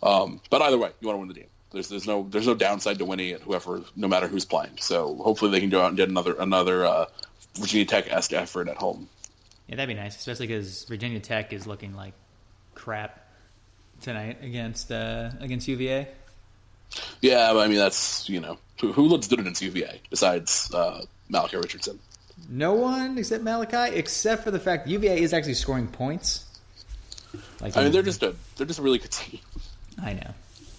Um, 0.03 0.41
but 0.49 0.61
either 0.61 0.77
way, 0.77 0.91
you 0.99 1.07
want 1.07 1.15
to 1.15 1.19
win 1.19 1.27
the 1.27 1.33
game. 1.33 1.49
There's 1.71 1.89
there's 1.89 2.07
no 2.07 2.27
there's 2.29 2.47
no 2.47 2.55
downside 2.55 2.99
to 2.99 3.05
winning 3.05 3.29
it. 3.29 3.41
Whoever, 3.41 3.81
no 3.95 4.07
matter 4.07 4.27
who's 4.27 4.45
playing. 4.45 4.77
So 4.79 5.15
hopefully 5.15 5.51
they 5.51 5.59
can 5.59 5.69
go 5.69 5.81
out 5.81 5.89
and 5.89 5.97
get 5.97 6.09
another 6.09 6.35
another 6.39 6.85
uh, 6.85 7.05
Virginia 7.55 7.85
Tech 7.85 8.11
esque 8.11 8.33
effort 8.33 8.69
at 8.69 8.77
home. 8.77 9.09
Yeah, 9.67 9.77
that'd 9.77 9.93
be 9.93 9.99
nice, 9.99 10.15
especially 10.15 10.47
because 10.47 10.85
Virginia 10.85 11.19
Tech 11.19 11.51
is 11.51 11.65
looking 11.65 11.95
like 11.95 12.13
crap 12.75 13.27
tonight 14.01 14.37
against 14.41 14.91
uh, 14.91 15.31
against 15.39 15.67
UVA. 15.67 16.07
Yeah, 17.21 17.53
but 17.53 17.59
I 17.59 17.67
mean 17.67 17.77
that's 17.77 18.29
you 18.29 18.39
know 18.39 18.57
who, 18.79 18.91
who 18.91 19.03
looks 19.03 19.27
good 19.27 19.39
against 19.39 19.61
UVA 19.61 20.01
besides 20.09 20.71
uh, 20.73 21.01
Malachi 21.29 21.57
Richardson. 21.57 21.99
No 22.49 22.73
one 22.73 23.17
except 23.17 23.43
Malachi, 23.43 23.95
except 23.95 24.43
for 24.43 24.51
the 24.51 24.59
fact 24.59 24.87
UVA 24.87 25.21
is 25.21 25.33
actually 25.33 25.55
scoring 25.55 25.87
points. 25.87 26.45
Like 27.59 27.75
I 27.75 27.83
mean, 27.83 27.91
they're 27.91 28.03
just 28.03 28.21
a 28.23 28.35
they're 28.57 28.67
just 28.67 28.79
a 28.79 28.81
really 28.81 28.99
good 28.99 29.11
team. 29.11 29.39
I 30.01 30.13
know. 30.13 30.33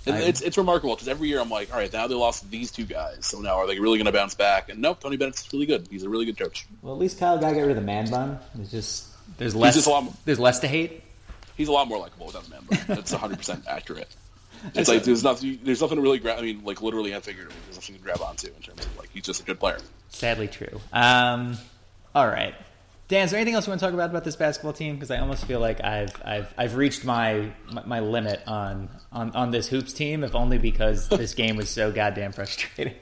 And 0.06 0.22
it's 0.22 0.40
it's 0.40 0.56
remarkable 0.56 0.94
because 0.94 1.08
every 1.08 1.28
year 1.28 1.40
I'm 1.40 1.50
like, 1.50 1.72
all 1.72 1.78
right, 1.78 1.92
now 1.92 2.06
they 2.06 2.14
lost 2.14 2.48
these 2.48 2.70
two 2.70 2.84
guys, 2.84 3.26
so 3.26 3.40
now 3.40 3.56
are 3.56 3.66
they 3.66 3.80
really 3.80 3.98
going 3.98 4.06
to 4.06 4.12
bounce 4.12 4.34
back? 4.34 4.68
And 4.68 4.80
nope, 4.80 5.00
Tony 5.00 5.16
Bennett's 5.16 5.52
really 5.52 5.66
good. 5.66 5.88
He's 5.90 6.04
a 6.04 6.08
really 6.08 6.26
good 6.26 6.38
coach. 6.38 6.66
Well, 6.80 6.94
at 6.94 7.00
least 7.00 7.18
Kyle 7.18 7.38
got 7.38 7.56
rid 7.56 7.70
of 7.70 7.76
the 7.76 7.82
man 7.82 8.08
bun. 8.08 8.38
It's 8.60 8.70
just 8.70 9.08
there's 9.38 9.56
less. 9.56 9.74
Just 9.74 9.88
more, 9.88 10.06
there's 10.24 10.38
less 10.38 10.60
to 10.60 10.68
hate. 10.68 11.02
He's 11.56 11.68
a 11.68 11.72
lot 11.72 11.88
more 11.88 11.98
likable 11.98 12.26
without 12.26 12.44
the 12.44 12.50
man 12.50 12.60
bun. 12.70 12.78
That's 12.86 13.10
100 13.10 13.38
percent 13.38 13.64
accurate. 13.68 14.08
It's 14.74 14.88
like 14.88 15.04
there's 15.04 15.22
nothing. 15.22 15.60
There's 15.62 15.82
nothing 15.82 15.96
to 15.96 16.02
really 16.02 16.18
grab. 16.18 16.38
I 16.38 16.42
mean, 16.42 16.64
like 16.64 16.80
literally 16.80 17.12
and 17.12 17.22
figuratively, 17.22 17.60
there's 17.66 17.76
nothing 17.76 17.94
to 17.96 18.00
grab 18.00 18.22
onto 18.22 18.46
in 18.46 18.62
terms 18.62 18.86
of 18.86 18.98
like 18.98 19.10
he's 19.12 19.22
just 19.22 19.42
a 19.42 19.44
good 19.44 19.60
player. 19.60 19.78
Sadly, 20.08 20.48
true. 20.48 20.80
Um, 20.94 21.58
all 22.14 22.26
right. 22.26 22.54
Dan, 23.09 23.24
is 23.24 23.30
there 23.30 23.38
anything 23.38 23.54
else 23.54 23.66
you 23.66 23.70
want 23.70 23.78
to 23.78 23.86
talk 23.86 23.94
about 23.94 24.11
about 24.11 24.24
this 24.24 24.34
basketball 24.34 24.72
team? 24.72 24.96
Because 24.96 25.12
I 25.12 25.18
almost 25.18 25.44
feel 25.44 25.61
like 25.61 25.82
I've 25.82 26.11
I've 26.24 26.52
I've 26.59 26.74
reached 26.74 27.04
my 27.04 27.52
my, 27.84 28.00
limit 28.00 28.42
on, 28.48 28.88
on 29.12 29.30
on 29.30 29.52
this 29.52 29.68
hoops 29.68 29.92
team, 29.92 30.24
if 30.24 30.34
only 30.34 30.59
because 30.59 31.09
this 31.11 31.34
game 31.34 31.57
was 31.57 31.70
so 31.70 31.92
goddamn 31.92 32.32
frustrating. 32.32 32.94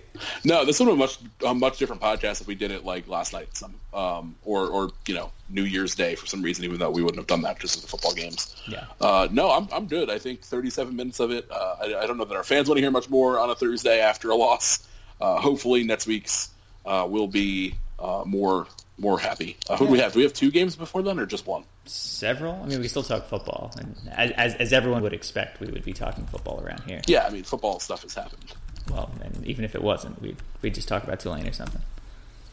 No, 0.45 0.67
this 0.67 0.79
would 0.79 0.91
have 0.91 0.99
much 0.99 1.19
a 1.45 1.55
much 1.55 1.79
different 1.79 2.03
podcast 2.03 2.43
if 2.43 2.47
we 2.47 2.55
did 2.55 2.71
it 2.71 2.85
like 2.85 3.09
last 3.09 3.33
night, 3.33 3.57
some 3.57 3.75
um, 3.95 4.35
or 4.45 4.67
or 4.67 4.91
you 5.09 5.15
know 5.15 5.33
New 5.49 5.65
Year's 5.65 5.95
Day 5.95 6.17
for 6.17 6.27
some 6.27 6.43
reason, 6.43 6.67
even 6.67 6.79
though 6.79 6.91
we 6.91 7.03
wouldn't 7.03 7.19
have 7.19 7.27
done 7.27 7.41
that 7.43 7.59
just 7.59 7.77
as 7.77 7.83
the 7.83 7.89
football 7.89 8.13
games. 8.13 8.55
Yeah. 8.69 8.85
Uh, 9.01 9.27
no, 9.31 9.51
I'm 9.51 9.69
I'm 9.73 9.87
good. 9.87 10.11
I 10.11 10.19
think 10.19 10.43
37 10.43 10.95
minutes 10.95 11.19
of 11.19 11.31
it. 11.31 11.51
Uh, 11.51 11.77
I, 11.81 11.85
I, 12.03 12.07
don't 12.07 12.19
know 12.19 12.27
that 12.27 12.37
our 12.37 12.45
fans 12.45 12.69
want 12.69 12.77
to 12.77 12.83
hear 12.83 12.91
much 12.91 13.09
more 13.09 13.41
on 13.41 13.49
a 13.49 13.55
Thursday 13.55 14.01
after 14.01 14.31
a 14.31 14.37
loss. 14.37 14.87
Uh, 15.19 15.41
hopefully, 15.41 15.83
next 15.83 16.07
week's 16.07 16.51
uh, 16.85 17.07
will 17.09 17.29
be 17.29 17.75
uh, 17.99 18.23
more 18.27 18.67
more 18.99 19.19
happy. 19.19 19.57
Uh, 19.69 19.77
who 19.77 19.85
yeah. 19.85 19.89
do 19.89 19.93
we 19.93 19.99
have? 19.99 20.13
Do 20.13 20.19
we 20.21 20.23
have 20.25 20.33
two 20.33 20.51
games 20.51 20.77
before 20.77 21.03
then, 21.03 21.19
or 21.19 21.27
just 21.27 21.47
one? 21.47 21.65
Several. 21.87 22.61
I 22.63 22.67
mean, 22.67 22.81
we 22.81 22.89
still 22.89 23.03
talk 23.03 23.27
football, 23.27 23.73
and 23.79 23.97
as, 24.37 24.55
as 24.55 24.73
everyone 24.73 25.03
would 25.03 25.13
expect, 25.13 25.61
we 25.61 25.67
would 25.67 25.85
be 25.85 25.93
talking 25.93 26.27
football 26.27 26.63
around 26.65 26.83
here. 26.85 27.01
Yeah, 27.07 27.27
I 27.27 27.31
mean, 27.31 27.45
football 27.45 27.81
stuff 27.81 28.03
has 28.03 28.15
happened. 28.15 28.53
Well, 28.91 29.11
and 29.23 29.47
even 29.47 29.65
if 29.65 29.75
it 29.75 29.83
wasn't, 29.83 30.21
we 30.23 30.37
we 30.63 30.71
just 30.71 30.89
talk 30.89 31.05
about 31.05 31.21
Tulane 31.21 31.47
or 31.47 31.53
something. 31.53 31.83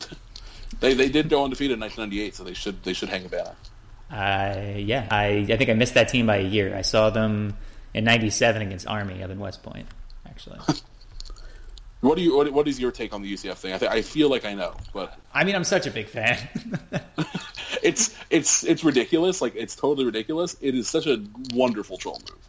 they 0.79 0.93
they 0.93 1.09
did 1.09 1.29
go 1.29 1.43
undefeated 1.43 1.75
in 1.75 1.79
1998, 1.79 2.35
so 2.35 2.43
they 2.43 2.53
should 2.53 2.83
they 2.83 2.93
should 2.93 3.09
hang 3.09 3.25
a 3.25 3.29
banner. 3.29 3.55
Uh, 4.09 4.77
yeah, 4.77 5.07
I 5.11 5.45
I 5.49 5.57
think 5.57 5.69
I 5.69 5.73
missed 5.73 5.93
that 5.93 6.09
team 6.09 6.25
by 6.25 6.37
a 6.37 6.47
year. 6.47 6.75
I 6.75 6.81
saw 6.81 7.09
them 7.09 7.55
in 7.93 8.03
'97 8.03 8.61
against 8.61 8.87
Army 8.87 9.23
up 9.23 9.29
in 9.29 9.39
West 9.39 9.63
Point, 9.63 9.87
actually. 10.25 10.59
What 12.01 12.15
do 12.17 12.23
you? 12.23 12.35
What, 12.35 12.51
what 12.51 12.67
is 12.67 12.79
your 12.79 12.91
take 12.91 13.13
on 13.13 13.21
the 13.21 13.31
UCF 13.31 13.55
thing? 13.57 13.73
I, 13.73 13.77
th- 13.77 13.91
I 13.91 14.01
feel 14.01 14.29
like 14.29 14.43
I 14.43 14.55
know, 14.55 14.75
but 14.91 15.17
I 15.33 15.43
mean, 15.43 15.55
I'm 15.55 15.63
such 15.63 15.85
a 15.85 15.91
big 15.91 16.07
fan. 16.07 16.37
it's 17.83 18.15
it's 18.31 18.63
it's 18.63 18.83
ridiculous. 18.83 19.39
Like 19.39 19.55
it's 19.55 19.75
totally 19.75 20.05
ridiculous. 20.05 20.57
It 20.61 20.73
is 20.73 20.89
such 20.89 21.05
a 21.05 21.23
wonderful 21.53 21.97
troll 21.97 22.19
move. 22.27 22.39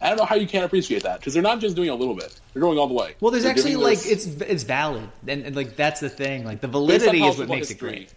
I 0.00 0.08
don't 0.08 0.18
know 0.18 0.24
how 0.24 0.34
you 0.34 0.48
can't 0.48 0.64
appreciate 0.64 1.04
that 1.04 1.20
because 1.20 1.34
they're 1.34 1.42
not 1.42 1.60
just 1.60 1.76
doing 1.76 1.90
a 1.90 1.94
little 1.94 2.14
bit; 2.14 2.38
they're 2.52 2.62
going 2.62 2.78
all 2.78 2.88
the 2.88 2.94
way. 2.94 3.14
Well, 3.20 3.30
there's 3.30 3.44
they're 3.44 3.52
actually 3.52 3.76
like 3.76 3.98
it's 4.04 4.24
it's 4.26 4.62
valid, 4.64 5.08
and, 5.28 5.44
and, 5.44 5.54
like 5.54 5.76
that's 5.76 6.00
the 6.00 6.08
thing. 6.08 6.44
Like 6.44 6.62
the 6.62 6.68
validity 6.68 7.22
is 7.22 7.38
what 7.38 7.48
makes 7.48 7.68
history, 7.68 7.88
it 7.88 7.92
great. 7.92 8.14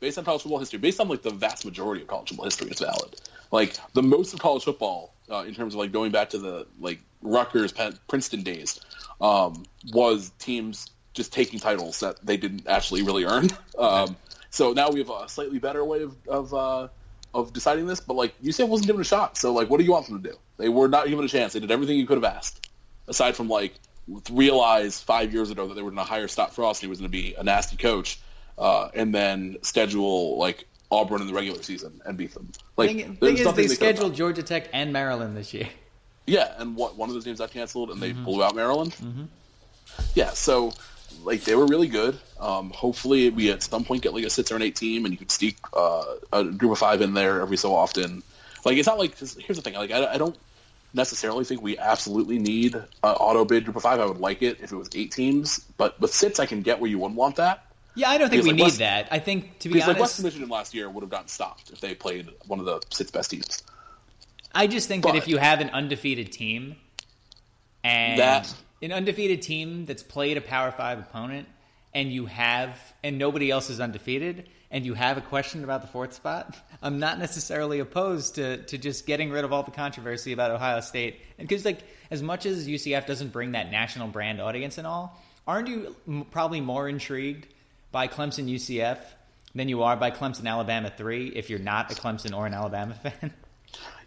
Based 0.00 0.18
on 0.18 0.24
college 0.24 0.42
football 0.42 0.58
history, 0.58 0.78
based 0.78 1.00
on 1.00 1.08
like 1.08 1.22
the 1.22 1.30
vast 1.30 1.64
majority 1.64 2.02
of 2.02 2.08
college 2.08 2.28
football 2.28 2.44
history, 2.44 2.68
it's 2.70 2.80
valid. 2.80 3.16
Like 3.50 3.78
the 3.94 4.02
most 4.02 4.34
of 4.34 4.40
college 4.40 4.64
football, 4.64 5.14
uh, 5.30 5.44
in 5.46 5.54
terms 5.54 5.74
of 5.74 5.80
like 5.80 5.90
going 5.90 6.12
back 6.12 6.30
to 6.30 6.38
the 6.38 6.66
like 6.78 7.00
Rutgers, 7.24 7.72
Princeton 8.06 8.42
days, 8.42 8.80
um, 9.20 9.64
was 9.92 10.30
teams 10.38 10.90
just 11.14 11.32
taking 11.32 11.58
titles 11.58 12.00
that 12.00 12.24
they 12.24 12.36
didn't 12.36 12.66
actually 12.68 13.02
really 13.02 13.24
earn. 13.24 13.48
Um, 13.76 14.16
so 14.50 14.72
now 14.72 14.88
we 14.90 15.00
have 15.00 15.10
a 15.10 15.28
slightly 15.28 15.58
better 15.58 15.84
way 15.84 16.02
of 16.02 16.16
of, 16.28 16.54
uh, 16.54 16.86
of 17.34 17.52
deciding 17.52 17.88
this. 17.88 17.98
But 17.98 18.14
like 18.14 18.40
UCF 18.40 18.68
wasn't 18.68 18.86
given 18.86 19.00
a 19.00 19.04
shot. 19.04 19.36
So 19.36 19.52
like, 19.52 19.68
what 19.68 19.78
do 19.78 19.84
you 19.84 19.90
want 19.90 20.06
them 20.06 20.22
to 20.22 20.30
do? 20.30 20.36
They 20.58 20.68
were 20.68 20.86
not 20.86 21.08
given 21.08 21.24
a 21.24 21.28
chance. 21.28 21.54
They 21.54 21.60
did 21.60 21.72
everything 21.72 21.98
you 21.98 22.06
could 22.06 22.22
have 22.22 22.36
asked, 22.36 22.70
aside 23.08 23.34
from 23.34 23.48
like 23.48 23.74
realize 24.30 25.00
five 25.00 25.32
years 25.32 25.50
ago 25.50 25.66
that 25.66 25.74
they 25.74 25.82
were 25.82 25.90
going 25.90 26.06
to 26.06 26.08
hire 26.08 26.28
Scott 26.28 26.54
Frost 26.54 26.82
and 26.82 26.86
he 26.86 26.90
was 26.90 27.00
going 27.00 27.10
to 27.10 27.12
be 27.12 27.34
a 27.34 27.42
nasty 27.42 27.76
coach, 27.76 28.20
uh, 28.56 28.90
and 28.94 29.12
then 29.12 29.56
schedule 29.62 30.38
like 30.38 30.68
Auburn 30.88 31.20
in 31.20 31.26
the 31.26 31.34
regular 31.34 31.60
season 31.62 32.00
and 32.04 32.16
beat 32.16 32.32
them. 32.32 32.52
Like, 32.76 32.90
thing, 32.90 33.16
thing 33.16 33.38
is, 33.38 33.44
they, 33.54 33.66
they 33.66 33.74
scheduled 33.74 34.14
Georgia 34.14 34.44
Tech 34.44 34.68
and 34.72 34.92
Maryland 34.92 35.36
this 35.36 35.52
year. 35.52 35.68
Yeah, 36.26 36.52
and 36.58 36.76
what 36.76 36.96
one 36.96 37.08
of 37.08 37.14
those 37.14 37.24
games 37.24 37.38
got 37.38 37.50
canceled, 37.50 37.90
and 37.90 38.00
they 38.00 38.12
mm-hmm. 38.12 38.24
blew 38.24 38.42
out 38.42 38.54
Maryland. 38.54 38.92
Mm-hmm. 38.92 39.24
Yeah, 40.14 40.30
so 40.30 40.72
like 41.22 41.42
they 41.44 41.54
were 41.54 41.66
really 41.66 41.88
good. 41.88 42.18
Um, 42.40 42.70
hopefully, 42.70 43.30
we 43.30 43.50
at 43.50 43.62
some 43.62 43.84
point 43.84 44.02
get 44.02 44.14
like 44.14 44.24
a 44.24 44.30
six 44.30 44.50
or 44.50 44.56
an 44.56 44.62
eight 44.62 44.76
team, 44.76 45.04
and 45.04 45.12
you 45.12 45.18
could 45.18 45.30
sneak 45.30 45.56
uh, 45.72 46.04
a 46.32 46.44
group 46.44 46.72
of 46.72 46.78
five 46.78 47.02
in 47.02 47.14
there 47.14 47.40
every 47.40 47.56
so 47.56 47.74
often. 47.74 48.22
Like 48.64 48.78
it's 48.78 48.86
not 48.86 48.98
like 48.98 49.18
here's 49.18 49.34
the 49.34 49.62
thing. 49.62 49.74
Like 49.74 49.90
I, 49.90 50.14
I 50.14 50.18
don't 50.18 50.36
necessarily 50.94 51.44
think 51.44 51.60
we 51.60 51.76
absolutely 51.76 52.38
need 52.38 52.74
an 52.74 52.84
auto 53.02 53.44
bid 53.44 53.64
group 53.64 53.76
of 53.76 53.82
five. 53.82 54.00
I 54.00 54.06
would 54.06 54.20
like 54.20 54.42
it 54.42 54.60
if 54.60 54.72
it 54.72 54.76
was 54.76 54.88
eight 54.94 55.12
teams, 55.12 55.58
but 55.76 56.00
with 56.00 56.14
six, 56.14 56.40
I 56.40 56.46
can 56.46 56.62
get 56.62 56.80
where 56.80 56.90
you 56.90 56.98
wouldn't 56.98 57.18
want 57.18 57.36
that. 57.36 57.66
Yeah, 57.96 58.10
I 58.10 58.18
don't 58.18 58.28
think 58.28 58.42
because 58.42 58.44
we 58.44 58.50
like 58.50 58.56
need 58.56 58.62
West, 58.64 58.78
that. 58.78 59.08
I 59.10 59.18
think 59.18 59.58
to 59.60 59.68
be 59.68 59.74
honest, 59.74 59.88
like 59.88 59.98
Western 60.00 60.24
Michigan 60.24 60.48
last 60.48 60.74
year 60.74 60.88
would 60.88 61.02
have 61.02 61.10
gotten 61.10 61.28
stopped 61.28 61.70
if 61.70 61.80
they 61.80 61.94
played 61.94 62.28
one 62.46 62.58
of 62.58 62.64
the 62.64 62.80
six 62.90 63.10
best 63.10 63.30
teams. 63.30 63.62
I 64.54 64.66
just 64.66 64.88
think 64.88 65.02
but, 65.02 65.12
that 65.12 65.18
if 65.18 65.28
you 65.28 65.38
have 65.38 65.60
an 65.60 65.70
undefeated 65.70 66.32
team 66.32 66.76
and 67.82 68.18
that, 68.18 68.54
an 68.80 68.92
undefeated 68.92 69.42
team 69.42 69.84
that's 69.84 70.02
played 70.02 70.36
a 70.36 70.40
Power 70.40 70.70
Five 70.70 70.98
opponent, 71.00 71.48
and 71.92 72.12
you 72.12 72.26
have 72.26 72.78
and 73.02 73.18
nobody 73.18 73.50
else 73.50 73.70
is 73.70 73.80
undefeated, 73.80 74.48
and 74.70 74.86
you 74.86 74.94
have 74.94 75.18
a 75.18 75.20
question 75.20 75.64
about 75.64 75.82
the 75.82 75.88
fourth 75.88 76.12
spot, 76.12 76.56
I'm 76.82 76.98
not 76.98 77.18
necessarily 77.18 77.80
opposed 77.80 78.36
to 78.36 78.58
to 78.58 78.78
just 78.78 79.06
getting 79.06 79.30
rid 79.30 79.44
of 79.44 79.52
all 79.52 79.62
the 79.62 79.70
controversy 79.70 80.32
about 80.32 80.50
Ohio 80.50 80.80
State, 80.80 81.20
and 81.38 81.48
because 81.48 81.64
like 81.64 81.80
as 82.10 82.22
much 82.22 82.46
as 82.46 82.68
UCF 82.68 83.06
doesn't 83.06 83.32
bring 83.32 83.52
that 83.52 83.70
national 83.70 84.08
brand 84.08 84.40
audience 84.40 84.78
and 84.78 84.86
all, 84.86 85.20
aren't 85.46 85.68
you 85.68 85.96
m- 86.06 86.26
probably 86.30 86.60
more 86.60 86.88
intrigued 86.88 87.46
by 87.90 88.08
Clemson 88.08 88.48
UCF 88.48 88.98
than 89.54 89.68
you 89.68 89.82
are 89.82 89.96
by 89.96 90.10
Clemson 90.10 90.46
Alabama 90.46 90.92
three 90.96 91.28
if 91.28 91.50
you're 91.50 91.58
not 91.58 91.90
a 91.90 91.94
Clemson 91.94 92.36
or 92.36 92.46
an 92.46 92.54
Alabama 92.54 92.94
fan? 93.02 93.32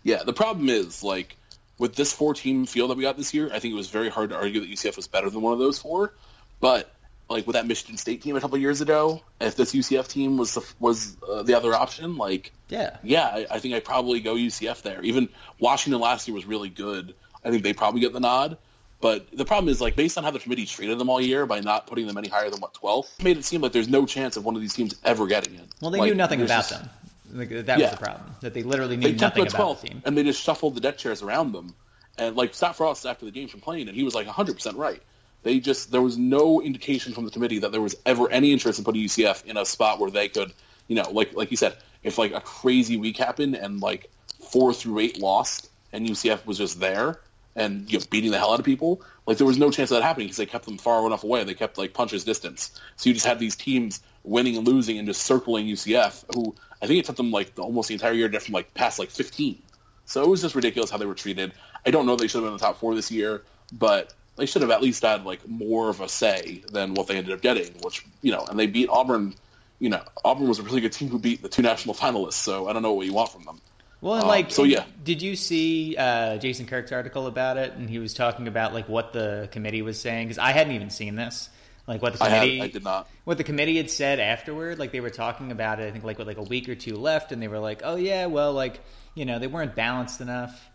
Yeah, 0.08 0.24
the 0.24 0.32
problem 0.32 0.70
is 0.70 1.04
like 1.04 1.36
with 1.78 1.94
this 1.94 2.14
four 2.14 2.34
team 2.34 2.66
field 2.66 2.92
that 2.92 2.98
we 2.98 3.04
got 3.04 3.18
this 3.18 3.34
year, 3.34 3.50
I 3.52 3.60
think 3.60 3.74
it 3.74 3.78
was 3.78 3.90
very 3.90 4.08
hard 4.08 4.30
to 4.30 4.38
argue 4.38 4.62
that 4.62 4.70
UCF 4.70 4.96
was 4.96 5.06
better 5.06 5.30
than 5.30 5.42
one 5.42 5.52
of 5.52 5.60
those 5.60 5.80
four. 5.80 6.14
But 6.62 6.90
like 7.30 7.46
with 7.46 7.56
that 7.56 7.68
Michigan 7.68 7.98
State 7.98 8.22
team 8.22 8.38
a 8.38 8.40
couple 8.40 8.58
years 8.58 8.80
ago, 8.80 9.22
if 9.42 9.58
this 9.58 9.76
UCF 9.76 10.08
team 10.08 10.38
was 10.38 10.54
the, 10.54 10.74
was 10.80 11.18
uh, 11.30 11.44
the 11.44 11.56
other 11.56 11.74
option, 11.74 12.16
like 12.16 12.54
yeah, 12.70 12.96
yeah, 13.04 13.26
I, 13.26 13.48
I 13.52 13.60
think 13.60 13.76
I 13.76 13.82
probably 13.82 14.22
go 14.22 14.36
UCF 14.36 14.82
there. 14.82 15.02
Even 15.02 15.28
Washington 15.60 16.00
last 16.00 16.26
year 16.26 16.36
was 16.36 16.46
really 16.46 16.70
good. 16.70 17.14
I 17.44 17.50
think 17.50 17.64
they 17.64 17.74
probably 17.74 18.00
get 18.00 18.14
the 18.14 18.22
nod. 18.22 18.58
But 19.00 19.28
the 19.32 19.46
problem 19.46 19.70
is, 19.70 19.80
like, 19.80 19.96
based 19.96 20.18
on 20.18 20.24
how 20.24 20.32
the 20.32 20.40
committee 20.40 20.66
treated 20.66 20.98
them 20.98 21.08
all 21.08 21.22
year 21.22 21.46
by 21.46 21.60
not 21.60 21.86
putting 21.86 22.08
them 22.08 22.18
any 22.18 22.30
higher 22.30 22.50
than 22.50 22.60
what 22.60 22.74
12th, 22.74 23.24
made 23.24 23.38
it 23.38 23.46
seem 23.46 23.62
like 23.62 23.72
there's 23.72 23.88
no 23.88 24.08
chance 24.08 24.38
of 24.38 24.46
one 24.46 24.56
of 24.56 24.62
these 24.62 24.74
teams 24.74 24.96
ever 25.04 25.28
getting 25.28 25.54
it. 25.54 25.68
Well, 25.80 25.92
they 25.92 26.00
like, 26.00 26.10
knew 26.10 26.16
nothing 26.16 26.42
about 26.42 26.68
just, 26.68 26.70
them. 26.72 26.90
Like, 27.34 27.50
that 27.50 27.68
yeah. 27.68 27.78
was 27.78 27.92
the 27.92 27.98
problem. 27.98 28.36
That 28.42 28.54
they 28.54 28.64
literally 28.64 28.98
knew 28.98 29.12
they 29.12 29.18
nothing 29.18 29.48
about 29.48 29.78
12th, 29.78 29.82
the 29.82 29.88
team. 29.90 30.02
And 30.06 30.18
they 30.18 30.24
just 30.24 30.42
shuffled 30.42 30.76
the 30.76 30.82
deck 30.82 30.98
chairs 30.98 31.22
around 31.22 31.52
them. 31.52 31.76
And 32.18 32.36
like 32.36 32.54
Scott 32.54 32.76
Frost 32.76 33.06
after 33.06 33.26
the 33.26 33.32
game 33.32 33.48
complained, 33.48 33.90
and 33.90 33.98
he 33.98 34.04
was 34.04 34.16
like 34.16 34.28
100% 34.28 34.78
right. 34.78 35.02
They 35.44 35.60
just 35.60 35.92
there 35.92 36.02
was 36.02 36.18
no 36.18 36.62
indication 36.62 37.14
from 37.14 37.26
the 37.26 37.32
committee 37.32 37.60
that 37.60 37.72
there 37.72 37.82
was 37.82 37.96
ever 38.06 38.30
any 38.30 38.52
interest 38.52 38.80
in 38.80 38.86
putting 38.86 39.04
UCF 39.04 39.46
in 39.46 39.56
a 39.56 39.66
spot 39.66 40.00
where 40.00 40.10
they 40.10 40.30
could, 40.30 40.52
you 40.88 40.96
know, 40.96 41.10
like 41.12 41.36
like 41.36 41.52
you 41.52 41.58
said, 41.58 41.78
if 42.04 42.18
like 42.18 42.34
a 42.34 42.42
crazy 42.42 42.98
week 42.98 43.18
happened 43.18 43.56
and 43.56 43.80
like 43.80 44.10
four 44.52 44.74
through 44.74 45.00
eight 45.00 45.20
lost 45.20 45.70
and 45.94 46.08
UCF 46.08 46.46
was 46.46 46.58
just 46.58 46.80
there 46.80 47.20
and 47.56 47.92
you 47.92 48.00
know, 48.00 48.06
beating 48.10 48.32
the 48.32 48.38
hell 48.38 48.52
out 48.52 48.60
of 48.60 48.66
people, 48.66 49.02
like 49.26 49.38
there 49.38 49.48
was 49.48 49.58
no 49.58 49.72
chance 49.72 49.92
of 49.92 49.98
that 49.98 50.04
happening 50.04 50.28
because 50.28 50.38
they 50.38 50.46
kept 50.46 50.66
them 50.66 50.78
far 50.78 51.06
enough 51.06 51.24
away. 51.24 51.44
They 51.44 51.54
kept 51.54 51.78
like 51.78 51.94
punches 51.94 52.24
distance. 52.24 52.80
So 52.96 53.10
you 53.10 53.14
just 53.14 53.26
had 53.26 53.40
these 53.40 53.56
teams 53.56 54.02
winning 54.24 54.58
and 54.58 54.68
losing 54.68 54.98
and 54.98 55.08
just 55.08 55.22
circling 55.22 55.68
UCF, 55.68 56.26
who 56.34 56.56
I 56.82 56.88
think 56.88 57.00
it 57.00 57.06
took 57.06 57.16
them 57.16 57.32
like 57.32 57.56
the, 57.56 57.64
almost 57.64 57.88
the 57.88 57.94
entire 57.94 58.14
year 58.14 58.28
to 58.28 58.32
get 58.32 58.44
from 58.44 58.54
like 58.54 58.74
past 58.74 59.00
like 59.00 59.10
15. 59.10 59.62
So 60.06 60.24
it 60.24 60.30
was 60.30 60.42
just 60.42 60.56
ridiculous 60.56 60.90
how 60.90 60.98
they 60.98 61.06
were 61.06 61.16
treated. 61.16 61.54
I 61.86 61.92
don't 61.92 62.06
know 62.06 62.16
they 62.16 62.28
should 62.28 62.38
have 62.38 62.44
been 62.44 62.54
in 62.54 62.58
the 62.58 62.64
top 62.64 62.80
four 62.80 62.96
this 62.96 63.12
year, 63.12 63.44
but 63.72 64.14
they 64.38 64.46
should 64.46 64.62
have 64.62 64.72
at 64.72 64.82
least 64.82 65.04
had 65.04 65.26
like 65.26 65.48
more 65.48 65.90
of 65.90 66.02
a 66.02 66.08
say 66.08 66.64
than 66.72 66.94
what 66.94 67.08
they 67.08 67.18
ended 67.18 67.34
up 67.34 67.42
getting. 67.42 67.74
Which 67.82 68.06
you 68.22 68.32
know, 68.32 68.46
and 68.50 68.58
they 68.58 68.68
beat 68.68 68.90
Auburn. 68.90 69.36
You 69.80 69.90
know, 69.90 70.02
Auburn 70.26 70.48
was 70.48 70.60
a 70.60 70.64
really 70.64 70.82
good 70.82 70.94
team 70.94 71.10
who 71.10 71.20
beat 71.20 71.42
the 71.42 71.50
two 71.50 71.62
national 71.62 71.94
finalists. 71.94 72.34
So 72.34 72.68
I 72.68 72.74
don't 72.74 72.82
know 72.82 72.94
what 72.94 73.06
you 73.06 73.14
want 73.14 73.32
from 73.32 73.44
them. 73.44 73.62
Well, 74.00 74.16
and 74.16 74.28
like, 74.28 74.46
um, 74.46 74.52
so 74.52 74.64
yeah. 74.64 74.86
Did 75.04 75.22
you 75.22 75.36
see 75.36 75.96
uh, 75.98 76.38
Jason 76.38 76.68
Kirk's 76.68 76.92
article 76.92 77.28
about 77.28 77.58
it? 77.58 77.74
And 77.74 77.90
he 77.90 78.00
was 78.00 78.14
talking 78.14 78.48
about 78.48 78.74
like 78.74 78.88
what 78.88 79.14
the 79.14 79.50
committee 79.52 79.82
was 79.82 80.00
saying 80.00 80.28
because 80.28 80.38
I 80.38 80.52
hadn't 80.52 80.74
even 80.74 80.90
seen 80.90 81.16
this. 81.16 81.50
Like 81.88 82.02
what 82.02 82.14
the 82.14 82.20
committee, 82.20 82.60
I, 82.60 82.64
had, 82.64 82.70
I, 82.70 82.72
did 82.72 82.84
not. 82.84 83.10
What 83.24 83.38
the 83.38 83.46
committee 83.46 83.78
had 83.78 83.90
said 83.90 84.20
afterward, 84.20 84.78
like 84.78 84.92
they 84.92 85.00
were 85.00 85.10
talking 85.10 85.54
about 85.54 85.80
it. 85.80 85.88
I 85.88 85.92
think 85.92 86.04
like 86.04 86.18
with 86.18 86.28
like 86.28 86.38
a 86.38 86.44
week 86.44 86.68
or 86.68 86.76
two 86.76 86.98
left, 86.98 87.32
and 87.32 87.42
they 87.42 87.48
were 87.48 87.60
like, 87.60 87.82
"Oh 87.84 87.96
yeah, 87.96 88.26
well, 88.26 88.52
like 88.52 88.82
you 89.16 89.24
know, 89.24 89.40
they 89.40 89.48
weren't 89.48 89.74
balanced 89.74 90.20
enough." 90.20 90.70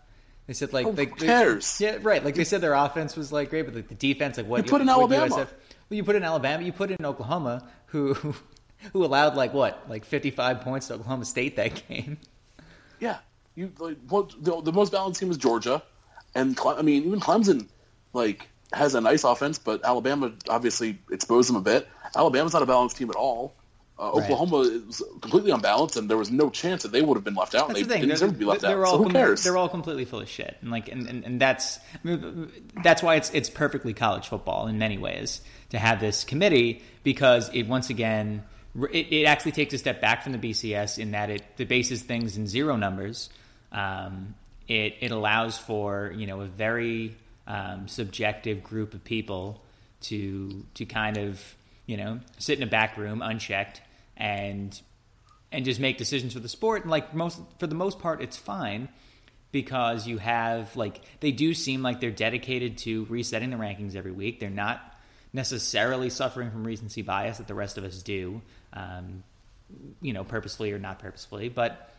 They 0.46 0.54
said 0.54 0.72
like, 0.72 0.86
oh, 0.86 0.92
they, 0.92 1.04
who 1.04 1.14
cares? 1.14 1.78
They, 1.78 1.86
yeah, 1.86 1.98
right. 2.02 2.24
Like 2.24 2.34
they 2.34 2.44
said, 2.44 2.60
their 2.62 2.74
offense 2.74 3.14
was 3.14 3.30
like 3.30 3.50
great, 3.50 3.62
but 3.62 3.74
like 3.74 3.88
the 3.88 3.94
defense, 3.94 4.38
like 4.38 4.46
what 4.46 4.64
you 4.64 4.70
put 4.70 4.80
in 4.80 4.88
Alabama. 4.88 5.26
USF, 5.28 5.36
well, 5.36 5.46
you 5.90 6.02
put 6.02 6.16
in 6.16 6.24
Alabama, 6.24 6.64
you 6.64 6.72
put 6.72 6.90
in 6.90 7.04
Oklahoma, 7.04 7.68
who 7.86 8.14
who 8.92 9.04
allowed 9.04 9.36
like 9.36 9.52
what, 9.52 9.84
like 9.88 10.04
fifty 10.04 10.30
five 10.30 10.62
points 10.62 10.88
to 10.88 10.94
Oklahoma 10.94 11.26
State 11.26 11.56
that 11.56 11.86
game. 11.88 12.18
Yeah, 13.00 13.18
you 13.54 13.70
like 13.78 13.98
what 14.08 14.32
the, 14.42 14.62
the 14.62 14.72
most 14.72 14.92
balanced 14.92 15.20
team 15.20 15.30
is 15.30 15.36
Georgia, 15.36 15.82
and 16.34 16.58
I 16.64 16.82
mean 16.82 17.04
even 17.04 17.20
Clemson, 17.20 17.68
like 18.12 18.48
has 18.72 18.94
a 18.94 19.00
nice 19.00 19.24
offense, 19.24 19.58
but 19.58 19.84
Alabama 19.84 20.32
obviously 20.48 20.98
exposed 21.10 21.48
them 21.48 21.56
a 21.56 21.60
bit. 21.60 21.88
Alabama's 22.16 22.52
not 22.52 22.62
a 22.62 22.66
balanced 22.66 22.96
team 22.96 23.10
at 23.10 23.16
all. 23.16 23.54
Uh, 23.98 24.10
right. 24.14 24.24
Oklahoma 24.24 24.60
is 24.60 25.02
completely 25.20 25.50
unbalanced, 25.50 25.96
and 25.96 26.08
there 26.08 26.16
was 26.16 26.30
no 26.30 26.50
chance 26.50 26.82
that 26.82 26.92
they 26.92 27.02
would 27.02 27.16
have 27.16 27.24
been 27.24 27.34
left 27.34 27.54
out. 27.54 27.68
That's 27.68 27.80
and 27.80 27.88
they 27.88 27.94
the 27.94 28.00
didn't 28.00 28.10
deserve 28.10 28.32
to 28.32 28.38
be 28.38 28.44
left 28.44 28.62
they're 28.62 28.80
out. 28.80 28.86
All 28.86 28.92
so 28.92 28.98
who 28.98 29.04
com- 29.04 29.12
cares? 29.12 29.44
They're 29.44 29.56
all 29.56 29.68
completely 29.68 30.04
full 30.06 30.20
of 30.20 30.28
shit, 30.28 30.56
and 30.60 30.70
like, 30.70 30.88
and, 30.88 31.06
and, 31.06 31.24
and 31.24 31.40
that's 31.40 31.78
I 31.78 32.08
mean, 32.08 32.50
that's 32.82 33.02
why 33.02 33.16
it's 33.16 33.30
it's 33.30 33.50
perfectly 33.50 33.92
college 33.92 34.28
football 34.28 34.66
in 34.66 34.78
many 34.78 34.98
ways 34.98 35.40
to 35.70 35.78
have 35.78 36.00
this 36.00 36.24
committee 36.24 36.82
because 37.04 37.50
it 37.54 37.68
once 37.68 37.90
again 37.90 38.42
it, 38.90 39.12
it 39.12 39.24
actually 39.24 39.52
takes 39.52 39.74
a 39.74 39.78
step 39.78 40.00
back 40.00 40.22
from 40.22 40.32
the 40.32 40.38
BCS 40.38 40.98
in 40.98 41.12
that 41.12 41.30
it, 41.30 41.42
it 41.58 41.68
bases 41.68 42.02
things 42.02 42.36
in 42.36 42.46
zero 42.46 42.76
numbers. 42.76 43.28
Um, 43.70 44.34
it 44.66 44.96
it 45.00 45.10
allows 45.10 45.58
for 45.58 46.12
you 46.16 46.26
know 46.26 46.40
a 46.40 46.46
very 46.46 47.14
um, 47.46 47.88
subjective 47.88 48.62
group 48.62 48.94
of 48.94 49.04
people 49.04 49.62
to 50.02 50.64
to 50.74 50.84
kind 50.84 51.16
of 51.16 51.40
you 51.86 51.96
know 51.96 52.20
sit 52.38 52.58
in 52.58 52.62
a 52.62 52.70
back 52.70 52.96
room 52.96 53.22
unchecked 53.22 53.80
and 54.16 54.80
and 55.50 55.64
just 55.64 55.80
make 55.80 55.98
decisions 55.98 56.32
for 56.32 56.40
the 56.40 56.48
sport. 56.48 56.82
And 56.82 56.90
like 56.90 57.14
most 57.14 57.40
for 57.58 57.66
the 57.66 57.74
most 57.74 57.98
part 57.98 58.22
it's 58.22 58.36
fine 58.36 58.88
because 59.52 60.06
you 60.06 60.18
have 60.18 60.74
like 60.76 61.02
they 61.20 61.30
do 61.30 61.54
seem 61.54 61.82
like 61.82 62.00
they're 62.00 62.10
dedicated 62.10 62.78
to 62.78 63.06
resetting 63.08 63.50
the 63.50 63.56
rankings 63.56 63.94
every 63.94 64.12
week. 64.12 64.40
They're 64.40 64.50
not 64.50 64.80
necessarily 65.32 66.10
suffering 66.10 66.50
from 66.50 66.64
recency 66.64 67.02
bias 67.02 67.38
that 67.38 67.46
the 67.46 67.54
rest 67.54 67.78
of 67.78 67.84
us 67.84 68.02
do 68.02 68.40
um, 68.72 69.22
you 70.00 70.12
know 70.12 70.24
purposefully 70.24 70.72
or 70.72 70.78
not 70.78 70.98
purposefully. 70.98 71.48
But 71.48 71.90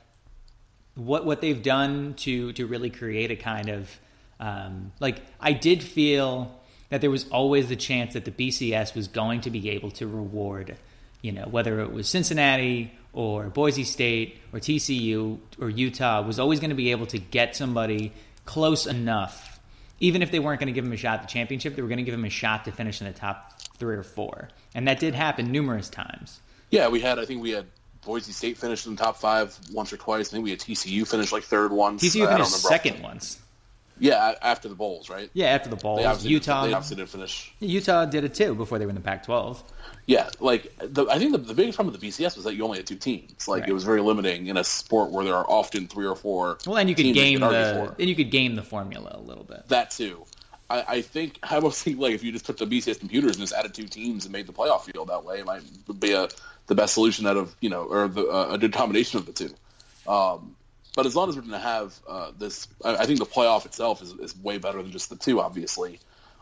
what 0.96 1.26
what 1.26 1.42
they've 1.42 1.62
done 1.62 2.16
to 2.16 2.54
to 2.54 2.66
really 2.66 2.90
create 2.90 3.32
a 3.32 3.36
kind 3.36 3.70
of 3.70 3.90
um, 4.44 4.92
like 5.00 5.22
I 5.40 5.54
did 5.54 5.82
feel 5.82 6.54
that 6.90 7.00
there 7.00 7.10
was 7.10 7.28
always 7.30 7.70
the 7.70 7.78
chance 7.78 8.14
that 8.14 8.26
the 8.26 8.32
BCS 8.32 8.94
was 8.94 9.08
going 9.08 9.40
to 9.42 9.50
be 9.50 9.70
able 9.70 9.90
to 9.92 10.06
reward, 10.06 10.76
you 11.22 11.32
know, 11.32 11.46
whether 11.50 11.80
it 11.80 11.94
was 11.94 12.10
Cincinnati 12.10 12.92
or 13.14 13.46
Boise 13.46 13.86
State 13.86 14.38
or 14.52 14.60
TCU 14.60 15.40
or 15.62 15.70
Utah, 15.70 16.22
was 16.22 16.40
always 16.40 16.60
going 16.60 16.72
to 16.72 16.76
be 16.76 16.92
able 16.92 17.06
to 17.08 17.20
get 17.20 17.56
somebody 17.56 18.12
close 18.44 18.86
enough, 18.86 19.62
even 20.02 20.22
if 20.22 20.30
they 20.30 20.40
weren't 20.40 20.60
going 20.60 20.68
to 20.68 20.74
give 20.74 20.84
them 20.84 20.92
a 20.92 20.98
shot 20.98 21.20
at 21.20 21.22
the 21.22 21.28
championship, 21.30 21.78
they 21.78 21.82
were 21.82 21.88
going 21.88 22.00
to 22.00 22.04
give 22.04 22.14
them 22.14 22.26
a 22.26 22.30
shot 22.30 22.66
to 22.66 22.72
finish 22.74 23.00
in 23.00 23.08
the 23.08 23.14
top 23.14 23.62
three 23.78 23.96
or 23.96 24.04
four, 24.04 24.50
and 24.76 24.90
that 24.90 25.00
did 25.00 25.16
happen 25.16 25.54
numerous 25.54 25.88
times. 25.88 26.42
Yeah, 26.70 26.90
we 26.90 27.00
had. 27.00 27.18
I 27.18 27.24
think 27.24 27.42
we 27.42 27.52
had 27.52 27.68
Boise 28.06 28.34
State 28.34 28.58
finished 28.58 28.88
in 28.88 28.96
the 28.96 29.02
top 29.02 29.18
five 29.18 29.58
once 29.72 29.94
or 29.94 29.98
twice. 29.98 30.30
I 30.30 30.32
think 30.32 30.44
we 30.44 30.50
had 30.50 30.60
TCU 30.60 31.08
finish 31.08 31.32
like 31.32 31.44
third 31.44 31.72
once. 31.72 32.04
TCU 32.04 32.28
finished 32.28 32.52
second 32.52 33.02
once. 33.02 33.40
Yeah, 34.00 34.36
after 34.42 34.68
the 34.68 34.76
bowls, 34.76 35.10
right? 35.10 35.30
Yeah, 35.34 35.48
after 35.48 35.70
the 35.70 35.76
bowls. 35.76 36.26
Utah. 36.26 36.64
Did, 36.64 36.72
they 36.72 36.74
obviously 36.74 36.98
didn't 36.98 37.10
finish. 37.10 37.54
Utah 37.60 38.06
did 38.06 38.24
it 38.24 38.34
too 38.34 38.56
before 38.56 38.80
they 38.80 38.86
were 38.86 38.90
in 38.90 38.96
the 38.96 39.02
Pac-12. 39.02 39.62
Yeah, 40.06 40.30
like 40.40 40.74
the, 40.80 41.08
I 41.08 41.18
think 41.18 41.32
the, 41.32 41.38
the 41.38 41.54
biggest 41.54 41.78
problem 41.78 41.94
with 41.94 42.02
the 42.02 42.08
BCS 42.08 42.36
was 42.36 42.44
that 42.44 42.56
you 42.56 42.66
only 42.66 42.78
had 42.78 42.88
two 42.88 42.98
teams. 42.98 43.48
Like 43.48 43.62
right. 43.62 43.70
it 43.70 43.74
was 43.74 43.84
very 43.84 44.02
limiting 44.02 44.48
in 44.48 44.58
a 44.58 44.64
sport 44.64 45.12
where 45.12 45.24
there 45.24 45.36
are 45.36 45.50
often 45.50 45.88
three 45.88 46.06
or 46.06 46.16
four. 46.16 46.58
Well, 46.66 46.78
and 46.78 46.90
you 46.90 46.96
could 46.96 47.14
game 47.14 47.40
the 47.40 47.96
and 47.98 48.10
you 48.10 48.16
could 48.16 48.32
game 48.32 48.56
the 48.56 48.64
formula 48.64 49.12
a 49.14 49.22
little 49.22 49.46
bit. 49.46 49.68
That 49.70 49.92
too. 49.92 50.26
I, 50.70 50.84
I 50.88 51.02
think 51.02 51.40
I 51.44 51.56
almost 51.56 51.84
think 51.84 52.00
like 52.00 52.14
if 52.14 52.24
you 52.24 52.32
just 52.32 52.46
put 52.46 52.58
the 52.58 52.66
BCS 52.66 53.00
computers 53.00 53.38
and 53.38 53.42
just 53.42 53.54
added 53.54 53.74
two 53.74 53.88
teams 53.88 54.26
and 54.26 54.34
made 54.34 54.48
the 54.48 54.54
playoff 54.54 54.82
field 54.82 55.08
that 55.08 55.24
way, 55.24 55.40
it 55.40 55.46
might 55.46 55.62
be 56.00 56.14
a 56.14 56.28
the 56.68 56.76
best 56.76 56.94
solution 56.94 57.28
out 57.28 57.38
of 57.38 57.56
you 57.62 57.70
know 57.70 57.84
or 57.84 58.08
the, 58.08 58.26
uh, 58.28 58.50
a 58.52 58.58
good 58.58 58.74
combination 58.74 59.20
of 59.20 59.26
the 59.26 59.34
two. 59.34 59.54
Um, 60.08 60.56
but 60.96 61.06
as 61.06 61.16
long 61.16 61.30
as 61.30 61.36
we're 61.36 61.42
going 61.42 61.54
to 61.54 61.60
have 61.60 62.00
uh, 62.08 62.32
this, 62.38 62.68
I, 62.84 62.98
I, 62.98 63.06
think 63.06 63.20
the 63.20 63.26
playoff 63.26 63.66
itself 63.66 64.02
is, 64.02 64.14
is 64.14 64.38
way 64.38 64.60
better 64.60 64.82
than 64.82 64.92
just 64.92 65.10
the 65.10 65.16
two. 65.16 65.42
Obviously, 65.42 66.00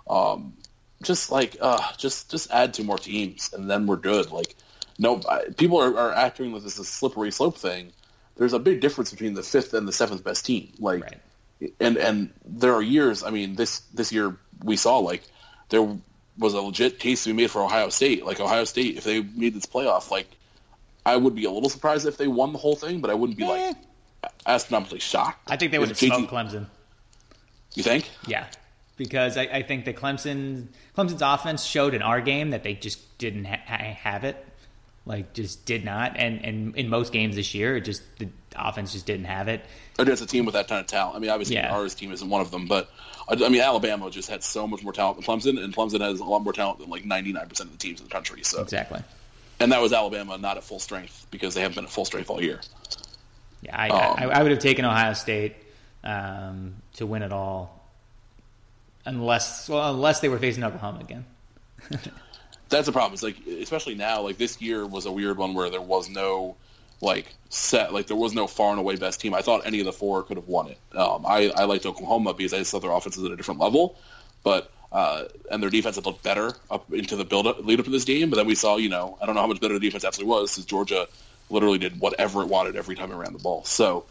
um, 0.10 0.54
just 1.02 1.32
like 1.32 1.58
uh, 1.62 1.82
just 1.98 2.30
just 2.30 2.52
add 2.52 2.74
two 2.74 2.84
more 2.84 2.98
teams 2.98 3.52
and 3.54 3.70
then 3.70 3.88
we're 3.88 3.96
good. 3.96 4.32
Like, 4.32 4.56
no, 5.00 5.22
people 5.58 5.82
are, 5.82 5.98
are 5.98 6.14
acting 6.14 6.52
like 6.52 6.64
this 6.64 6.74
is 6.74 6.80
a 6.80 6.86
slippery 6.86 7.32
slope 7.32 7.58
thing. 7.58 7.92
There's 8.36 8.54
a 8.54 8.60
big 8.60 8.82
difference 8.82 9.12
between 9.12 9.34
the 9.34 9.44
fifth 9.44 9.74
and 9.74 9.88
the 9.88 9.94
seventh 9.94 10.24
best 10.24 10.46
team. 10.46 10.74
Like, 10.80 11.04
right. 11.04 11.74
and 11.80 11.98
and 11.98 12.34
there 12.46 12.74
are 12.74 12.82
years. 12.82 13.24
I 13.24 13.30
mean, 13.30 13.56
this 13.56 13.80
this 13.94 14.12
year 14.12 14.36
we 14.64 14.76
saw 14.76 14.98
like 15.00 15.24
there 15.70 15.98
was 16.38 16.54
a 16.54 16.62
legit 16.62 17.00
case 17.00 17.24
to 17.24 17.30
be 17.30 17.34
made 17.34 17.52
for 17.52 17.64
Ohio 17.64 17.90
State. 17.90 18.26
Like 18.26 18.42
Ohio 18.42 18.66
State, 18.66 18.98
if 18.98 19.06
they 19.06 19.22
made 19.22 19.54
this 19.54 19.66
playoff, 19.66 20.12
like 20.12 20.28
I 21.06 21.16
would 21.16 21.36
be 21.36 21.46
a 21.46 21.52
little 21.52 21.70
surprised 21.70 22.06
if 22.06 22.18
they 22.18 22.28
won 22.28 22.52
the 22.52 22.60
whole 22.60 22.76
thing, 22.76 23.00
but 23.00 23.10
I 23.10 23.14
wouldn't 23.14 23.38
be 23.38 23.46
like 23.46 23.78
astronomically 24.46 25.00
shocked. 25.00 25.50
I 25.50 25.58
think 25.58 25.72
they 25.72 25.80
would 25.80 25.90
have 25.90 25.98
smoked 25.98 26.32
Clemson. 26.32 26.68
You 27.76 27.84
think? 27.84 28.10
Yeah, 28.28 28.48
because 28.98 29.38
I, 29.38 29.44
I, 29.44 29.64
think 29.64 29.86
the 29.86 29.94
Clemson 29.94 30.68
Clemson's 30.96 31.22
offense 31.22 31.64
showed 31.64 31.94
in 31.94 32.02
our 32.02 32.20
game 32.22 32.50
that 32.50 32.64
they 32.64 32.74
just 32.74 33.18
didn't 33.18 33.46
ha- 33.46 33.62
have 33.66 34.24
it, 34.26 34.46
like 35.06 35.34
just 35.34 35.66
did 35.66 35.86
not. 35.86 36.18
And 36.18 36.44
and 36.44 36.76
in 36.76 36.90
most 36.90 37.14
games 37.14 37.36
this 37.36 37.54
year, 37.54 37.78
it 37.78 37.82
just 37.82 38.04
the 38.20 38.30
offense 38.56 38.92
just 38.92 39.06
didn't 39.06 39.26
have 39.26 39.48
it. 39.48 39.64
It's 39.98 40.22
a 40.22 40.26
team 40.26 40.46
with 40.46 40.54
that 40.54 40.68
kind 40.68 40.82
of 40.82 40.88
talent. 40.88 41.16
I 41.16 41.20
mean, 41.20 41.30
obviously 41.30 41.56
yeah. 41.56 41.74
ours 41.74 41.96
team 41.96 42.12
isn't 42.12 42.30
one 42.30 42.42
of 42.42 42.52
them, 42.52 42.68
but 42.68 42.90
I 43.30 43.36
mean 43.36 43.62
Alabama 43.62 44.10
just 44.12 44.30
had 44.30 44.44
so 44.44 44.68
much 44.68 44.84
more 44.84 44.94
talent 44.94 45.18
than 45.18 45.26
Clemson, 45.26 45.64
and 45.64 45.74
Clemson 45.74 46.02
has 46.02 46.20
a 46.20 46.26
lot 46.26 46.44
more 46.44 46.54
talent 46.54 46.80
than 46.80 46.90
like 46.90 47.06
ninety 47.06 47.32
nine 47.32 47.48
percent 47.48 47.70
of 47.70 47.78
the 47.78 47.82
teams 47.82 48.02
in 48.02 48.08
the 48.08 48.12
country. 48.12 48.44
So 48.44 48.62
exactly. 48.62 49.02
And 49.62 49.72
that 49.72 49.82
was 49.82 49.94
Alabama 49.94 50.38
not 50.40 50.58
at 50.58 50.64
full 50.64 50.80
strength 50.80 51.28
because 51.30 51.54
they 51.54 51.62
haven't 51.62 51.76
been 51.76 51.86
at 51.86 51.92
full 51.92 52.06
strength 52.06 52.32
all 52.32 52.42
year. 52.42 52.60
Yeah, 53.62 53.78
I, 53.78 53.90
um, 53.90 54.16
I, 54.18 54.40
I, 54.40 54.44
would 54.44 54.52
have 54.52 54.60
taken 54.60 54.86
Ohio 54.86 55.14
State 55.14 55.56
um, 56.04 56.76
to 56.96 57.06
win 57.06 57.22
it 57.22 57.32
all, 57.32 57.80
unless 59.06 59.70
well, 59.70 59.94
unless 59.94 60.20
they 60.20 60.30
were 60.30 60.40
facing 60.40 60.64
Oklahoma 60.64 61.00
again. 61.02 61.26
That's 62.70 62.86
the 62.86 62.92
problem. 62.92 63.14
It's 63.14 63.24
like, 63.24 63.36
especially 63.46 63.96
now, 63.96 64.22
like 64.22 64.38
this 64.38 64.62
year 64.62 64.86
was 64.86 65.06
a 65.06 65.12
weird 65.12 65.38
one 65.38 65.54
where 65.54 65.70
there 65.70 65.82
was 65.82 66.10
no 66.10 66.56
like 67.02 67.34
set, 67.50 67.94
like 67.94 68.08
there 68.08 68.18
was 68.18 68.34
no 68.34 68.48
far 68.48 68.72
and 68.72 68.80
away 68.80 68.96
best 68.96 69.20
team. 69.20 69.34
I 69.34 69.42
thought 69.42 69.66
any 69.66 69.80
of 69.80 69.86
the 69.86 69.94
four 69.94 70.24
could 70.24 70.38
have 70.38 70.48
won 70.48 70.68
it. 70.68 70.78
Um, 70.96 71.26
I, 71.28 71.52
I 71.56 71.66
liked 71.66 71.86
Oklahoma 71.86 72.34
because 72.34 72.54
I 72.54 72.60
just 72.60 72.72
thought 72.72 72.82
their 72.82 72.92
offense 72.92 73.18
was 73.18 73.26
at 73.26 73.32
a 73.32 73.36
different 73.36 73.60
level, 73.60 73.98
but 74.44 74.72
uh, 74.92 75.26
and 75.50 75.64
their 75.64 75.70
defense 75.70 75.96
had 75.96 76.06
looked 76.06 76.24
better 76.24 76.54
up 76.70 76.92
into 76.94 77.16
the 77.16 77.24
build 77.24 77.48
up, 77.48 77.66
lead 77.66 77.80
up 77.80 77.86
to 77.86 77.92
this 77.92 78.04
game. 78.04 78.30
But 78.30 78.38
then 78.38 78.46
we 78.46 78.56
saw, 78.56 78.78
you 78.78 78.90
know, 78.90 79.18
I 79.22 79.26
don't 79.26 79.36
know 79.36 79.42
how 79.42 79.48
much 79.48 79.62
better 79.62 79.74
the 79.74 79.80
defense 79.80 80.04
actually 80.04 80.26
was 80.26 80.52
because 80.52 80.66
Georgia 80.66 81.08
literally 81.52 81.78
did 81.78 82.00
whatever 82.00 82.42
it 82.42 82.48
wanted 82.48 82.76
every 82.76 82.96
time 82.96 83.12
it 83.12 83.16
ran 83.16 83.34
the 83.34 83.40
ball. 83.40 83.64
So, 83.66 84.06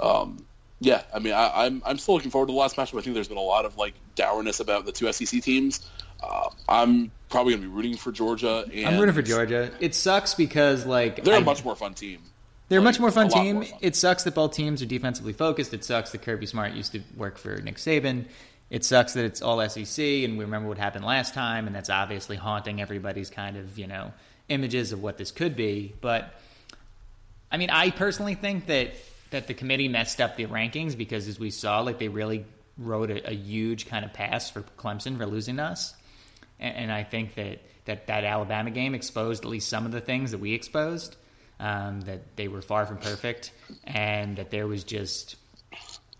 um, 0.00 0.44
yeah, 0.80 1.02
I 1.14 1.20
mean, 1.20 1.32
I, 1.32 1.66
am 1.66 1.76
I'm, 1.76 1.82
I'm 1.86 1.98
still 1.98 2.14
looking 2.14 2.30
forward 2.30 2.48
to 2.48 2.52
the 2.52 2.58
last 2.58 2.76
matchup. 2.76 2.98
I 2.98 3.02
think 3.02 3.14
there's 3.14 3.28
been 3.28 3.36
a 3.36 3.40
lot 3.40 3.64
of 3.64 3.76
like 3.76 3.94
dourness 4.14 4.60
about 4.60 4.84
the 4.84 4.92
two 4.92 5.10
SEC 5.12 5.42
teams. 5.42 5.88
Uh, 6.22 6.50
I'm 6.68 7.10
probably 7.28 7.54
going 7.54 7.62
to 7.62 7.68
be 7.68 7.74
rooting 7.74 7.96
for 7.96 8.12
Georgia. 8.12 8.64
I'm 8.84 8.98
rooting 8.98 9.14
for 9.14 9.22
Georgia. 9.22 9.70
It 9.80 9.94
sucks 9.94 10.34
because 10.34 10.84
like 10.86 11.24
they're 11.24 11.34
I, 11.34 11.38
a 11.38 11.44
much 11.44 11.64
more 11.64 11.76
fun 11.76 11.94
team. 11.94 12.20
They're 12.68 12.80
like, 12.80 12.84
a 12.84 12.90
much 12.90 13.00
more 13.00 13.10
fun 13.10 13.28
team. 13.28 13.56
More 13.56 13.64
fun. 13.64 13.78
It 13.80 13.96
sucks 13.96 14.24
that 14.24 14.34
both 14.34 14.54
teams 14.54 14.82
are 14.82 14.86
defensively 14.86 15.32
focused. 15.32 15.74
It 15.74 15.84
sucks 15.84 16.10
that 16.10 16.22
Kirby 16.22 16.46
Smart 16.46 16.72
used 16.72 16.92
to 16.92 17.02
work 17.16 17.38
for 17.38 17.60
Nick 17.60 17.76
Saban. 17.76 18.26
It 18.70 18.84
sucks 18.84 19.12
that 19.12 19.24
it's 19.24 19.42
all 19.42 19.68
SEC, 19.68 20.02
and 20.02 20.38
we 20.38 20.44
remember 20.44 20.68
what 20.68 20.78
happened 20.78 21.04
last 21.04 21.34
time, 21.34 21.66
and 21.66 21.76
that's 21.76 21.90
obviously 21.90 22.36
haunting 22.36 22.80
everybody's 22.80 23.28
kind 23.28 23.56
of 23.56 23.78
you 23.78 23.86
know 23.86 24.12
images 24.48 24.92
of 24.92 25.02
what 25.02 25.18
this 25.18 25.30
could 25.30 25.56
be. 25.56 25.94
But 26.00 26.34
I 27.52 27.58
mean, 27.58 27.70
I 27.70 27.90
personally 27.90 28.34
think 28.34 28.66
that 28.66 28.94
that 29.30 29.46
the 29.46 29.54
committee 29.54 29.88
messed 29.88 30.20
up 30.20 30.36
the 30.36 30.46
rankings 30.46 30.96
because, 30.96 31.28
as 31.28 31.38
we 31.38 31.50
saw, 31.50 31.80
like 31.80 31.98
they 31.98 32.08
really 32.08 32.44
wrote 32.78 33.10
a, 33.10 33.30
a 33.30 33.34
huge 33.34 33.86
kind 33.86 34.04
of 34.04 34.12
pass 34.12 34.50
for 34.50 34.62
Clemson 34.78 35.18
for 35.18 35.26
losing 35.26 35.60
us, 35.60 35.94
and, 36.58 36.76
and, 36.76 36.92
I 36.92 37.04
think 37.04 37.34
that 37.34 37.60
that 37.84 38.06
that 38.06 38.24
Alabama 38.24 38.70
game 38.70 38.94
exposed 38.94 39.44
at 39.44 39.50
least 39.50 39.68
some 39.68 39.84
of 39.84 39.92
the 39.92 40.00
things 40.00 40.30
that 40.30 40.38
we 40.38 40.54
exposed. 40.54 41.16
Um, 41.60 42.00
that 42.02 42.34
they 42.34 42.48
were 42.48 42.60
far 42.60 42.86
from 42.86 42.96
perfect, 42.96 43.52
and 43.84 44.36
that 44.38 44.50
there 44.50 44.66
was 44.66 44.82
just 44.82 45.36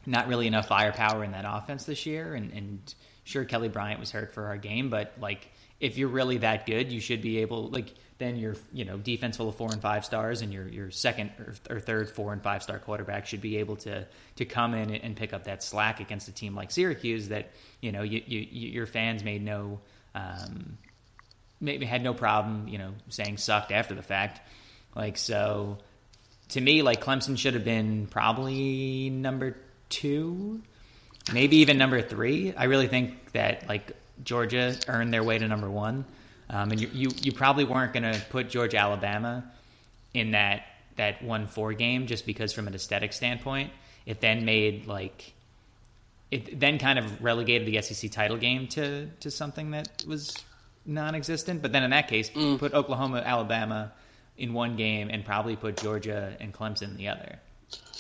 not 0.06 0.28
really 0.28 0.46
enough 0.46 0.68
firepower 0.68 1.24
in 1.24 1.32
that 1.32 1.44
offense 1.48 1.84
this 1.84 2.06
year, 2.06 2.34
and, 2.34 2.52
and 2.52 2.94
sure 3.24 3.44
Kelly 3.44 3.68
Bryant 3.68 3.98
was 3.98 4.12
hurt 4.12 4.34
for 4.34 4.46
our 4.46 4.56
game, 4.56 4.88
but 4.88 5.14
like 5.20 5.48
if 5.82 5.98
you're 5.98 6.08
really 6.08 6.38
that 6.38 6.64
good, 6.64 6.92
you 6.92 7.00
should 7.00 7.20
be 7.20 7.38
able 7.38 7.68
like 7.68 7.92
then 8.18 8.36
your 8.36 8.54
you 8.72 8.84
know 8.84 8.96
defense 8.96 9.36
full 9.36 9.48
of 9.48 9.56
four 9.56 9.72
and 9.72 9.82
five 9.82 10.04
stars 10.04 10.40
and 10.42 10.52
your 10.52 10.68
your 10.68 10.92
second 10.92 11.32
or, 11.40 11.74
or 11.74 11.80
third 11.80 12.08
four 12.08 12.32
and 12.32 12.40
five 12.40 12.62
star 12.62 12.78
quarterback 12.78 13.26
should 13.26 13.40
be 13.40 13.56
able 13.56 13.74
to 13.74 14.06
to 14.36 14.44
come 14.44 14.74
in 14.74 14.94
and 14.94 15.16
pick 15.16 15.32
up 15.32 15.44
that 15.44 15.60
slack 15.60 15.98
against 15.98 16.28
a 16.28 16.32
team 16.32 16.54
like 16.54 16.70
Syracuse 16.70 17.28
that 17.28 17.50
you 17.80 17.90
know 17.90 18.02
you, 18.02 18.22
you, 18.24 18.40
your 18.40 18.86
fans 18.86 19.24
made 19.24 19.42
no 19.42 19.80
um, 20.14 20.78
maybe 21.60 21.84
had 21.84 22.04
no 22.04 22.14
problem 22.14 22.68
you 22.68 22.78
know 22.78 22.92
saying 23.08 23.36
sucked 23.38 23.72
after 23.72 23.94
the 23.94 24.02
fact. 24.02 24.40
Like 24.94 25.16
so 25.16 25.78
to 26.50 26.60
me 26.60 26.82
like 26.82 27.02
Clemson 27.02 27.36
should 27.36 27.54
have 27.54 27.64
been 27.64 28.06
probably 28.06 29.10
number 29.10 29.56
two 29.88 30.62
maybe 31.32 31.56
even 31.58 31.76
number 31.76 32.02
three. 32.02 32.54
I 32.54 32.64
really 32.64 32.86
think 32.86 33.32
that 33.32 33.68
like 33.68 33.96
Georgia 34.24 34.76
earned 34.88 35.12
their 35.12 35.22
way 35.22 35.38
to 35.38 35.48
number 35.48 35.70
one 35.70 36.04
um, 36.52 36.70
and 36.70 36.80
you, 36.80 36.90
you, 36.92 37.10
you 37.22 37.32
probably 37.32 37.64
weren't 37.64 37.94
going 37.94 38.02
to 38.02 38.20
put 38.28 38.50
Georgia 38.50 38.78
Alabama 38.78 39.50
in 40.14 40.32
that 40.32 40.66
that 40.96 41.22
one 41.22 41.46
four 41.46 41.72
game 41.72 42.06
just 42.06 42.26
because 42.26 42.52
from 42.52 42.66
an 42.66 42.74
aesthetic 42.74 43.14
standpoint, 43.14 43.72
it 44.04 44.20
then 44.20 44.44
made 44.44 44.86
like 44.86 45.32
it 46.30 46.60
then 46.60 46.78
kind 46.78 46.98
of 46.98 47.22
relegated 47.22 47.66
the 47.66 47.80
SEC 47.80 48.10
title 48.10 48.36
game 48.36 48.68
to 48.68 49.06
to 49.20 49.30
something 49.30 49.70
that 49.70 50.04
was 50.06 50.36
non-existent. 50.84 51.62
But 51.62 51.72
then 51.72 51.82
in 51.82 51.90
that 51.90 52.08
case, 52.08 52.28
mm. 52.28 52.58
put 52.58 52.74
Oklahoma, 52.74 53.22
Alabama 53.24 53.92
in 54.36 54.52
one 54.52 54.76
game, 54.76 55.08
and 55.08 55.24
probably 55.24 55.56
put 55.56 55.78
Georgia 55.78 56.36
and 56.38 56.52
Clemson 56.52 56.90
in 56.90 56.96
the 56.98 57.08
other. 57.08 57.38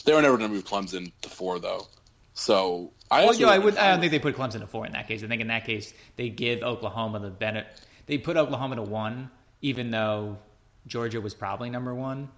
They 0.04 0.12
were 0.12 0.20
never 0.20 0.36
going 0.36 0.50
to 0.50 0.54
move 0.54 0.64
Clemson 0.66 1.12
to 1.22 1.28
four, 1.28 1.58
though. 1.58 1.86
So 2.34 2.92
I, 3.10 3.26
well, 3.26 3.48
I 3.48 3.58
would. 3.58 3.76
I 3.76 3.90
don't 3.90 4.00
think 4.00 4.12
they 4.12 4.18
put 4.18 4.36
Clemson 4.36 4.60
to 4.60 4.66
four 4.66 4.86
in 4.86 4.92
that 4.92 5.08
case. 5.08 5.22
I 5.22 5.26
think 5.26 5.42
in 5.42 5.48
that 5.48 5.66
case 5.66 5.92
they 6.16 6.28
give 6.30 6.62
Oklahoma 6.62 7.20
the 7.20 7.30
benefit 7.30 7.68
they 8.06 8.18
put 8.18 8.36
Oklahoma 8.36 8.76
to 8.76 8.82
one, 8.82 9.30
even 9.60 9.90
though 9.90 10.38
Georgia 10.86 11.20
was 11.20 11.34
probably 11.34 11.70
number 11.70 11.94
one. 11.94 12.28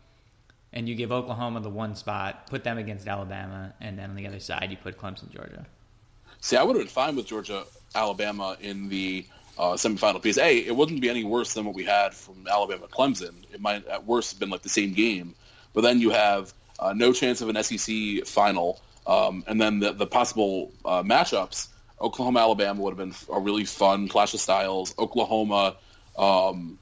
And 0.72 0.88
you 0.88 0.97
give 0.97 1.12
Oklahoma 1.12 1.61
the 1.61 1.70
one 1.70 1.95
spot, 1.95 2.49
put 2.49 2.64
them 2.64 2.78
against 2.78 3.07
Alabama, 3.07 3.72
and 3.80 3.97
then 3.97 4.11
on 4.11 4.16
the 4.16 4.26
other 4.26 4.40
side 4.40 4.70
you 4.70 4.76
put 4.76 4.99
Clemson, 4.99 5.30
Georgia. 5.30 5.66
See, 6.40 6.57
I 6.57 6.64
would 6.64 6.74
have 6.74 6.84
been 6.84 6.92
fine 6.92 7.14
with 7.14 7.26
Georgia, 7.26 7.64
Alabama 7.95 8.57
in 8.61 8.88
the 8.88 9.24
uh, 9.57 9.74
semifinal 9.74 10.20
piece. 10.20 10.36
a 10.36 10.59
it 10.59 10.74
wouldn't 10.74 11.01
be 11.01 11.09
any 11.09 11.22
worse 11.22 11.55
than 11.55 11.64
what 11.64 11.76
we 11.76 11.84
had 11.84 12.12
from 12.12 12.47
Alabama 12.51 12.88
Clemson. 12.88 13.34
It 13.53 13.61
might 13.61 13.86
at 13.86 14.05
worst 14.05 14.32
have 14.32 14.40
been 14.40 14.51
like 14.51 14.62
the 14.62 14.68
same 14.68 14.95
game, 14.95 15.36
but 15.72 15.82
then 15.82 16.01
you 16.01 16.11
have 16.11 16.53
uh, 16.80 16.92
no 16.92 17.12
chance 17.12 17.40
of 17.40 17.49
an 17.49 17.62
SEC 17.62 18.26
final, 18.26 18.80
um, 19.07 19.44
and 19.46 19.61
then 19.61 19.80
the, 19.80 19.92
the 19.92 20.07
possible 20.07 20.72
uh, 20.84 21.02
matchups 21.02 21.68
Oklahoma 22.00 22.40
Alabama 22.40 22.82
would 22.82 22.98
have 22.98 22.98
been 22.98 23.14
a 23.34 23.40
really 23.40 23.64
fun 23.64 24.09
clash 24.09 24.34
of 24.34 24.40
styles. 24.40 24.94
Oklahoma, 24.98 25.76
um, 26.18 26.78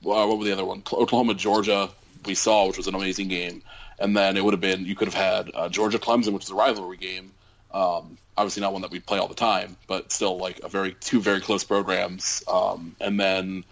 what 0.00 0.38
were 0.38 0.44
the 0.44 0.52
other 0.52 0.64
one? 0.64 0.82
Oklahoma 0.92 1.34
Georgia 1.34 1.90
we 2.24 2.34
saw, 2.34 2.66
which 2.66 2.78
was 2.78 2.86
an 2.86 2.94
amazing 2.94 3.28
game, 3.28 3.62
and 3.98 4.16
then 4.16 4.36
it 4.36 4.44
would 4.44 4.54
have 4.54 4.60
been 4.60 4.86
you 4.86 4.94
could 4.94 5.08
have 5.08 5.14
had 5.14 5.50
uh, 5.54 5.68
Georgia 5.68 5.98
Clemson, 5.98 6.32
which 6.32 6.44
is 6.44 6.50
a 6.50 6.54
rivalry 6.54 6.96
game. 6.96 7.32
Um, 7.72 8.16
obviously 8.36 8.62
not 8.62 8.72
one 8.72 8.82
that 8.82 8.90
we 8.90 9.00
play 9.00 9.18
all 9.18 9.28
the 9.28 9.34
time, 9.34 9.76
but 9.86 10.10
still 10.12 10.38
like 10.38 10.60
a 10.62 10.68
very 10.68 10.94
two 11.00 11.20
very 11.20 11.40
close 11.40 11.64
programs. 11.64 12.42
Um, 12.50 12.96
and 13.00 13.18
then 13.18 13.64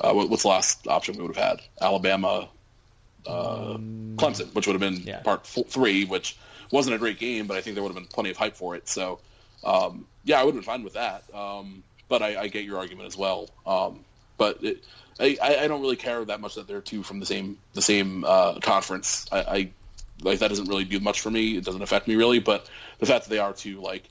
uh, 0.00 0.12
what's 0.12 0.42
the 0.42 0.48
last 0.48 0.88
option 0.88 1.16
we 1.16 1.22
would 1.22 1.36
have 1.36 1.50
had? 1.50 1.60
Alabama, 1.80 2.48
uh, 3.26 3.76
Clemson, 4.16 4.52
which 4.54 4.66
would 4.66 4.72
have 4.72 4.80
been 4.80 5.02
yeah. 5.02 5.20
part 5.20 5.46
four, 5.46 5.64
three, 5.64 6.04
which 6.04 6.36
wasn't 6.70 6.94
a 6.94 6.98
great 6.98 7.18
game, 7.18 7.46
but 7.46 7.56
I 7.56 7.60
think 7.60 7.74
there 7.74 7.82
would 7.82 7.92
have 7.92 8.02
been 8.02 8.06
plenty 8.06 8.30
of 8.30 8.36
hype 8.36 8.56
for 8.56 8.76
it. 8.76 8.88
So 8.88 9.20
um, 9.64 10.06
yeah, 10.24 10.40
I 10.40 10.44
would 10.44 10.54
have 10.54 10.62
been 10.62 10.72
fine 10.72 10.84
with 10.84 10.94
that. 10.94 11.24
Um, 11.34 11.82
but 12.08 12.22
I, 12.22 12.40
I, 12.42 12.48
get 12.48 12.64
your 12.64 12.78
argument 12.78 13.06
as 13.06 13.16
well. 13.16 13.48
Um, 13.66 14.04
but 14.36 14.64
it, 14.64 14.84
I, 15.18 15.38
I, 15.40 15.68
don't 15.68 15.80
really 15.80 15.96
care 15.96 16.24
that 16.24 16.40
much 16.40 16.56
that 16.56 16.66
they're 16.66 16.80
two 16.80 17.02
from 17.02 17.20
the 17.20 17.26
same 17.26 17.58
the 17.74 17.82
same 17.82 18.24
uh, 18.24 18.58
conference. 18.60 19.26
I, 19.30 19.38
I, 19.40 19.70
like 20.22 20.40
that 20.40 20.48
doesn't 20.48 20.68
really 20.68 20.84
do 20.84 20.98
much 21.00 21.20
for 21.20 21.30
me. 21.30 21.56
It 21.56 21.64
doesn't 21.64 21.82
affect 21.82 22.08
me 22.08 22.16
really. 22.16 22.40
But 22.40 22.68
the 22.98 23.06
fact 23.06 23.24
that 23.24 23.30
they 23.30 23.38
are 23.38 23.52
two, 23.52 23.80
like, 23.80 24.04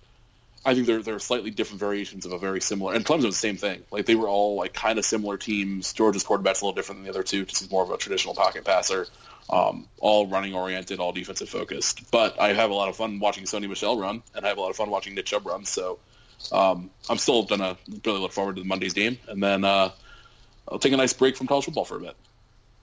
I 0.70 0.76
think 0.76 0.88
they're 0.88 1.02
they're 1.02 1.20
slightly 1.20 1.52
different 1.52 1.80
variations 1.80 2.26
of 2.26 2.32
a 2.32 2.40
very 2.40 2.62
similar. 2.62 2.94
And 2.94 3.06
Clemson 3.06 3.26
was 3.26 3.36
the 3.36 3.48
same 3.48 3.58
thing. 3.58 3.84
Like 3.92 4.06
they 4.06 4.16
were 4.16 4.28
all 4.28 4.56
like 4.56 4.74
kind 4.74 5.00
of 5.00 5.06
similar 5.06 5.38
teams. 5.38 5.94
Georgia's 5.94 6.24
quarterback's 6.24 6.62
a 6.62 6.66
little 6.66 6.76
different 6.76 7.00
than 7.00 7.06
the 7.06 7.10
other 7.12 7.24
two. 7.24 7.46
Just 7.46 7.62
he's 7.62 7.72
more 7.72 7.84
of 7.84 7.90
a 7.90 7.98
traditional 7.98 8.36
pocket 8.36 8.64
passer 8.66 9.08
um, 9.50 9.88
all 10.00 10.28
running 10.28 10.54
oriented, 10.54 11.00
all 11.00 11.12
defensive 11.12 11.50
focused. 11.50 12.12
But 12.12 12.40
I 12.40 12.54
have 12.54 12.70
a 12.70 12.74
lot 12.74 12.90
of 12.90 12.96
fun 12.96 13.20
watching 13.20 13.46
Sony 13.46 13.68
Michel 13.68 13.98
run, 14.00 14.22
and 14.36 14.46
I 14.46 14.50
have 14.50 14.58
a 14.58 14.62
lot 14.62 14.70
of 14.70 14.76
fun 14.76 14.90
watching 14.90 15.16
Nick 15.16 15.26
Chubb 15.26 15.46
run. 15.46 15.66
So 15.66 16.00
um, 16.52 16.90
I'm 17.10 17.18
still 17.18 17.44
gonna 17.44 17.78
really 18.06 18.20
look 18.20 18.32
forward 18.32 18.56
to 18.58 18.62
the 18.62 18.68
Monday's 18.68 18.94
game, 18.94 19.18
and 19.28 19.42
then 19.42 19.64
uh, 19.64 19.92
I'll 20.68 20.80
take 20.80 20.94
a 20.94 20.98
nice 20.98 21.14
break 21.14 21.36
from 21.36 21.48
college 21.48 21.66
football 21.66 21.86
for 21.86 21.98
a 21.98 22.02
bit. 22.02 22.16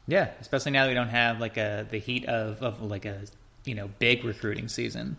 Yeah, 0.09 0.31
especially 0.41 0.73
now 0.73 0.85
that 0.85 0.91
we 0.91 0.95
don't 0.95 1.09
have 1.09 1.41
like 1.41 1.57
a 1.57 1.87
the 1.89 1.99
heat 1.99 2.27
of, 2.27 2.63
of 2.63 2.83
like 2.83 3.05
a 3.05 3.23
you 3.65 3.75
know 3.75 3.89
big 3.99 4.25
recruiting 4.25 4.69
season 4.69 5.17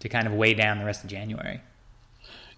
to 0.00 0.08
kind 0.08 0.28
of 0.28 0.32
weigh 0.32 0.54
down 0.54 0.78
the 0.78 0.84
rest 0.84 1.02
of 1.02 1.10
January. 1.10 1.60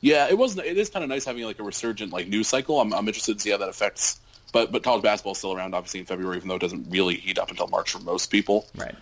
Yeah, 0.00 0.28
it 0.28 0.38
was. 0.38 0.56
It 0.56 0.78
is 0.78 0.88
kind 0.88 1.02
of 1.02 1.10
nice 1.10 1.24
having 1.24 1.44
like 1.44 1.58
a 1.58 1.62
resurgent 1.62 2.12
like 2.12 2.26
news 2.26 2.48
cycle. 2.48 2.80
I'm, 2.80 2.92
I'm 2.94 3.06
interested 3.06 3.34
to 3.34 3.40
see 3.40 3.50
how 3.50 3.58
that 3.58 3.68
affects 3.68 4.20
but 4.52 4.72
but 4.72 4.82
college 4.82 5.02
basketball 5.02 5.32
is 5.32 5.38
still 5.38 5.52
around, 5.52 5.74
obviously 5.74 6.00
in 6.00 6.06
February, 6.06 6.36
even 6.36 6.48
though 6.48 6.56
it 6.56 6.60
doesn't 6.60 6.90
really 6.90 7.14
heat 7.14 7.38
up 7.38 7.50
until 7.50 7.68
March 7.68 7.92
for 7.92 8.00
most 8.00 8.26
people. 8.26 8.66
Right. 8.76 8.94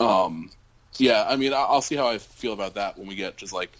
Um, 0.00 0.50
yeah, 0.98 1.26
I 1.28 1.36
mean, 1.36 1.52
I'll 1.52 1.82
see 1.82 1.96
how 1.96 2.08
I 2.08 2.18
feel 2.18 2.52
about 2.52 2.74
that 2.74 2.98
when 2.98 3.06
we 3.06 3.14
get 3.14 3.36
just 3.36 3.52
like 3.52 3.70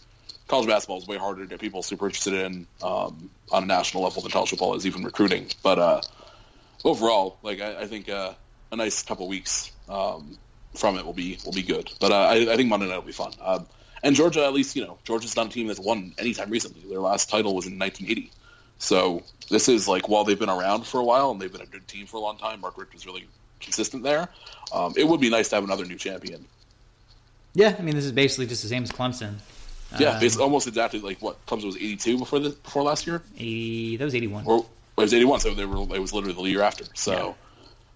college 0.48 0.66
basketball 0.66 0.98
is 0.98 1.06
way 1.06 1.16
harder 1.16 1.42
to 1.42 1.48
get 1.48 1.60
people 1.60 1.82
super 1.82 2.06
interested 2.06 2.34
in 2.34 2.66
um, 2.82 3.30
on 3.50 3.62
a 3.62 3.66
national 3.66 4.02
level 4.02 4.22
than 4.22 4.30
college 4.30 4.50
football 4.50 4.74
is, 4.74 4.86
even 4.86 5.04
recruiting. 5.04 5.48
But 5.62 5.78
uh, 5.78 6.00
overall, 6.84 7.38
like 7.42 7.60
I, 7.60 7.82
I 7.82 7.86
think 7.86 8.08
uh, 8.08 8.32
a 8.70 8.76
nice 8.76 9.02
couple 9.02 9.26
weeks 9.28 9.72
um, 9.88 10.38
from 10.74 10.98
it 10.98 11.06
will 11.06 11.14
be 11.14 11.38
will 11.44 11.52
be 11.52 11.62
good. 11.62 11.90
But 12.00 12.12
uh, 12.12 12.14
I, 12.14 12.52
I, 12.52 12.56
think 12.56 12.68
Monday 12.68 12.88
night 12.88 12.96
will 12.96 13.02
be 13.02 13.12
fun. 13.12 13.32
Um, 13.40 13.66
and 14.02 14.14
Georgia, 14.16 14.44
at 14.44 14.52
least 14.52 14.76
you 14.76 14.84
know, 14.84 14.98
Georgia's 15.04 15.36
not 15.36 15.46
a 15.46 15.50
team 15.50 15.66
that's 15.66 15.80
won 15.80 16.12
anytime 16.18 16.50
recently. 16.50 16.88
Their 16.88 17.00
last 17.00 17.28
title 17.30 17.54
was 17.54 17.66
in 17.66 17.78
1980. 17.78 18.30
So 18.78 19.22
this 19.50 19.68
is 19.68 19.88
like 19.88 20.08
while 20.08 20.24
they've 20.24 20.38
been 20.38 20.50
around 20.50 20.86
for 20.86 21.00
a 21.00 21.04
while 21.04 21.30
and 21.30 21.40
they've 21.40 21.52
been 21.52 21.62
a 21.62 21.66
good 21.66 21.88
team 21.88 22.06
for 22.06 22.18
a 22.18 22.20
long 22.20 22.36
time. 22.38 22.60
Mark 22.60 22.76
Richt 22.76 22.92
was 22.92 23.06
really 23.06 23.26
consistent 23.60 24.02
there. 24.02 24.28
Um, 24.72 24.94
it 24.96 25.04
would 25.04 25.20
be 25.20 25.30
nice 25.30 25.48
to 25.50 25.56
have 25.56 25.64
another 25.64 25.84
new 25.84 25.96
champion. 25.96 26.44
Yeah, 27.54 27.74
I 27.78 27.82
mean 27.82 27.94
this 27.94 28.04
is 28.04 28.12
basically 28.12 28.46
just 28.46 28.62
the 28.62 28.68
same 28.68 28.82
as 28.82 28.92
Clemson. 28.92 29.36
Yeah, 29.98 30.10
um, 30.10 30.20
basically 30.20 30.44
almost 30.44 30.66
exactly 30.66 31.00
like 31.00 31.22
what 31.22 31.44
Clemson 31.46 31.66
was 31.66 31.76
eighty 31.76 31.96
two 31.96 32.18
before 32.18 32.38
the 32.38 32.50
before 32.50 32.82
last 32.82 33.06
year. 33.06 33.22
80, 33.36 33.96
that 33.96 34.04
was 34.04 34.14
eighty 34.14 34.26
one. 34.26 34.44
Or 34.44 34.58
it 34.58 35.00
was 35.00 35.14
eighty 35.14 35.24
one, 35.24 35.40
so 35.40 35.54
they 35.54 35.64
were 35.64 35.82
it 35.94 36.00
was 36.00 36.12
literally 36.12 36.34
the 36.34 36.50
year 36.50 36.62
after. 36.62 36.84
So, 36.94 37.34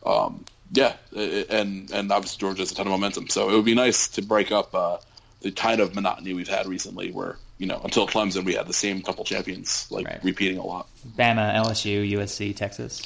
yeah, 0.06 0.12
um, 0.12 0.44
yeah 0.72 0.94
it, 1.12 1.50
and 1.50 1.90
and 1.90 2.10
obviously 2.10 2.38
Georgia 2.38 2.62
has 2.62 2.72
a 2.72 2.74
ton 2.74 2.86
of 2.86 2.92
momentum. 2.92 3.28
So 3.28 3.50
it 3.50 3.54
would 3.54 3.64
be 3.64 3.74
nice 3.74 4.08
to 4.08 4.22
break 4.22 4.50
up 4.50 4.74
uh, 4.74 4.98
the 5.40 5.50
kind 5.50 5.80
of 5.80 5.94
monotony 5.94 6.34
we've 6.34 6.48
had 6.48 6.66
recently, 6.66 7.12
where 7.12 7.36
you 7.58 7.66
know, 7.66 7.80
until 7.84 8.06
Clemson, 8.06 8.44
we 8.44 8.54
had 8.54 8.66
the 8.66 8.72
same 8.72 9.02
couple 9.02 9.24
champions, 9.24 9.86
like 9.90 10.06
right. 10.06 10.24
repeating 10.24 10.58
a 10.58 10.64
lot. 10.64 10.88
Bama, 11.16 11.54
LSU, 11.54 12.10
USC, 12.12 12.56
Texas. 12.56 13.02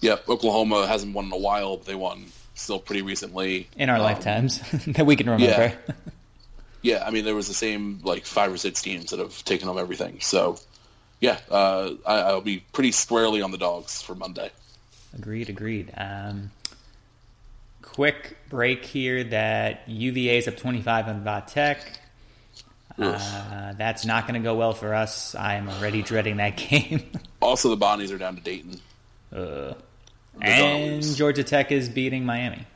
Yep, 0.00 0.28
Oklahoma 0.30 0.86
hasn't 0.86 1.14
won 1.14 1.26
in 1.26 1.32
a 1.32 1.36
while, 1.36 1.76
but 1.76 1.86
they 1.86 1.94
won 1.94 2.24
still 2.54 2.78
pretty 2.78 3.02
recently 3.02 3.68
in 3.76 3.90
our 3.90 3.96
um, 3.96 4.02
lifetimes 4.02 4.60
that 4.86 5.04
we 5.04 5.16
can 5.16 5.28
remember. 5.28 5.74
Yeah. 5.86 5.94
yeah, 6.82 7.04
I 7.06 7.10
mean, 7.10 7.24
there 7.24 7.34
was 7.34 7.48
the 7.48 7.54
same 7.54 8.00
like 8.02 8.24
five 8.24 8.52
or 8.52 8.56
six 8.56 8.82
teams 8.82 9.10
that 9.10 9.20
have 9.20 9.44
taken 9.44 9.68
home 9.68 9.78
everything. 9.78 10.20
So, 10.20 10.58
yeah, 11.20 11.38
uh, 11.50 11.90
I, 12.06 12.32
will 12.32 12.40
be 12.40 12.64
pretty 12.72 12.92
squarely 12.92 13.42
on 13.42 13.50
the 13.50 13.58
dogs 13.58 14.00
for 14.02 14.14
Monday. 14.14 14.50
Agreed, 15.16 15.50
agreed. 15.50 15.92
Um, 15.96 16.50
quick 17.94 18.36
break 18.48 18.84
here 18.84 19.22
that 19.24 19.88
UVA 19.88 20.38
is 20.38 20.48
up 20.48 20.56
25 20.56 21.08
on 21.08 21.24
Va 21.24 21.44
Tech. 21.46 22.00
Uh, 22.98 23.72
that's 23.76 24.04
not 24.04 24.26
going 24.26 24.40
to 24.40 24.44
go 24.44 24.54
well 24.54 24.72
for 24.72 24.94
us. 24.94 25.34
I 25.34 25.54
am 25.54 25.68
already 25.68 26.02
dreading 26.02 26.36
that 26.38 26.56
game. 26.70 27.10
also, 27.40 27.74
the 27.74 27.76
Bonnies 27.76 28.12
are 28.12 28.18
down 28.18 28.36
to 28.36 28.42
Dayton. 28.42 28.80
Uh, 29.34 29.74
and 30.40 31.02
Georgia 31.02 31.44
Tech 31.44 31.72
is 31.72 31.88
beating 31.88 32.24
Miami. 32.24 32.66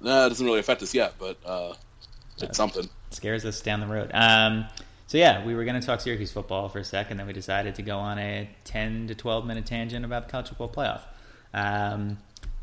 It 0.00 0.04
doesn't 0.04 0.44
really 0.44 0.60
affect 0.60 0.82
us 0.82 0.94
yet, 0.94 1.14
but 1.18 1.36
uh, 1.44 1.74
it's 2.34 2.42
uh, 2.44 2.52
something. 2.52 2.88
Scares 3.10 3.44
us 3.44 3.60
down 3.60 3.80
the 3.80 3.86
road. 3.86 4.10
Um, 4.14 4.66
so 5.06 5.18
yeah, 5.18 5.44
we 5.44 5.54
were 5.54 5.64
going 5.64 5.78
to 5.78 5.86
talk 5.86 6.00
Syracuse 6.00 6.32
football 6.32 6.68
for 6.68 6.78
a 6.78 6.84
second, 6.84 7.18
then 7.18 7.26
we 7.26 7.32
decided 7.32 7.74
to 7.74 7.82
go 7.82 7.98
on 7.98 8.18
a 8.18 8.48
10 8.64 9.08
to 9.08 9.14
12 9.14 9.44
minute 9.44 9.66
tangent 9.66 10.04
about 10.04 10.26
the 10.26 10.30
college 10.30 10.48
football 10.48 10.68
playoff. 10.68 11.02
Um, 11.52 12.18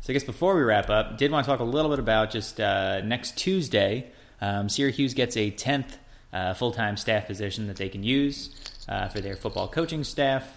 so 0.08 0.12
I 0.12 0.14
guess 0.14 0.24
before 0.24 0.54
we 0.56 0.62
wrap 0.62 0.88
up, 0.88 1.18
did 1.18 1.30
want 1.30 1.44
to 1.44 1.50
talk 1.50 1.60
a 1.60 1.64
little 1.64 1.90
bit 1.90 1.98
about 1.98 2.30
just 2.30 2.58
uh, 2.58 3.02
next 3.02 3.36
Tuesday. 3.36 4.10
Um, 4.40 4.70
Syracuse 4.70 5.12
gets 5.12 5.36
a 5.36 5.50
10th 5.50 5.98
uh, 6.32 6.54
full 6.54 6.72
time 6.72 6.96
staff 6.96 7.26
position 7.26 7.66
that 7.66 7.76
they 7.76 7.90
can 7.90 8.02
use 8.02 8.48
uh, 8.88 9.08
for 9.08 9.20
their 9.20 9.36
football 9.36 9.68
coaching 9.68 10.04
staff. 10.04 10.48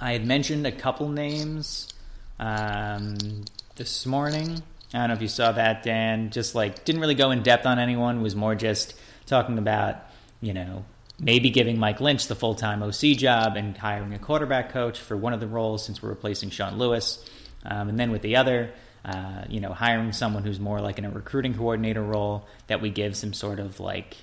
I 0.00 0.12
had 0.12 0.24
mentioned 0.26 0.66
a 0.66 0.72
couple 0.72 1.10
names 1.10 1.92
um, 2.40 3.44
this 3.74 4.06
morning. 4.06 4.62
I 4.94 5.00
don't 5.00 5.08
know 5.08 5.14
if 5.16 5.20
you 5.20 5.28
saw 5.28 5.52
that, 5.52 5.82
Dan. 5.82 6.30
Just 6.30 6.54
like 6.54 6.82
didn't 6.86 7.02
really 7.02 7.14
go 7.14 7.32
in 7.32 7.42
depth 7.42 7.66
on 7.66 7.78
anyone. 7.78 8.22
Was 8.22 8.34
more 8.34 8.54
just 8.54 8.94
talking 9.26 9.58
about 9.58 9.96
you 10.40 10.54
know 10.54 10.86
maybe 11.20 11.50
giving 11.50 11.78
Mike 11.78 12.00
Lynch 12.00 12.26
the 12.26 12.34
full 12.34 12.54
time 12.54 12.82
OC 12.82 13.18
job 13.18 13.56
and 13.56 13.76
hiring 13.76 14.14
a 14.14 14.18
quarterback 14.18 14.72
coach 14.72 14.98
for 14.98 15.14
one 15.14 15.34
of 15.34 15.40
the 15.40 15.46
roles 15.46 15.84
since 15.84 16.02
we're 16.02 16.08
replacing 16.08 16.48
Sean 16.48 16.78
Lewis. 16.78 17.22
Um, 17.64 17.88
and 17.88 17.98
then 17.98 18.10
with 18.10 18.22
the 18.22 18.36
other, 18.36 18.70
uh, 19.04 19.44
you 19.48 19.60
know, 19.60 19.72
hiring 19.72 20.12
someone 20.12 20.42
who's 20.42 20.60
more 20.60 20.80
like 20.80 20.98
in 20.98 21.04
a 21.04 21.10
recruiting 21.10 21.54
coordinator 21.54 22.02
role 22.02 22.46
that 22.66 22.80
we 22.80 22.90
give 22.90 23.16
some 23.16 23.32
sort 23.32 23.60
of 23.60 23.80
like, 23.80 24.16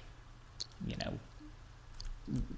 you 0.86 0.96
know, 0.98 1.14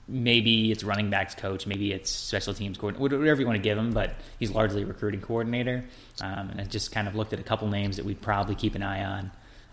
maybe 0.08 0.72
it's 0.72 0.84
running 0.84 1.10
backs 1.10 1.34
coach, 1.36 1.66
maybe 1.66 1.92
it's 1.92 2.12
special 2.12 2.54
teams 2.54 2.78
coordinator, 2.78 3.18
whatever 3.18 3.42
you 3.42 3.48
want 3.48 3.58
to 3.58 3.62
give 3.62 3.78
him, 3.78 3.92
but 3.92 4.14
he's 4.40 4.52
largely 4.52 4.84
a 4.84 4.86
recruiting 4.86 5.22
coordinator. 5.22 5.84
Um, 6.22 6.50
and 6.52 6.62
I 6.62 6.66
just 6.66 6.92
kind 6.92 7.08
of 7.08 7.16
looked 7.16 7.34
at 7.34 7.40
a 7.40 7.44
couple 7.44 7.68
names 7.68 7.98
that 7.98 8.06
we'd 8.06 8.22
probably 8.22 8.56
keep 8.56 8.76
an 8.76 8.84
eye 8.84 9.04
on. 9.04 9.32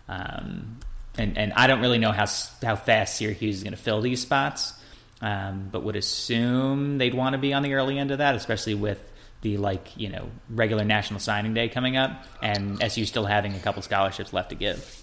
Um, 0.09 0.79
and, 1.17 1.37
and 1.37 1.53
I 1.53 1.67
don't 1.67 1.79
really 1.79 1.99
know 1.99 2.11
how, 2.11 2.25
how 2.63 2.75
fast 2.75 3.17
Syracuse 3.17 3.57
is 3.57 3.63
going 3.63 3.75
to 3.75 3.81
fill 3.81 4.01
these 4.01 4.21
spots, 4.21 4.73
um, 5.21 5.69
but 5.71 5.83
would 5.83 5.95
assume 5.95 6.97
they'd 6.97 7.13
want 7.13 7.33
to 7.33 7.39
be 7.39 7.53
on 7.53 7.61
the 7.61 7.75
early 7.75 7.99
end 7.99 8.11
of 8.11 8.17
that, 8.17 8.35
especially 8.35 8.73
with 8.73 8.99
the 9.43 9.57
like 9.57 9.95
you 9.95 10.09
know 10.09 10.29
regular 10.49 10.83
national 10.83 11.19
signing 11.19 11.53
day 11.53 11.69
coming 11.69 11.95
up, 11.95 12.25
and 12.41 12.81
SU 12.81 13.05
still 13.05 13.25
having 13.25 13.53
a 13.53 13.59
couple 13.59 13.81
scholarships 13.83 14.33
left 14.33 14.49
to 14.49 14.55
give. 14.55 14.99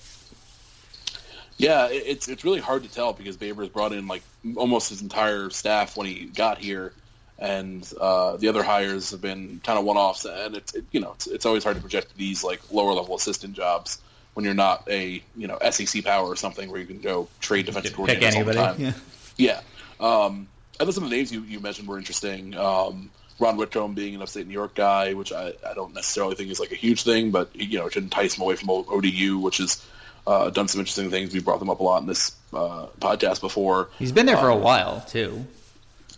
Yeah, 1.56 1.88
it's 1.90 2.26
it's 2.26 2.42
really 2.42 2.60
hard 2.60 2.82
to 2.82 2.90
tell 2.90 3.12
because 3.12 3.36
Babers 3.36 3.72
brought 3.72 3.92
in 3.92 4.08
like 4.08 4.22
almost 4.56 4.88
his 4.88 5.02
entire 5.02 5.50
staff 5.50 5.96
when 5.96 6.06
he 6.06 6.24
got 6.24 6.58
here, 6.58 6.92
and 7.38 7.88
uh, 8.00 8.38
the 8.38 8.48
other 8.48 8.62
hires 8.62 9.10
have 9.10 9.20
been 9.20 9.60
kind 9.62 9.78
of 9.78 9.84
one 9.84 9.98
offs. 9.98 10.24
And 10.24 10.56
it's 10.56 10.74
it, 10.74 10.86
you 10.90 11.00
know 11.00 11.12
it's, 11.12 11.26
it's 11.26 11.46
always 11.46 11.62
hard 11.62 11.76
to 11.76 11.82
project 11.82 12.16
these 12.16 12.42
like 12.42 12.60
lower 12.72 12.94
level 12.94 13.14
assistant 13.14 13.52
jobs 13.52 14.00
when 14.32 14.44
you're 14.44 14.54
not 14.54 14.88
a 14.88 15.22
you 15.36 15.46
know 15.46 15.58
SEC 15.70 16.02
power 16.02 16.26
or 16.26 16.36
something 16.36 16.70
where 16.70 16.80
you 16.80 16.86
can 16.86 17.00
go 17.00 17.28
trade 17.40 17.66
defensive 17.66 17.92
coordinators 17.92 18.36
all 18.36 18.44
the 18.44 18.54
time. 18.54 18.76
Yeah, 18.78 18.92
yeah. 19.36 19.60
Um, 20.00 20.48
I 20.80 20.86
thought 20.86 20.94
some 20.94 21.04
of 21.04 21.10
the 21.10 21.16
names 21.16 21.30
you, 21.30 21.42
you 21.42 21.60
mentioned 21.60 21.86
were 21.88 21.98
interesting. 21.98 22.56
Um, 22.56 23.10
Ron 23.40 23.56
Whitcomb 23.56 23.94
being 23.94 24.14
an 24.14 24.22
upstate 24.22 24.46
New 24.46 24.52
York 24.52 24.74
guy, 24.74 25.14
which 25.14 25.32
I, 25.32 25.52
I 25.68 25.74
don't 25.74 25.94
necessarily 25.94 26.34
think 26.34 26.50
is 26.50 26.60
like 26.60 26.72
a 26.72 26.76
huge 26.76 27.02
thing, 27.02 27.30
but 27.30 27.54
you 27.54 27.78
know 27.78 27.86
it 27.86 27.92
should 27.94 28.04
entice 28.04 28.36
him 28.36 28.42
away 28.42 28.56
from 28.56 28.70
ODU, 28.70 29.38
which 29.38 29.58
has 29.58 29.84
uh, 30.26 30.50
done 30.50 30.68
some 30.68 30.80
interesting 30.80 31.10
things. 31.10 31.32
We 31.32 31.40
brought 31.40 31.58
them 31.58 31.70
up 31.70 31.80
a 31.80 31.82
lot 31.82 32.02
in 32.02 32.06
this 32.06 32.36
uh, 32.52 32.86
podcast 33.00 33.40
before. 33.40 33.88
He's 33.98 34.12
been 34.12 34.26
there 34.26 34.36
for 34.36 34.50
um, 34.50 34.58
a 34.58 34.60
while 34.60 35.00
too. 35.02 35.46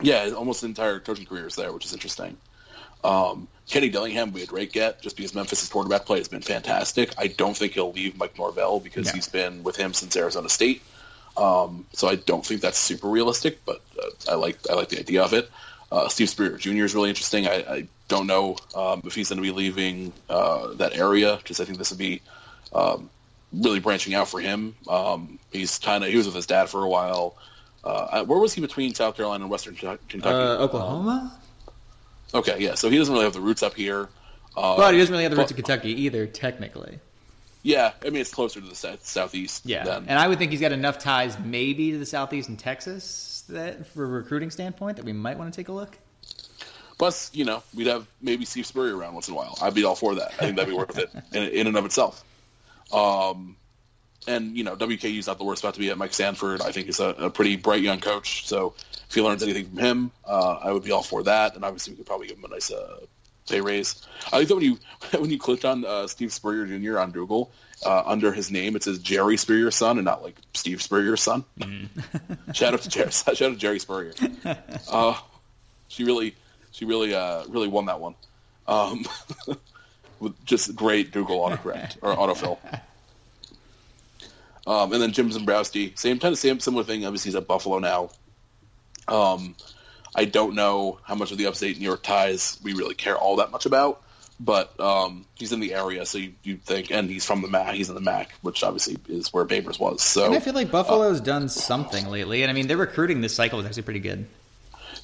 Yeah, 0.00 0.30
almost 0.36 0.62
the 0.62 0.66
entire 0.66 0.98
coaching 0.98 1.26
career 1.26 1.46
is 1.46 1.54
there, 1.54 1.72
which 1.72 1.84
is 1.84 1.92
interesting. 1.92 2.36
Um, 3.04 3.48
Kenny 3.68 3.88
Dillingham 3.88 4.32
we 4.32 4.40
had 4.40 4.48
great 4.48 4.72
get 4.72 5.00
just 5.00 5.16
because 5.16 5.34
Memphis' 5.34 5.68
quarterback 5.68 6.04
play 6.04 6.18
has 6.18 6.28
been 6.28 6.42
fantastic. 6.42 7.14
I 7.18 7.28
don't 7.28 7.56
think 7.56 7.72
he'll 7.72 7.92
leave 7.92 8.16
Mike 8.16 8.36
Norvell 8.38 8.80
because 8.80 9.10
he's 9.10 9.28
been 9.28 9.62
with 9.62 9.76
him 9.76 9.94
since 9.94 10.16
Arizona 10.16 10.48
State. 10.48 10.82
Um, 11.36 11.86
so 11.92 12.08
I 12.08 12.16
don't 12.16 12.44
think 12.44 12.60
that's 12.60 12.78
super 12.78 13.08
realistic, 13.08 13.64
but 13.64 13.80
uh, 13.98 14.32
I 14.32 14.34
like 14.34 14.58
I 14.70 14.74
like 14.74 14.88
the 14.88 14.98
idea 14.98 15.22
of 15.22 15.32
it. 15.32 15.50
Uh, 15.92 16.08
Steve 16.08 16.30
Spurrier 16.30 16.56
Jr. 16.56 16.84
is 16.84 16.94
really 16.94 17.10
interesting. 17.10 17.46
I, 17.46 17.64
I 17.68 17.88
don't 18.08 18.26
know 18.26 18.56
um, 18.74 19.02
if 19.04 19.14
he's 19.14 19.28
going 19.28 19.36
to 19.36 19.42
be 19.42 19.50
leaving 19.50 20.14
uh, 20.30 20.72
that 20.74 20.96
area 20.96 21.36
because 21.36 21.60
I 21.60 21.66
think 21.66 21.76
this 21.76 21.90
would 21.90 21.98
be 21.98 22.22
um, 22.74 23.10
really 23.52 23.78
branching 23.78 24.14
out 24.14 24.28
for 24.28 24.40
him. 24.40 24.74
Um, 24.88 25.38
he's 25.52 25.78
kind 25.78 26.02
of 26.02 26.08
he 26.08 26.16
was 26.16 26.24
with 26.24 26.34
his 26.34 26.46
dad 26.46 26.70
for 26.70 26.82
a 26.82 26.88
while. 26.88 27.36
Uh, 27.84 28.24
where 28.24 28.38
was 28.38 28.54
he 28.54 28.62
between 28.62 28.94
South 28.94 29.16
Carolina 29.16 29.44
and 29.44 29.50
Western 29.50 29.74
Kentucky? 29.74 30.22
Uh, 30.22 30.64
Oklahoma. 30.64 31.38
okay, 32.32 32.56
yeah. 32.58 32.74
So 32.74 32.88
he 32.88 32.96
doesn't 32.96 33.12
really 33.12 33.24
have 33.24 33.34
the 33.34 33.40
roots 33.42 33.62
up 33.62 33.74
here. 33.74 34.08
Uh, 34.56 34.76
but 34.78 34.94
he 34.94 34.98
doesn't 34.98 35.12
really 35.12 35.24
have 35.24 35.32
the 35.32 35.36
roots 35.36 35.52
but, 35.52 35.58
of 35.58 35.64
Kentucky 35.64 36.02
either, 36.02 36.26
technically. 36.26 37.00
Yeah, 37.62 37.92
I 38.00 38.06
mean 38.06 38.22
it's 38.22 38.32
closer 38.32 38.60
to 38.60 38.66
the 38.66 38.74
southeast. 38.74 39.66
Yeah, 39.66 39.84
than, 39.84 40.06
and 40.08 40.18
I 40.18 40.26
would 40.26 40.38
think 40.38 40.52
he's 40.52 40.60
got 40.60 40.72
enough 40.72 40.98
ties, 40.98 41.38
maybe 41.38 41.92
to 41.92 41.98
the 41.98 42.06
southeast 42.06 42.48
and 42.48 42.58
Texas, 42.58 43.04
that 43.52 43.86
for 43.86 44.04
a 44.04 44.06
recruiting 44.06 44.50
standpoint 44.50 44.96
that 44.96 45.04
we 45.04 45.12
might 45.12 45.38
want 45.38 45.52
to 45.52 45.56
take 45.56 45.68
a 45.68 45.72
look? 45.72 45.96
Plus, 46.98 47.34
you 47.34 47.44
know, 47.44 47.62
we'd 47.74 47.88
have 47.88 48.06
maybe 48.20 48.44
Steve 48.44 48.66
Spurrier 48.66 48.96
around 48.96 49.14
once 49.14 49.28
in 49.28 49.34
a 49.34 49.36
while. 49.36 49.58
I'd 49.60 49.74
be 49.74 49.84
all 49.84 49.96
for 49.96 50.14
that. 50.16 50.32
I 50.34 50.36
think 50.36 50.56
that'd 50.56 50.70
be 50.70 50.76
worth 50.76 50.98
it 50.98 51.10
in, 51.32 51.42
in 51.42 51.66
and 51.66 51.76
of 51.76 51.84
itself. 51.84 52.22
Um, 52.92 53.56
and 54.28 54.56
you 54.56 54.64
know, 54.64 54.76
WKU's 54.76 55.26
not 55.26 55.38
the 55.38 55.44
worst 55.44 55.62
spot 55.62 55.74
to 55.74 55.80
be 55.80 55.90
at. 55.90 55.98
Mike 55.98 56.14
Sanford, 56.14 56.60
I 56.60 56.70
think, 56.70 56.88
is 56.88 57.00
a, 57.00 57.08
a 57.08 57.30
pretty 57.30 57.56
bright 57.56 57.82
young 57.82 58.00
coach. 58.00 58.46
So 58.46 58.74
if 59.08 59.14
he 59.14 59.20
learns 59.20 59.42
anything 59.42 59.66
from 59.66 59.78
him, 59.78 60.10
uh, 60.24 60.58
I 60.62 60.72
would 60.72 60.84
be 60.84 60.92
all 60.92 61.02
for 61.02 61.24
that. 61.24 61.56
And 61.56 61.64
obviously, 61.64 61.92
we 61.92 61.96
could 61.96 62.06
probably 62.06 62.28
give 62.28 62.38
him 62.38 62.44
a 62.44 62.48
nice 62.48 62.70
uh, 62.70 63.00
pay 63.48 63.60
raise. 63.60 64.06
I 64.32 64.38
think 64.38 64.48
that 64.48 64.54
when 64.54 64.64
you 64.64 64.78
when 65.18 65.30
you 65.30 65.38
clicked 65.38 65.64
on 65.64 65.84
uh, 65.84 66.06
Steve 66.06 66.32
Spurrier 66.32 66.66
Jr. 66.66 66.98
on 66.98 67.10
Google, 67.10 67.50
uh, 67.84 68.02
under 68.06 68.32
his 68.32 68.50
name 68.50 68.76
it 68.76 68.82
says 68.84 68.98
Jerri 68.98 69.38
Spurrier's 69.38 69.76
son 69.76 69.98
and 69.98 70.04
not 70.04 70.22
like 70.22 70.36
Steve 70.54 70.82
Spurrier's 70.82 71.22
son. 71.22 71.44
Mm. 71.58 71.88
shout 72.54 72.74
out 72.74 72.82
to 72.82 72.88
Jerri, 72.88 73.12
shout 73.36 73.42
out 73.42 73.58
to 73.58 73.66
Jerri 73.66 73.80
Spurrier. 73.80 74.12
Uh, 74.90 75.16
she 75.88 76.04
really 76.04 76.34
she 76.70 76.84
really 76.84 77.14
uh, 77.14 77.44
really 77.48 77.68
won 77.68 77.86
that 77.86 78.00
one. 78.00 78.14
Um, 78.66 79.04
with 80.20 80.44
just 80.44 80.74
great 80.76 81.12
Google 81.12 81.40
autocorrect 81.40 81.98
or 82.00 82.14
autofill. 82.14 82.58
Um, 84.66 84.92
and 84.92 85.02
then 85.02 85.12
Jim 85.12 85.30
Zebrowski, 85.30 85.98
same 85.98 86.18
kind 86.18 86.32
of 86.32 86.38
same 86.38 86.60
similar 86.60 86.84
thing. 86.84 87.04
Obviously, 87.04 87.30
he's 87.30 87.36
at 87.36 87.46
Buffalo 87.46 87.78
now. 87.80 88.10
Um, 89.08 89.56
I 90.14 90.24
don't 90.24 90.54
know 90.54 90.98
how 91.02 91.14
much 91.14 91.32
of 91.32 91.38
the 91.38 91.46
upstate 91.46 91.78
New 91.78 91.84
York 91.84 92.02
ties 92.02 92.58
we 92.62 92.74
really 92.74 92.94
care 92.94 93.16
all 93.16 93.36
that 93.36 93.50
much 93.50 93.66
about, 93.66 94.02
but 94.44 94.78
um, 94.80 95.24
he's 95.36 95.52
in 95.52 95.60
the 95.60 95.72
area, 95.72 96.04
so 96.04 96.18
you, 96.18 96.32
you 96.42 96.56
think, 96.56 96.90
and 96.90 97.08
he's 97.08 97.24
from 97.24 97.42
the 97.42 97.48
MAC. 97.48 97.74
He's 97.74 97.88
in 97.88 97.94
the 97.94 98.00
MAC, 98.00 98.32
which 98.42 98.64
obviously 98.64 98.96
is 99.08 99.32
where 99.32 99.44
Babers 99.44 99.78
was. 99.78 100.02
So 100.02 100.26
and 100.26 100.34
I 100.34 100.40
feel 100.40 100.52
like 100.52 100.70
Buffalo's 100.70 101.20
uh, 101.20 101.24
done 101.24 101.48
something 101.48 102.08
lately, 102.08 102.42
and 102.42 102.50
I 102.50 102.54
mean 102.54 102.66
their 102.66 102.76
recruiting 102.76 103.20
this 103.20 103.34
cycle 103.34 103.58
was 103.58 103.66
actually 103.66 103.84
pretty 103.84 104.00
good. 104.00 104.26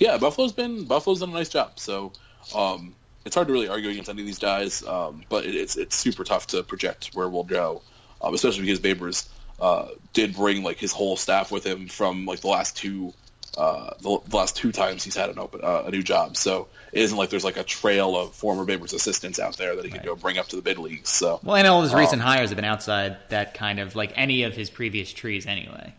Yeah, 0.01 0.19
Buffalo's 0.19 0.53
been 0.53 0.85
Buffalo's 0.85 1.21
done 1.21 1.31
a 1.31 1.35
nice 1.35 1.49
job. 1.49 1.79
So 1.79 2.13
um, 2.55 2.95
it's 3.25 3.37
hard 3.37 3.47
to 3.47 3.53
really 3.53 3.69
argue 3.69 3.91
against 3.91 4.11
any 4.11 4.23
of 4.23 4.27
these 4.27 4.41
guys, 4.41 4.85
um, 4.85 5.23
but 5.29 5.47
it, 5.47 5.55
it's 5.55 5.77
it's 5.77 5.95
super 5.95 6.25
tough 6.25 6.49
to 6.49 6.65
project 6.65 7.11
where 7.15 7.29
we'll 7.29 7.45
go, 7.45 7.83
um, 8.21 8.35
especially 8.35 8.63
because 8.63 8.81
Babers 8.81 9.29
uh, 9.61 9.89
did 10.15 10.35
bring 10.35 10.65
like 10.65 10.79
his 10.79 10.93
whole 10.93 11.17
staff 11.17 11.53
with 11.53 11.65
him 11.65 11.87
from 11.87 12.27
like 12.27 12.41
the 12.41 12.49
last 12.49 12.77
two 12.77 13.13
uh, 13.59 13.95
the, 14.01 14.21
the, 14.25 14.37
last 14.37 14.57
two 14.57 14.71
times 14.71 15.03
he's 15.03 15.17
had 15.17 15.31
an 15.31 15.39
open 15.39 15.61
uh, 15.65 15.83
a 15.87 15.91
new 15.91 16.03
job. 16.03 16.37
So 16.37 16.69
it 16.93 17.03
isn't 17.03 17.19
like 17.19 17.29
there's 17.29 17.45
like 17.45 17.57
a 17.57 17.65
trail 17.65 18.17
of 18.17 18.33
former 18.33 18.65
Babers 18.65 18.95
assistants 18.95 19.41
out 19.41 19.57
there 19.57 19.75
that 19.75 19.85
he 19.85 19.91
right. 19.91 20.01
could 20.01 20.07
go 20.07 20.15
bring 20.15 20.39
up 20.39 20.47
to 20.49 20.57
the 20.57 20.63
big 20.63 20.79
leagues. 20.79 21.09
So 21.09 21.41
well, 21.43 21.57
and 21.57 21.67
all 21.67 21.83
his 21.83 21.93
um, 21.93 21.99
recent 21.99 22.23
hires 22.23 22.51
have 22.51 22.57
been 22.57 22.65
outside 22.65 23.17
that 23.31 23.55
kind 23.55 23.81
of 23.81 23.97
like 23.97 24.13
any 24.15 24.45
of 24.45 24.55
his 24.55 24.71
previous 24.71 25.13
trees 25.13 25.45
anyway. 25.45 25.93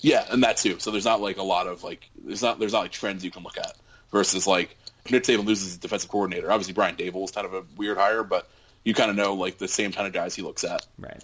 Yeah, 0.00 0.24
and 0.30 0.42
that 0.44 0.56
too. 0.56 0.78
So 0.78 0.90
there's 0.90 1.04
not 1.04 1.20
like 1.20 1.36
a 1.36 1.42
lot 1.42 1.66
of 1.66 1.84
like 1.84 2.08
there's 2.24 2.42
not 2.42 2.58
there's 2.58 2.72
not 2.72 2.80
like 2.80 2.92
trends 2.92 3.22
you 3.22 3.30
can 3.30 3.42
look 3.42 3.58
at 3.58 3.76
versus 4.10 4.46
like 4.46 4.74
Nick 5.10 5.24
Saban 5.24 5.44
loses 5.44 5.66
his 5.66 5.76
defensive 5.76 6.10
coordinator. 6.10 6.50
Obviously 6.50 6.72
Brian 6.72 6.96
Daboll 6.96 7.24
is 7.24 7.32
kind 7.32 7.46
of 7.46 7.52
a 7.52 7.64
weird 7.76 7.98
hire, 7.98 8.22
but 8.22 8.48
you 8.82 8.94
kind 8.94 9.10
of 9.10 9.16
know 9.16 9.34
like 9.34 9.58
the 9.58 9.68
same 9.68 9.92
kind 9.92 10.06
of 10.06 10.14
guys 10.14 10.34
he 10.34 10.40
looks 10.40 10.64
at. 10.64 10.86
Right 10.98 11.22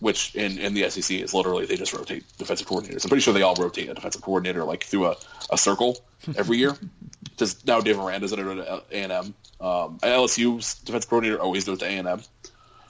which 0.00 0.34
in, 0.34 0.58
in 0.58 0.74
the 0.74 0.88
SEC 0.90 1.18
is 1.18 1.34
literally 1.34 1.66
they 1.66 1.76
just 1.76 1.92
rotate 1.92 2.24
defensive 2.38 2.66
coordinators. 2.66 3.04
I'm 3.04 3.08
pretty 3.08 3.22
sure 3.22 3.34
they 3.34 3.42
all 3.42 3.54
rotate 3.54 3.88
a 3.88 3.94
defensive 3.94 4.22
coordinator 4.22 4.64
like 4.64 4.84
through 4.84 5.06
a, 5.06 5.16
a 5.50 5.58
circle 5.58 5.98
every 6.36 6.58
year. 6.58 6.76
Just 7.36 7.66
now, 7.66 7.82
Dave 7.82 7.98
Aranda's 7.98 8.32
at 8.32 8.38
A 8.38 8.82
and 8.92 9.12
M. 9.12 9.34
Um, 9.60 9.98
LSU's 9.98 10.76
defensive 10.76 11.10
coordinator 11.10 11.38
always 11.38 11.64
goes 11.64 11.80
to 11.80 11.84
A 11.84 11.88
and 11.88 12.08
M. 12.08 12.22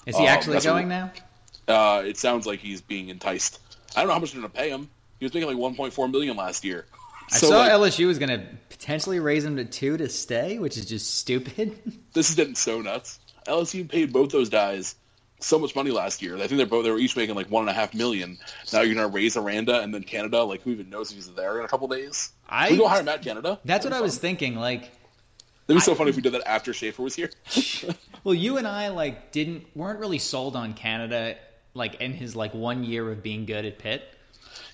Is 0.06 0.16
he 0.16 0.22
um, 0.22 0.28
actually 0.28 0.60
going 0.60 0.88
now? 0.88 1.10
Uh, 1.66 2.02
it 2.06 2.16
sounds 2.16 2.46
like 2.46 2.60
he's 2.60 2.80
being 2.80 3.08
enticed. 3.08 3.58
I 3.96 4.00
don't 4.00 4.08
know 4.08 4.14
how 4.14 4.20
much 4.20 4.32
they're 4.32 4.40
going 4.40 4.52
to 4.52 4.56
pay 4.56 4.70
him. 4.70 4.88
He 5.18 5.24
was 5.24 5.34
making 5.34 5.48
like 5.48 5.76
1.4 5.76 6.10
million 6.10 6.36
last 6.36 6.64
year. 6.64 6.86
I 7.32 7.36
so, 7.38 7.48
saw 7.48 7.58
like, 7.58 7.72
LSU 7.72 8.06
was 8.06 8.18
going 8.18 8.28
to 8.28 8.46
potentially 8.68 9.18
raise 9.18 9.44
him 9.44 9.56
to 9.56 9.64
two 9.64 9.96
to 9.96 10.08
stay, 10.08 10.58
which 10.58 10.76
is 10.76 10.86
just 10.86 11.18
stupid. 11.18 11.76
this 12.12 12.30
is 12.30 12.36
getting 12.36 12.54
so 12.54 12.80
nuts. 12.80 13.18
LSU 13.48 13.88
paid 13.88 14.12
both 14.12 14.30
those 14.30 14.48
guys 14.48 14.94
so 15.38 15.58
much 15.58 15.74
money 15.74 15.90
last 15.90 16.22
year. 16.22 16.36
I 16.36 16.46
think 16.46 16.56
they're 16.56 16.66
both 16.66 16.84
they 16.84 16.90
were 16.90 16.98
each 16.98 17.16
making 17.16 17.34
like 17.34 17.50
one 17.50 17.62
and 17.62 17.70
a 17.70 17.72
half 17.72 17.94
million. 17.94 18.38
Now 18.72 18.82
you're 18.82 18.94
gonna 18.94 19.08
raise 19.08 19.36
Aranda 19.36 19.80
and 19.80 19.92
then 19.92 20.02
Canada. 20.02 20.42
Like 20.42 20.62
who 20.62 20.70
even 20.70 20.90
knows 20.90 21.10
if 21.10 21.16
he's 21.16 21.32
there 21.32 21.58
in 21.58 21.64
a 21.64 21.68
couple 21.68 21.88
days? 21.88 22.32
I 22.48 22.70
we 22.70 22.78
go 22.78 22.88
hire 22.88 23.02
Matt 23.02 23.22
Canada. 23.22 23.60
That's 23.64 23.84
what 23.84 23.92
I 23.92 24.00
was 24.00 24.18
thinking. 24.18 24.56
Like 24.56 24.90
it'd 25.68 25.76
be 25.76 25.80
so 25.80 25.92
I, 25.92 25.94
funny 25.96 26.10
if 26.10 26.16
we 26.16 26.22
did 26.22 26.32
that 26.32 26.46
after 26.46 26.72
Shafer 26.72 27.02
was 27.02 27.14
here. 27.14 27.30
well, 28.24 28.34
you 28.34 28.56
and 28.56 28.66
I 28.66 28.88
like 28.88 29.32
didn't 29.32 29.66
weren't 29.74 30.00
really 30.00 30.18
sold 30.18 30.56
on 30.56 30.74
Canada 30.74 31.36
like 31.74 31.96
in 31.96 32.12
his 32.12 32.34
like 32.34 32.54
one 32.54 32.84
year 32.84 33.10
of 33.10 33.22
being 33.22 33.44
good 33.46 33.64
at 33.64 33.78
Pitt. 33.78 34.02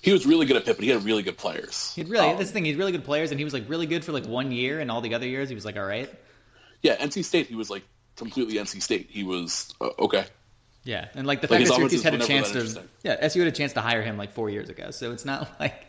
He 0.01 0.11
was 0.11 0.25
really 0.25 0.45
good 0.45 0.57
at 0.57 0.65
Pitt, 0.65 0.75
but 0.77 0.83
he 0.83 0.89
had 0.89 1.03
really 1.03 1.23
good 1.23 1.37
players. 1.37 1.93
He 1.95 2.03
really 2.03 2.29
um, 2.29 2.37
that's 2.37 2.49
the 2.49 2.53
thing. 2.53 2.65
He's 2.65 2.77
really 2.77 2.91
good 2.91 3.05
players, 3.05 3.31
and 3.31 3.39
he 3.39 3.43
was 3.43 3.53
like 3.53 3.69
really 3.69 3.85
good 3.85 4.03
for 4.03 4.11
like 4.11 4.25
one 4.25 4.51
year, 4.51 4.79
and 4.79 4.89
all 4.89 5.01
the 5.01 5.13
other 5.13 5.27
years 5.27 5.49
he 5.49 5.55
was 5.55 5.65
like 5.65 5.77
all 5.77 5.85
right. 5.85 6.09
Yeah, 6.81 6.97
NC 6.97 7.23
State, 7.23 7.47
he 7.47 7.55
was 7.55 7.69
like 7.69 7.83
completely 8.15 8.55
NC 8.55 8.81
State. 8.81 9.07
He 9.09 9.23
was 9.23 9.73
uh, 9.79 9.89
okay. 9.99 10.25
Yeah, 10.85 11.07
and 11.15 11.25
like 11.25 11.41
the 11.41 11.47
like 11.47 11.59
fact 11.59 11.69
that 11.69 11.75
Syracuse 11.75 12.03
had 12.03 12.13
a 12.13 12.19
chance 12.19 12.51
to 12.51 12.83
yeah 13.03 13.15
SU 13.21 13.39
had 13.39 13.47
a 13.47 13.55
chance 13.55 13.73
to 13.73 13.81
hire 13.81 14.01
him 14.01 14.17
like 14.17 14.33
four 14.33 14.49
years 14.49 14.69
ago, 14.69 14.91
so 14.91 15.11
it's 15.11 15.25
not 15.25 15.49
like 15.59 15.85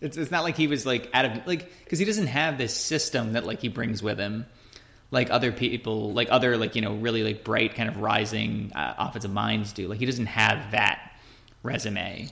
it's 0.00 0.16
it's 0.16 0.30
not 0.30 0.44
like 0.44 0.56
he 0.56 0.66
was 0.66 0.86
like 0.86 1.10
out 1.12 1.24
of 1.24 1.46
like 1.46 1.72
because 1.84 1.98
he 1.98 2.04
doesn't 2.04 2.28
have 2.28 2.58
this 2.58 2.74
system 2.74 3.32
that 3.32 3.44
like 3.44 3.60
he 3.60 3.68
brings 3.68 4.02
with 4.02 4.18
him 4.18 4.46
like 5.14 5.30
other 5.30 5.52
people 5.52 6.12
like 6.12 6.28
other 6.30 6.56
like 6.56 6.74
you 6.74 6.82
know 6.82 6.94
really 6.94 7.22
like 7.22 7.44
bright 7.44 7.74
kind 7.74 7.88
of 7.88 7.98
rising 7.98 8.72
uh, 8.74 8.94
offensive 8.98 9.32
minds 9.32 9.72
do. 9.72 9.88
Like 9.88 9.98
he 9.98 10.06
doesn't 10.06 10.26
have 10.26 10.72
that 10.72 11.12
resume. 11.62 12.28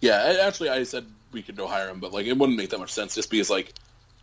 Yeah, 0.00 0.38
actually, 0.42 0.70
I 0.70 0.84
said 0.84 1.04
we 1.32 1.42
could 1.42 1.56
go 1.56 1.66
hire 1.66 1.88
him, 1.88 2.00
but 2.00 2.12
like 2.12 2.26
it 2.26 2.38
wouldn't 2.38 2.56
make 2.56 2.70
that 2.70 2.78
much 2.78 2.92
sense 2.92 3.14
just 3.14 3.30
because 3.30 3.50
like 3.50 3.72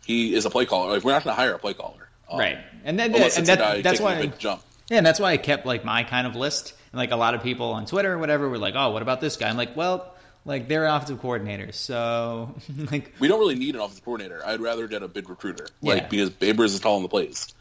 he 0.04 0.34
is 0.34 0.46
a 0.46 0.50
play 0.50 0.66
caller. 0.66 0.92
Like 0.92 1.04
we're 1.04 1.12
not 1.12 1.24
going 1.24 1.36
to 1.36 1.40
hire 1.40 1.54
a 1.54 1.58
play 1.58 1.74
caller, 1.74 2.08
um, 2.28 2.38
right? 2.38 2.58
And 2.84 2.98
then 2.98 3.14
unless 3.14 3.38
and 3.38 3.46
that, 3.46 3.58
that, 3.58 3.82
that's 3.82 4.00
why 4.00 4.26
jump. 4.38 4.62
Yeah, 4.90 4.98
and 4.98 5.06
that's 5.06 5.20
why 5.20 5.32
I 5.32 5.36
kept 5.36 5.66
like 5.66 5.84
my 5.84 6.04
kind 6.04 6.26
of 6.26 6.36
list. 6.36 6.74
And 6.92 6.98
like 6.98 7.10
a 7.10 7.16
lot 7.16 7.34
of 7.34 7.42
people 7.42 7.72
on 7.72 7.86
Twitter 7.86 8.12
or 8.12 8.18
whatever 8.18 8.48
were 8.48 8.58
like, 8.58 8.74
"Oh, 8.76 8.90
what 8.90 9.02
about 9.02 9.20
this 9.20 9.36
guy?" 9.36 9.48
I'm 9.48 9.56
like, 9.56 9.76
"Well, 9.76 10.14
like 10.44 10.68
they're 10.68 10.86
offensive 10.86 11.20
coordinators, 11.20 11.74
so 11.74 12.54
like 12.90 13.12
we 13.18 13.28
don't 13.28 13.40
really 13.40 13.56
need 13.56 13.74
an 13.74 13.80
offensive 13.80 14.04
coordinator. 14.04 14.42
I'd 14.44 14.60
rather 14.60 14.86
get 14.86 15.02
a 15.02 15.08
big 15.08 15.28
recruiter, 15.28 15.66
like 15.82 16.02
yeah. 16.02 16.08
because 16.08 16.30
Babers 16.30 16.66
is 16.66 16.80
calling 16.80 17.02
the 17.02 17.08
plays, 17.08 17.52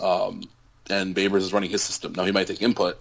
um, 0.00 0.42
and 0.90 1.14
Babers 1.14 1.38
is 1.38 1.52
running 1.52 1.70
his 1.70 1.82
system. 1.82 2.14
Now 2.14 2.24
he 2.24 2.32
might 2.32 2.48
take 2.48 2.60
input, 2.60 3.00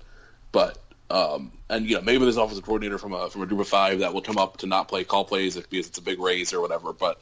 but 0.51 0.77
um, 1.09 1.51
and 1.69 1.89
you 1.89 1.95
know 1.95 2.01
maybe 2.01 2.23
there's 2.23 2.37
an 2.37 2.43
offensive 2.43 2.65
coordinator 2.65 2.97
from 2.97 3.13
a 3.13 3.29
from 3.29 3.41
a 3.41 3.45
group 3.47 3.59
of 3.59 3.67
five 3.67 3.99
that 3.99 4.13
will 4.13 4.21
come 4.21 4.37
up 4.37 4.57
to 4.57 4.67
not 4.67 4.87
play 4.87 5.03
call 5.03 5.25
plays 5.25 5.55
because 5.55 5.87
it's 5.87 5.97
a 5.97 6.03
big 6.03 6.19
raise 6.19 6.53
or 6.53 6.61
whatever. 6.61 6.93
But 6.93 7.19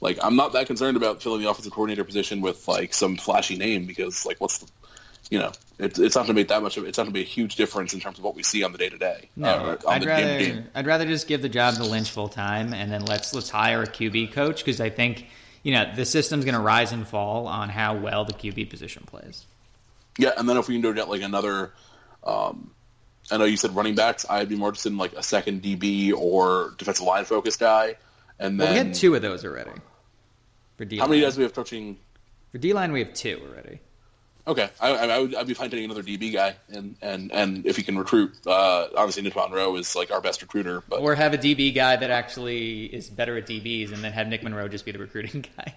like 0.00 0.18
I'm 0.22 0.36
not 0.36 0.52
that 0.52 0.66
concerned 0.66 0.96
about 0.96 1.22
filling 1.22 1.40
the 1.40 1.48
offensive 1.48 1.72
coordinator 1.72 2.04
position 2.04 2.42
with 2.42 2.68
like 2.68 2.92
some 2.92 3.16
flashy 3.16 3.56
name 3.56 3.86
because 3.86 4.26
like 4.26 4.40
what's 4.40 4.58
the 4.58 4.70
you 5.32 5.38
know, 5.38 5.50
it's 5.78 5.98
it's 5.98 6.14
not 6.14 6.26
going 6.26 6.34
to 6.36 6.40
make 6.40 6.48
that 6.48 6.62
much 6.62 6.76
of 6.76 6.84
it's 6.84 6.98
not 6.98 7.04
going 7.04 7.14
to 7.14 7.18
be 7.18 7.22
a 7.22 7.26
huge 7.26 7.56
difference 7.56 7.94
in 7.94 8.00
terms 8.00 8.18
of 8.18 8.24
what 8.24 8.34
we 8.34 8.42
see 8.42 8.62
on 8.64 8.72
the 8.72 8.76
day 8.76 8.90
to 8.90 8.98
day. 8.98 9.30
No, 9.34 9.78
I'd 9.88 10.04
rather 10.04 10.38
game. 10.38 10.66
I'd 10.74 10.86
rather 10.86 11.06
just 11.06 11.26
give 11.26 11.40
the 11.40 11.48
job 11.48 11.76
to 11.76 11.84
Lynch 11.84 12.10
full 12.10 12.28
time 12.28 12.74
and 12.74 12.92
then 12.92 13.06
let's 13.06 13.32
let's 13.32 13.48
hire 13.48 13.82
a 13.82 13.86
QB 13.86 14.32
coach 14.32 14.58
because 14.58 14.78
I 14.78 14.90
think 14.90 15.26
you 15.62 15.72
know 15.72 15.90
the 15.96 16.04
system's 16.04 16.44
going 16.44 16.54
to 16.54 16.60
rise 16.60 16.92
and 16.92 17.08
fall 17.08 17.46
on 17.46 17.70
how 17.70 17.96
well 17.96 18.26
the 18.26 18.34
QB 18.34 18.68
position 18.68 19.04
plays. 19.06 19.46
Yeah, 20.18 20.32
and 20.36 20.46
then 20.46 20.58
if 20.58 20.68
we 20.68 20.74
can 20.74 20.82
do 20.82 20.92
get 20.92 21.08
like 21.08 21.22
another, 21.22 21.72
um, 22.24 22.70
I 23.30 23.38
know 23.38 23.46
you 23.46 23.56
said 23.56 23.74
running 23.74 23.94
backs. 23.94 24.26
I'd 24.28 24.50
be 24.50 24.56
more 24.56 24.68
interested 24.68 24.92
in 24.92 24.98
like 24.98 25.14
a 25.14 25.22
second 25.22 25.62
DB 25.62 26.12
or 26.12 26.74
defensive 26.76 27.06
line 27.06 27.24
focused 27.24 27.58
guy. 27.58 27.96
And 28.38 28.60
then 28.60 28.66
well, 28.66 28.72
we 28.74 28.78
had 28.86 28.94
two 28.94 29.14
of 29.14 29.22
those 29.22 29.46
already. 29.46 29.70
For 30.76 30.84
D. 30.84 30.98
How 30.98 31.06
many 31.06 31.22
guys 31.22 31.38
we 31.38 31.44
have 31.44 31.54
coaching? 31.54 31.96
For 32.50 32.58
D 32.58 32.74
line, 32.74 32.92
we 32.92 32.98
have 32.98 33.14
two 33.14 33.40
already. 33.48 33.80
Okay, 34.44 34.68
I, 34.80 34.90
I, 34.90 35.18
would 35.20 35.34
I'd 35.36 35.46
be 35.46 35.54
fine 35.54 35.70
getting 35.70 35.84
another 35.84 36.02
DB 36.02 36.32
guy, 36.32 36.56
and 36.68 36.96
and 37.00 37.30
and 37.30 37.64
if 37.64 37.76
he 37.76 37.84
can 37.84 37.96
recruit, 37.96 38.32
uh, 38.44 38.88
obviously 38.96 39.22
Nick 39.22 39.36
Monroe 39.36 39.76
is 39.76 39.94
like 39.94 40.10
our 40.10 40.20
best 40.20 40.42
recruiter. 40.42 40.82
But 40.88 41.00
or 41.00 41.14
have 41.14 41.32
a 41.32 41.38
DB 41.38 41.72
guy 41.72 41.94
that 41.94 42.10
actually 42.10 42.86
is 42.86 43.08
better 43.08 43.36
at 43.36 43.46
DBs, 43.46 43.92
and 43.92 44.02
then 44.02 44.12
have 44.12 44.26
Nick 44.26 44.42
Monroe 44.42 44.66
just 44.66 44.84
be 44.84 44.90
the 44.90 44.98
recruiting 44.98 45.44
guy. 45.56 45.74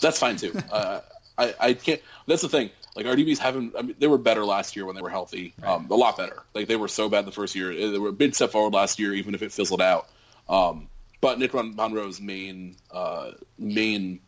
That's 0.00 0.20
fine 0.20 0.36
too. 0.36 0.56
uh, 0.70 1.00
I 1.36 1.54
I 1.58 1.72
can't. 1.74 2.00
That's 2.28 2.42
the 2.42 2.48
thing. 2.48 2.70
Like 2.94 3.06
our 3.06 3.16
DBs 3.16 3.38
haven't. 3.38 3.74
I 3.76 3.82
mean, 3.82 3.96
they 3.98 4.06
were 4.06 4.18
better 4.18 4.44
last 4.44 4.76
year 4.76 4.86
when 4.86 4.94
they 4.94 5.02
were 5.02 5.10
healthy. 5.10 5.52
Right. 5.60 5.72
Um, 5.72 5.88
a 5.90 5.94
lot 5.94 6.16
better. 6.16 6.42
Like 6.54 6.68
they 6.68 6.76
were 6.76 6.88
so 6.88 7.08
bad 7.08 7.26
the 7.26 7.32
first 7.32 7.56
year. 7.56 7.74
They 7.74 7.98
were 7.98 8.10
a 8.10 8.12
big 8.12 8.36
step 8.36 8.52
forward 8.52 8.72
last 8.72 9.00
year, 9.00 9.14
even 9.14 9.34
if 9.34 9.42
it 9.42 9.50
fizzled 9.50 9.82
out. 9.82 10.08
Um, 10.48 10.88
but 11.20 11.40
Nick 11.40 11.54
Monroe's 11.54 12.20
main 12.20 12.76
uh, 12.90 13.32
main 13.58 14.20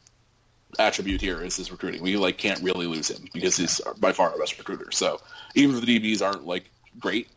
attribute 0.78 1.20
here 1.20 1.42
is 1.42 1.56
his 1.56 1.70
recruiting. 1.70 2.02
We 2.02 2.16
like 2.16 2.38
can't 2.38 2.62
really 2.62 2.86
lose 2.86 3.10
him 3.10 3.28
because 3.32 3.56
he's 3.56 3.80
by 3.98 4.12
far 4.12 4.30
our 4.30 4.38
best 4.38 4.58
recruiter. 4.58 4.90
So 4.92 5.20
even 5.54 5.76
if 5.76 5.84
the 5.84 5.98
DBs 5.98 6.22
aren't 6.22 6.46
like 6.46 6.70
great, 6.98 7.28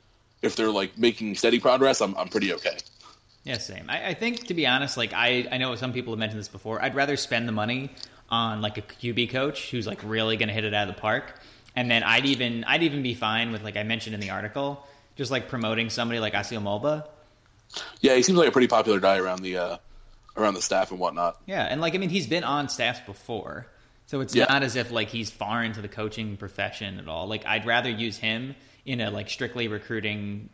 if 0.41 0.55
they're 0.55 0.71
like 0.71 0.97
making 0.97 1.35
steady 1.35 1.59
progress, 1.59 2.01
I'm 2.01 2.15
I'm 2.17 2.27
pretty 2.27 2.53
okay. 2.53 2.77
Yeah, 3.43 3.57
same. 3.57 3.89
I, 3.89 4.09
I 4.09 4.13
think 4.13 4.47
to 4.47 4.53
be 4.53 4.67
honest, 4.67 4.97
like 4.97 5.13
I 5.13 5.47
I 5.51 5.57
know 5.57 5.75
some 5.75 5.93
people 5.93 6.13
have 6.13 6.19
mentioned 6.19 6.39
this 6.39 6.47
before. 6.47 6.81
I'd 6.81 6.95
rather 6.95 7.15
spend 7.15 7.47
the 7.47 7.53
money 7.53 7.89
on 8.29 8.61
like 8.61 8.77
a 8.77 8.81
QB 8.81 9.29
coach 9.29 9.71
who's 9.71 9.87
like 9.87 9.99
really 10.03 10.37
going 10.37 10.47
to 10.47 10.53
hit 10.53 10.63
it 10.63 10.73
out 10.73 10.87
of 10.87 10.95
the 10.95 11.01
park, 11.01 11.39
and 11.75 11.89
then 11.89 12.03
I'd 12.03 12.25
even 12.25 12.63
I'd 12.65 12.83
even 12.83 13.01
be 13.01 13.13
fine 13.13 13.51
with 13.51 13.63
like 13.63 13.77
I 13.77 13.83
mentioned 13.83 14.13
in 14.13 14.19
the 14.19 14.29
article, 14.29 14.85
just 15.15 15.31
like 15.31 15.49
promoting 15.49 15.89
somebody 15.89 16.19
like 16.19 16.33
Asio 16.33 16.61
Mulba. 16.61 17.07
Yeah, 18.01 18.15
he 18.15 18.21
seems 18.21 18.37
like 18.37 18.49
a 18.49 18.51
pretty 18.51 18.67
popular 18.67 18.99
guy 18.99 19.17
around 19.17 19.41
the 19.41 19.57
uh, 19.57 19.77
around 20.37 20.53
the 20.53 20.61
staff 20.61 20.91
and 20.91 20.99
whatnot. 20.99 21.39
Yeah, 21.45 21.63
and 21.63 21.81
like 21.81 21.95
I 21.95 21.97
mean, 21.97 22.09
he's 22.09 22.27
been 22.27 22.43
on 22.43 22.69
staffs 22.69 23.01
before, 23.05 23.67
so 24.05 24.21
it's 24.21 24.35
yeah. 24.35 24.45
not 24.49 24.63
as 24.63 24.75
if 24.75 24.91
like 24.91 25.09
he's 25.09 25.29
far 25.29 25.63
into 25.63 25.81
the 25.81 25.87
coaching 25.87 26.37
profession 26.37 26.99
at 26.99 27.07
all. 27.07 27.27
Like 27.27 27.45
I'd 27.45 27.65
rather 27.65 27.89
use 27.89 28.17
him 28.17 28.55
in 28.85 29.01
a 29.01 29.11
like 29.11 29.29
strictly 29.29 29.67
recruiting, 29.67 30.49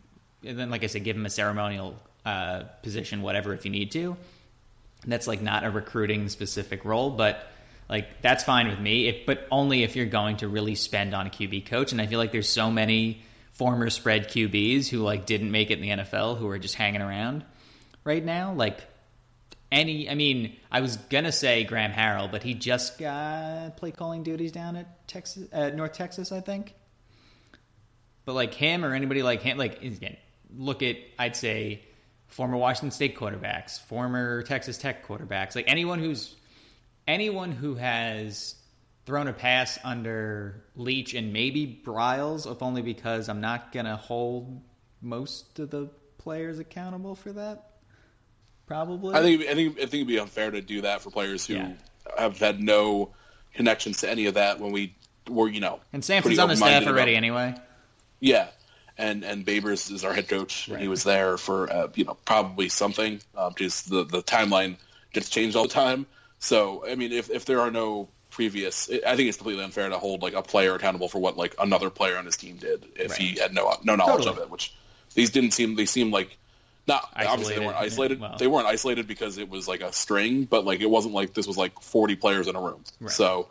and 0.45 0.57
then 0.57 0.69
like 0.69 0.83
I 0.83 0.87
said, 0.87 1.03
give 1.03 1.15
him 1.15 1.25
a 1.25 1.29
ceremonial 1.29 1.95
uh, 2.25 2.63
position, 2.81 3.21
whatever, 3.21 3.53
if 3.53 3.65
you 3.65 3.71
need 3.71 3.91
to. 3.91 4.17
That's 5.05 5.27
like 5.27 5.41
not 5.41 5.63
a 5.63 5.69
recruiting 5.69 6.27
specific 6.29 6.83
role, 6.83 7.11
but 7.11 7.47
like 7.89 8.21
that's 8.21 8.43
fine 8.43 8.67
with 8.67 8.79
me. 8.79 9.07
If 9.07 9.25
but 9.25 9.47
only 9.51 9.83
if 9.83 9.95
you're 9.95 10.05
going 10.05 10.37
to 10.37 10.47
really 10.47 10.75
spend 10.75 11.13
on 11.13 11.27
a 11.27 11.29
QB 11.29 11.67
coach, 11.67 11.91
and 11.91 12.01
I 12.01 12.07
feel 12.07 12.19
like 12.19 12.31
there's 12.31 12.49
so 12.49 12.71
many 12.71 13.21
former 13.53 13.89
spread 13.89 14.29
QBs 14.29 14.87
who 14.87 14.99
like 14.99 15.25
didn't 15.25 15.51
make 15.51 15.71
it 15.71 15.79
in 15.79 15.81
the 15.81 16.03
NFL 16.03 16.37
who 16.37 16.47
are 16.47 16.59
just 16.59 16.75
hanging 16.75 17.01
around 17.01 17.43
right 18.03 18.23
now. 18.23 18.53
Like 18.53 18.83
any. 19.71 20.09
I 20.09 20.15
mean, 20.15 20.55
I 20.71 20.81
was 20.81 20.97
gonna 20.97 21.31
say 21.31 21.63
Graham 21.63 21.91
Harrell, 21.91 22.31
but 22.31 22.43
he 22.43 22.53
just 22.53 22.97
got 22.97 23.77
play 23.77 23.91
calling 23.91 24.23
duties 24.23 24.51
down 24.51 24.75
at 24.75 25.07
Texas, 25.07 25.47
uh, 25.51 25.69
North 25.69 25.93
Texas, 25.93 26.31
I 26.31 26.41
think. 26.41 26.73
But 28.25 28.33
like 28.33 28.53
him 28.53 28.83
or 28.83 28.93
anybody 28.93 29.23
like 29.23 29.41
him, 29.41 29.57
like 29.57 29.81
again, 29.81 30.17
look 30.55 30.83
at 30.83 30.97
I'd 31.17 31.35
say 31.35 31.83
former 32.27 32.57
Washington 32.57 32.91
State 32.91 33.17
quarterbacks, 33.17 33.79
former 33.79 34.43
Texas 34.43 34.77
Tech 34.77 35.07
quarterbacks, 35.07 35.55
like 35.55 35.65
anyone 35.67 35.99
who's 35.99 36.35
anyone 37.07 37.51
who 37.51 37.75
has 37.75 38.55
thrown 39.05 39.27
a 39.29 39.33
pass 39.33 39.79
under 39.85 40.65
Leach 40.75 41.13
and 41.13 41.31
maybe 41.31 41.81
Briles, 41.85 42.51
if 42.51 42.61
only 42.61 42.81
because 42.81 43.29
I'm 43.29 43.39
not 43.39 43.71
gonna 43.71 43.95
hold 43.95 44.61
most 45.01 45.59
of 45.59 45.69
the 45.69 45.89
players 46.17 46.59
accountable 46.59 47.15
for 47.15 47.31
that. 47.33 47.76
Probably. 48.67 49.15
I 49.15 49.21
think 49.21 49.43
I 49.43 49.53
think 49.53 49.77
I 49.77 49.81
think 49.81 49.93
it'd 49.93 50.07
be 50.07 50.19
unfair 50.19 50.51
to 50.51 50.61
do 50.61 50.81
that 50.81 51.01
for 51.01 51.09
players 51.09 51.47
who 51.47 51.55
yeah. 51.55 51.71
have 52.17 52.37
had 52.37 52.61
no 52.61 53.13
connections 53.53 54.01
to 54.01 54.09
any 54.09 54.25
of 54.25 54.35
that 54.35 54.59
when 54.59 54.71
we 54.71 54.93
were, 55.29 55.47
you 55.47 55.61
know. 55.61 55.79
And 55.93 56.03
Sampson's 56.03 56.37
on 56.39 56.49
the 56.49 56.57
staff 56.57 56.85
already, 56.85 57.13
about, 57.13 57.17
anyway. 57.17 57.55
Yeah, 58.19 58.49
and 58.97 59.23
and 59.23 59.45
Babers 59.45 59.91
is 59.91 60.03
our 60.03 60.13
head 60.13 60.27
coach, 60.27 60.67
right. 60.67 60.75
and 60.75 60.81
he 60.81 60.89
was 60.89 61.03
there 61.03 61.37
for 61.37 61.71
uh, 61.71 61.87
you 61.95 62.03
know 62.03 62.17
probably 62.25 62.67
something 62.69 63.21
um, 63.35 63.53
because 63.53 63.83
the 63.83 64.03
the 64.03 64.21
timeline 64.21 64.75
gets 65.13 65.29
changed 65.29 65.55
all 65.55 65.63
the 65.63 65.69
time. 65.69 66.05
So 66.39 66.85
I 66.87 66.95
mean, 66.95 67.13
if 67.13 67.29
if 67.29 67.45
there 67.45 67.61
are 67.61 67.71
no 67.71 68.09
previous, 68.29 68.89
I 68.89 69.15
think 69.15 69.29
it's 69.29 69.37
completely 69.37 69.63
unfair 69.63 69.87
to 69.89 69.97
hold 69.97 70.21
like 70.21 70.33
a 70.33 70.41
player 70.41 70.75
accountable 70.75 71.07
for 71.07 71.19
what 71.19 71.37
like 71.37 71.55
another 71.59 71.89
player 71.89 72.17
on 72.17 72.25
his 72.25 72.35
team 72.35 72.57
did 72.57 72.85
if 72.95 73.11
right. 73.11 73.19
he 73.19 73.39
had 73.39 73.53
no 73.53 73.73
no 73.83 73.95
knowledge 73.95 74.25
totally. 74.25 74.43
of 74.43 74.47
it. 74.47 74.49
Which 74.49 74.75
these 75.13 75.29
didn't 75.29 75.51
seem 75.51 75.75
they 75.75 75.85
seem 75.85 76.11
like 76.11 76.37
not 76.87 77.09
isolated, 77.13 77.31
obviously 77.31 77.55
they 77.55 77.65
weren't 77.65 77.77
isolated. 77.77 78.19
Well. 78.19 78.37
They 78.37 78.47
weren't 78.47 78.67
isolated 78.67 79.07
because 79.07 79.37
it 79.37 79.49
was 79.49 79.67
like 79.67 79.81
a 79.81 79.91
string, 79.91 80.45
but 80.45 80.65
like 80.65 80.79
it 80.79 80.89
wasn't 80.89 81.13
like 81.13 81.33
this 81.33 81.47
was 81.47 81.57
like 81.57 81.81
forty 81.81 82.15
players 82.15 82.47
in 82.47 82.55
a 82.55 82.61
room. 82.61 82.83
Right. 82.99 83.11
So 83.11 83.47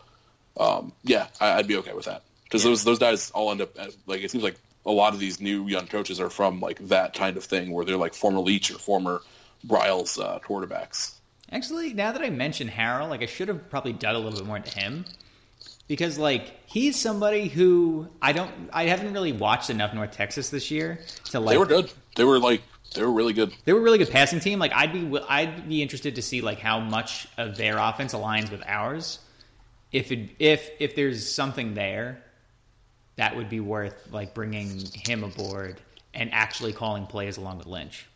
um, 0.58 0.92
yeah, 1.02 1.26
I, 1.40 1.56
would 1.56 1.66
be 1.66 1.76
okay 1.76 1.92
with 1.92 2.06
that 2.06 2.22
because 2.44 2.64
yeah. 2.64 2.70
those 2.70 2.84
those 2.84 2.98
guys 2.98 3.30
all 3.30 3.50
end 3.50 3.60
up 3.60 3.76
like 4.06 4.22
it 4.22 4.30
seems 4.30 4.44
like 4.44 4.56
a 4.86 4.90
lot 4.90 5.12
of 5.12 5.20
these 5.20 5.40
new 5.40 5.66
young 5.66 5.86
coaches 5.86 6.20
are 6.20 6.30
from 6.30 6.60
like 6.60 6.78
that 6.88 7.14
kind 7.14 7.36
of 7.36 7.44
thing 7.44 7.72
where 7.72 7.84
they're 7.84 7.96
like 7.96 8.14
former 8.14 8.40
Leach 8.40 8.70
or 8.70 8.78
former 8.78 9.20
Briles 9.66 10.22
uh, 10.22 10.38
quarterbacks. 10.38 11.14
Actually, 11.50 11.92
now 11.92 12.12
that 12.12 12.22
I 12.22 12.30
mention 12.30 12.68
Harrell, 12.68 13.08
like 13.08 13.22
I 13.22 13.26
should 13.26 13.48
have 13.48 13.68
probably 13.68 13.92
dug 13.92 14.16
a 14.16 14.18
little 14.18 14.38
bit 14.38 14.46
more 14.46 14.56
into 14.56 14.76
him 14.78 15.04
because 15.88 16.18
like 16.18 16.54
he's 16.66 16.96
somebody 16.96 17.48
who 17.48 18.08
I 18.22 18.32
don't 18.32 18.52
I 18.72 18.84
haven't 18.84 19.12
really 19.12 19.32
watched 19.32 19.70
enough 19.70 19.94
North 19.94 20.12
Texas 20.12 20.50
this 20.50 20.70
year 20.70 21.00
to 21.26 21.40
like 21.40 21.54
they 21.54 21.58
were 21.58 21.66
good. 21.66 21.92
They 22.16 22.24
were 22.24 22.38
like 22.38 22.62
they 22.94 23.02
were 23.02 23.12
really 23.12 23.32
good. 23.32 23.52
They 23.64 23.72
were 23.72 23.80
a 23.80 23.82
really 23.82 23.98
good 23.98 24.10
passing 24.10 24.40
team. 24.40 24.58
Like 24.58 24.72
I'd 24.72 24.92
be 24.92 25.18
I'd 25.28 25.68
be 25.68 25.82
interested 25.82 26.16
to 26.16 26.22
see 26.22 26.40
like 26.40 26.58
how 26.58 26.80
much 26.80 27.28
of 27.36 27.56
their 27.56 27.78
offense 27.78 28.14
aligns 28.14 28.50
with 28.50 28.62
ours. 28.66 29.18
If 29.92 30.12
it, 30.12 30.30
if 30.38 30.70
if 30.80 30.96
there's 30.96 31.30
something 31.30 31.74
there, 31.74 32.22
that 33.16 33.36
would 33.36 33.48
be 33.48 33.60
worth 33.60 34.12
like 34.12 34.34
bringing 34.34 34.82
him 35.06 35.24
aboard 35.24 35.80
and 36.14 36.32
actually 36.32 36.72
calling 36.72 37.06
plays 37.06 37.36
along 37.36 37.58
with 37.58 37.66
Lynch. 37.66 38.06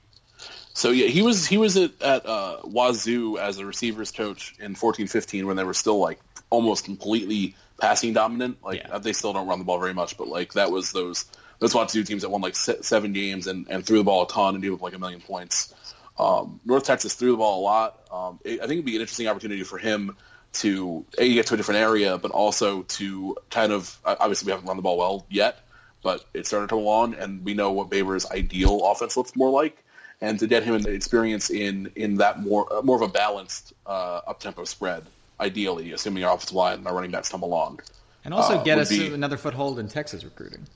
So 0.73 0.91
yeah, 0.91 1.09
he 1.09 1.23
was 1.23 1.47
he 1.47 1.59
was 1.59 1.77
at, 1.77 2.01
at 2.01 2.27
uh, 2.27 2.59
Wazoo 2.65 3.39
as 3.39 3.59
a 3.59 3.67
receivers 3.67 4.11
coach 4.11 4.55
in 4.59 4.75
fourteen 4.75 5.07
fifteen 5.07 5.47
when 5.47 5.57
they 5.57 5.65
were 5.65 5.75
still 5.75 5.99
like 5.99 6.21
almost 6.49 6.85
completely 6.85 7.55
passing 7.81 8.13
dominant. 8.13 8.59
Like 8.63 8.79
yeah. 8.79 8.99
they 8.99 9.13
still 9.13 9.33
don't 9.33 9.47
run 9.47 9.59
the 9.59 9.65
ball 9.65 9.79
very 9.79 9.95
much, 9.95 10.17
but 10.17 10.29
like 10.29 10.55
that 10.55 10.71
was 10.71 10.93
those 10.93 11.27
those 11.61 11.75
Wazoo 11.75 12.03
teams 12.05 12.23
that 12.23 12.31
won 12.31 12.41
like 12.41 12.57
seven 12.57 13.13
games 13.13 13.47
and, 13.47 13.67
and 13.71 13.87
threw 13.87 13.99
the 13.99 14.05
ball 14.05 14.25
a 14.25 14.29
ton 14.29 14.55
and 14.55 14.63
gave 14.63 14.73
up 14.73 14.83
like 14.83 14.95
a 14.95 14.99
million 14.99 15.21
points. 15.21 15.73
Um, 16.19 16.61
North 16.65 16.85
Texas 16.85 17.15
threw 17.15 17.31
the 17.33 17.37
ball 17.37 17.61
a 17.61 17.63
lot. 17.63 18.01
Um, 18.11 18.41
it, 18.45 18.61
I 18.61 18.67
think 18.67 18.73
it'd 18.73 18.85
be 18.85 18.97
an 18.97 19.03
interesting 19.03 19.29
opportunity 19.29 19.63
for 19.63 19.79
him 19.79 20.17
to 20.53 21.05
a 21.17 21.33
get 21.33 21.47
to 21.47 21.55
a 21.55 21.57
different 21.57 21.81
area, 21.81 22.19
but 22.19 22.31
also 22.33 22.83
to 22.83 23.37
kind 23.51 23.73
of 23.73 23.97
obviously 24.05 24.47
we 24.47 24.53
haven't 24.53 24.67
run 24.67 24.77
the 24.77 24.83
ball 24.83 24.99
well 24.99 25.27
yet, 25.31 25.61
but 26.03 26.25
it's 26.35 26.49
starting 26.49 26.67
to 26.67 26.73
come 26.73 26.81
along, 26.81 27.15
and 27.15 27.45
we 27.45 27.55
know 27.55 27.73
what 27.73 27.91
Baber's 27.91 28.29
ideal 28.31 28.81
offense 28.85 29.17
looks 29.17 29.37
more 29.37 29.51
like, 29.51 29.85
and 30.21 30.39
to 30.41 30.47
get 30.47 30.65
him 30.65 30.75
an 30.75 30.89
experience 30.89 31.51
in 31.51 31.93
in 31.95 32.17
that 32.17 32.41
more 32.41 32.67
uh, 32.73 32.83
more 32.83 32.97
of 32.97 33.03
a 33.03 33.09
balanced 33.09 33.75
uh, 33.87 34.21
up 34.27 34.41
tempo 34.41 34.65
spread, 34.65 35.05
ideally, 35.39 35.93
assuming 35.93 36.25
our 36.25 36.35
offensive 36.35 36.57
line 36.57 36.79
and 36.79 36.87
our 36.87 36.95
running 36.95 37.13
backs 37.13 37.29
come 37.29 37.43
along, 37.43 37.81
and 38.25 38.35
also 38.35 38.57
uh, 38.57 38.63
get 38.65 38.79
us 38.79 38.89
be, 38.89 39.13
another 39.15 39.37
foothold 39.37 39.79
in 39.79 39.89
Texas 39.89 40.25
recruiting. 40.25 40.67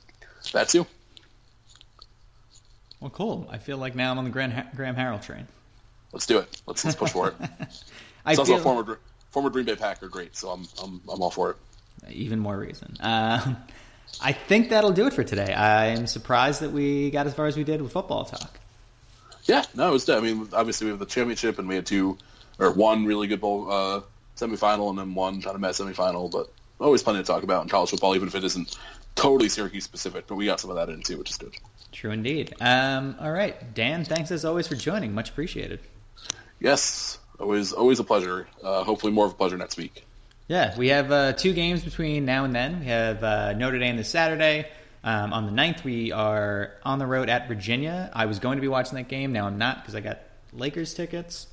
That's 0.53 0.75
you. 0.75 0.87
Well, 3.01 3.11
cool. 3.11 3.47
I 3.51 3.59
feel 3.59 3.77
like 3.77 3.95
now 3.95 4.11
I'm 4.11 4.19
on 4.19 4.25
the 4.25 4.31
Graham, 4.31 4.67
Graham 4.75 4.97
Harrell 4.97 5.23
train. 5.23 5.47
let's 6.13 6.27
do 6.27 6.39
it. 6.39 6.63
Let's 6.67 6.85
let's 6.85 6.97
push 6.97 7.13
for 7.13 7.29
it. 7.29 7.35
I 8.25 8.33
It's 8.33 8.41
feel 8.43 8.57
a 8.57 8.61
former 8.61 8.99
former 9.31 9.51
Green 9.51 9.67
Bay 9.67 9.77
Packer, 9.77 10.09
great. 10.09 10.37
So 10.37 10.51
I'm 10.51 10.67
I'm 10.83 11.01
I'm 11.13 11.21
all 11.23 11.31
for 11.31 11.51
it. 11.51 11.57
even 12.11 12.39
more 12.39 12.57
reason. 12.59 12.97
Um, 13.01 13.57
I 14.21 14.33
think 14.33 14.71
that'll 14.71 14.93
do 14.93 15.07
it 15.07 15.13
for 15.13 15.25
today. 15.25 15.53
I 15.53 15.87
am 15.87 16.07
surprised 16.07 16.61
that 16.61 16.71
we 16.73 17.11
got 17.11 17.27
as 17.27 17.35
far 17.35 17.47
as 17.47 17.57
we 17.57 17.65
did 17.65 17.83
with 17.83 17.93
football 17.93 18.25
talk. 18.25 18.59
Yeah, 19.45 19.65
no, 19.75 19.89
it 19.89 19.93
was. 19.93 20.09
I 20.09 20.21
mean, 20.21 20.49
obviously 20.53 20.87
we 20.87 20.91
have 20.93 21.01
the 21.01 21.07
championship, 21.07 21.59
and 21.59 21.69
we 21.69 21.75
had 21.75 21.85
two 21.87 22.17
or 22.59 22.71
one 22.73 23.05
really 23.05 23.27
good 23.27 23.41
bowl 23.41 23.71
uh, 23.71 24.01
semifinal, 24.37 24.89
and 24.91 24.99
then 24.99 25.15
one 25.15 25.43
kind 25.43 25.55
of 25.55 25.61
mess 25.61 25.81
semifinal. 25.81 26.31
But 26.31 26.51
always 26.81 27.03
plenty 27.03 27.19
to 27.19 27.25
talk 27.25 27.43
about 27.43 27.63
in 27.63 27.69
college 27.69 27.91
football, 27.91 28.15
even 28.15 28.29
if 28.29 28.35
it 28.35 28.45
isn't 28.45 28.79
totally 29.15 29.49
Syracuse 29.49 29.85
specific. 29.85 30.27
But 30.27 30.37
we 30.37 30.47
got 30.47 30.61
some 30.61 30.71
of 30.71 30.77
that 30.77 30.89
in 30.89 31.03
too, 31.03 31.19
which 31.19 31.31
is 31.31 31.37
good. 31.37 31.55
True 31.93 32.11
indeed. 32.11 32.55
Um, 32.61 33.17
all 33.21 33.31
right, 33.31 33.75
Dan. 33.75 34.05
Thanks 34.05 34.31
as 34.31 34.45
always 34.45 34.67
for 34.67 34.75
joining. 34.75 35.15
Much 35.15 35.31
appreciated. 35.31 35.81
Yes, 36.61 37.19
always 37.39 37.73
always 37.73 38.01
a 38.01 38.05
pleasure. 38.05 38.49
Uh, 38.63 38.85
hopefully, 38.85 39.13
more 39.13 39.27
of 39.27 39.33
a 39.33 39.35
pleasure 39.37 39.57
next 39.57 39.77
week. 39.77 40.05
Yeah, 40.49 40.77
we 40.77 40.89
have 40.89 41.11
uh, 41.11 41.33
two 41.33 41.55
games 41.55 41.83
between 41.83 42.27
now 42.27 42.45
and 42.45 42.55
then. 42.55 42.81
We 42.81 42.87
have 42.87 43.25
uh, 43.25 43.53
Notre 43.55 43.79
Dame 43.79 43.97
this 43.97 44.11
Saturday. 44.11 44.69
Um, 45.03 45.33
on 45.33 45.47
the 45.47 45.53
9th, 45.53 45.85
we 45.85 46.13
are 46.13 46.73
on 46.83 46.99
the 46.99 47.07
road 47.07 47.29
at 47.29 47.47
Virginia. 47.49 48.11
I 48.15 48.27
was 48.27 48.39
going 48.39 48.57
to 48.57 48.63
be 48.63 48.69
watching 48.69 48.97
that 48.97 49.09
game. 49.09 49.33
Now 49.33 49.47
I'm 49.47 49.59
not 49.59 49.83
because 49.83 49.95
I 49.95 50.01
got 50.01 50.21
Lakers 50.53 50.95
tickets. 50.95 51.47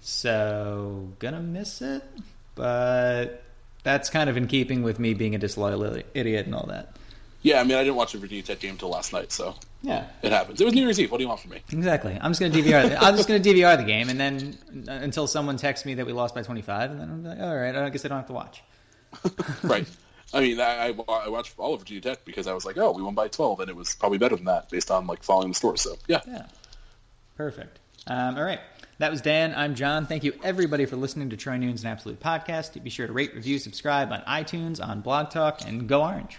So, 0.00 1.12
gonna 1.18 1.40
miss 1.40 1.80
it. 1.80 2.02
But 2.54 3.42
that's 3.82 4.10
kind 4.10 4.30
of 4.30 4.36
in 4.36 4.46
keeping 4.46 4.82
with 4.82 4.98
me 4.98 5.14
being 5.14 5.34
a 5.34 5.38
disloyal 5.38 6.02
idiot 6.14 6.46
and 6.46 6.54
all 6.54 6.66
that. 6.68 6.93
Yeah, 7.44 7.60
I 7.60 7.64
mean, 7.64 7.76
I 7.76 7.84
didn't 7.84 7.96
watch 7.96 8.12
the 8.12 8.18
Virginia 8.18 8.42
Tech 8.42 8.58
game 8.58 8.70
until 8.70 8.88
last 8.88 9.12
night, 9.12 9.30
so 9.30 9.54
Yeah, 9.82 10.06
it 10.22 10.32
happens. 10.32 10.62
It 10.62 10.64
was 10.64 10.72
New 10.72 10.80
Year's 10.80 10.98
Eve. 10.98 11.10
What 11.10 11.18
do 11.18 11.24
you 11.24 11.28
want 11.28 11.40
from 11.40 11.50
me? 11.50 11.62
exactly. 11.70 12.18
I'm 12.18 12.30
just 12.30 12.40
gonna 12.40 12.54
DVR. 12.54 12.96
I'm 12.98 13.16
just 13.16 13.28
gonna 13.28 13.40
DVR 13.40 13.76
the 13.76 13.84
game, 13.84 14.08
and 14.08 14.18
then 14.18 14.56
uh, 14.88 14.92
until 14.92 15.26
someone 15.26 15.58
texts 15.58 15.84
me 15.84 15.92
that 15.94 16.06
we 16.06 16.14
lost 16.14 16.34
by 16.34 16.42
25, 16.42 16.90
and 16.90 17.00
then 17.00 17.10
I'm 17.10 17.22
like, 17.22 17.38
all 17.38 17.54
right, 17.54 17.76
I 17.76 17.90
guess 17.90 18.04
I 18.06 18.08
don't 18.08 18.16
have 18.16 18.26
to 18.28 18.32
watch. 18.32 18.62
right. 19.62 19.86
I 20.32 20.40
mean, 20.40 20.58
I, 20.58 20.88
I, 20.88 20.94
I 21.06 21.28
watched 21.28 21.54
all 21.58 21.74
of 21.74 21.80
Virginia 21.80 22.00
Tech 22.00 22.24
because 22.24 22.46
I 22.46 22.54
was 22.54 22.64
like, 22.64 22.78
oh, 22.78 22.92
we 22.92 23.02
won 23.02 23.14
by 23.14 23.28
12, 23.28 23.60
and 23.60 23.68
it 23.68 23.76
was 23.76 23.94
probably 23.94 24.18
better 24.18 24.36
than 24.36 24.46
that 24.46 24.70
based 24.70 24.90
on 24.90 25.06
like 25.06 25.22
following 25.22 25.48
the 25.48 25.54
score. 25.54 25.76
So 25.76 25.96
yeah, 26.08 26.20
Yeah. 26.26 26.46
Perfect. 27.36 27.78
Um, 28.06 28.38
all 28.38 28.44
right. 28.44 28.60
That 28.98 29.10
was 29.10 29.20
Dan. 29.20 29.54
I'm 29.54 29.74
John. 29.74 30.06
Thank 30.06 30.24
you, 30.24 30.32
everybody, 30.42 30.86
for 30.86 30.96
listening 30.96 31.28
to 31.30 31.36
Troy 31.36 31.58
Nunes 31.58 31.82
An 31.82 31.90
Absolute 31.90 32.20
Podcast. 32.20 32.82
Be 32.82 32.90
sure 32.90 33.06
to 33.06 33.12
rate, 33.12 33.34
review, 33.34 33.58
subscribe 33.58 34.12
on 34.12 34.22
iTunes, 34.22 34.82
on 34.82 35.02
Blog 35.02 35.30
Talk, 35.30 35.60
and 35.66 35.86
go 35.86 36.02
Orange. 36.02 36.38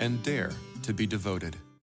and 0.00 0.22
dare 0.22 0.52
to 0.82 0.92
be 0.92 1.06
devoted. 1.06 1.56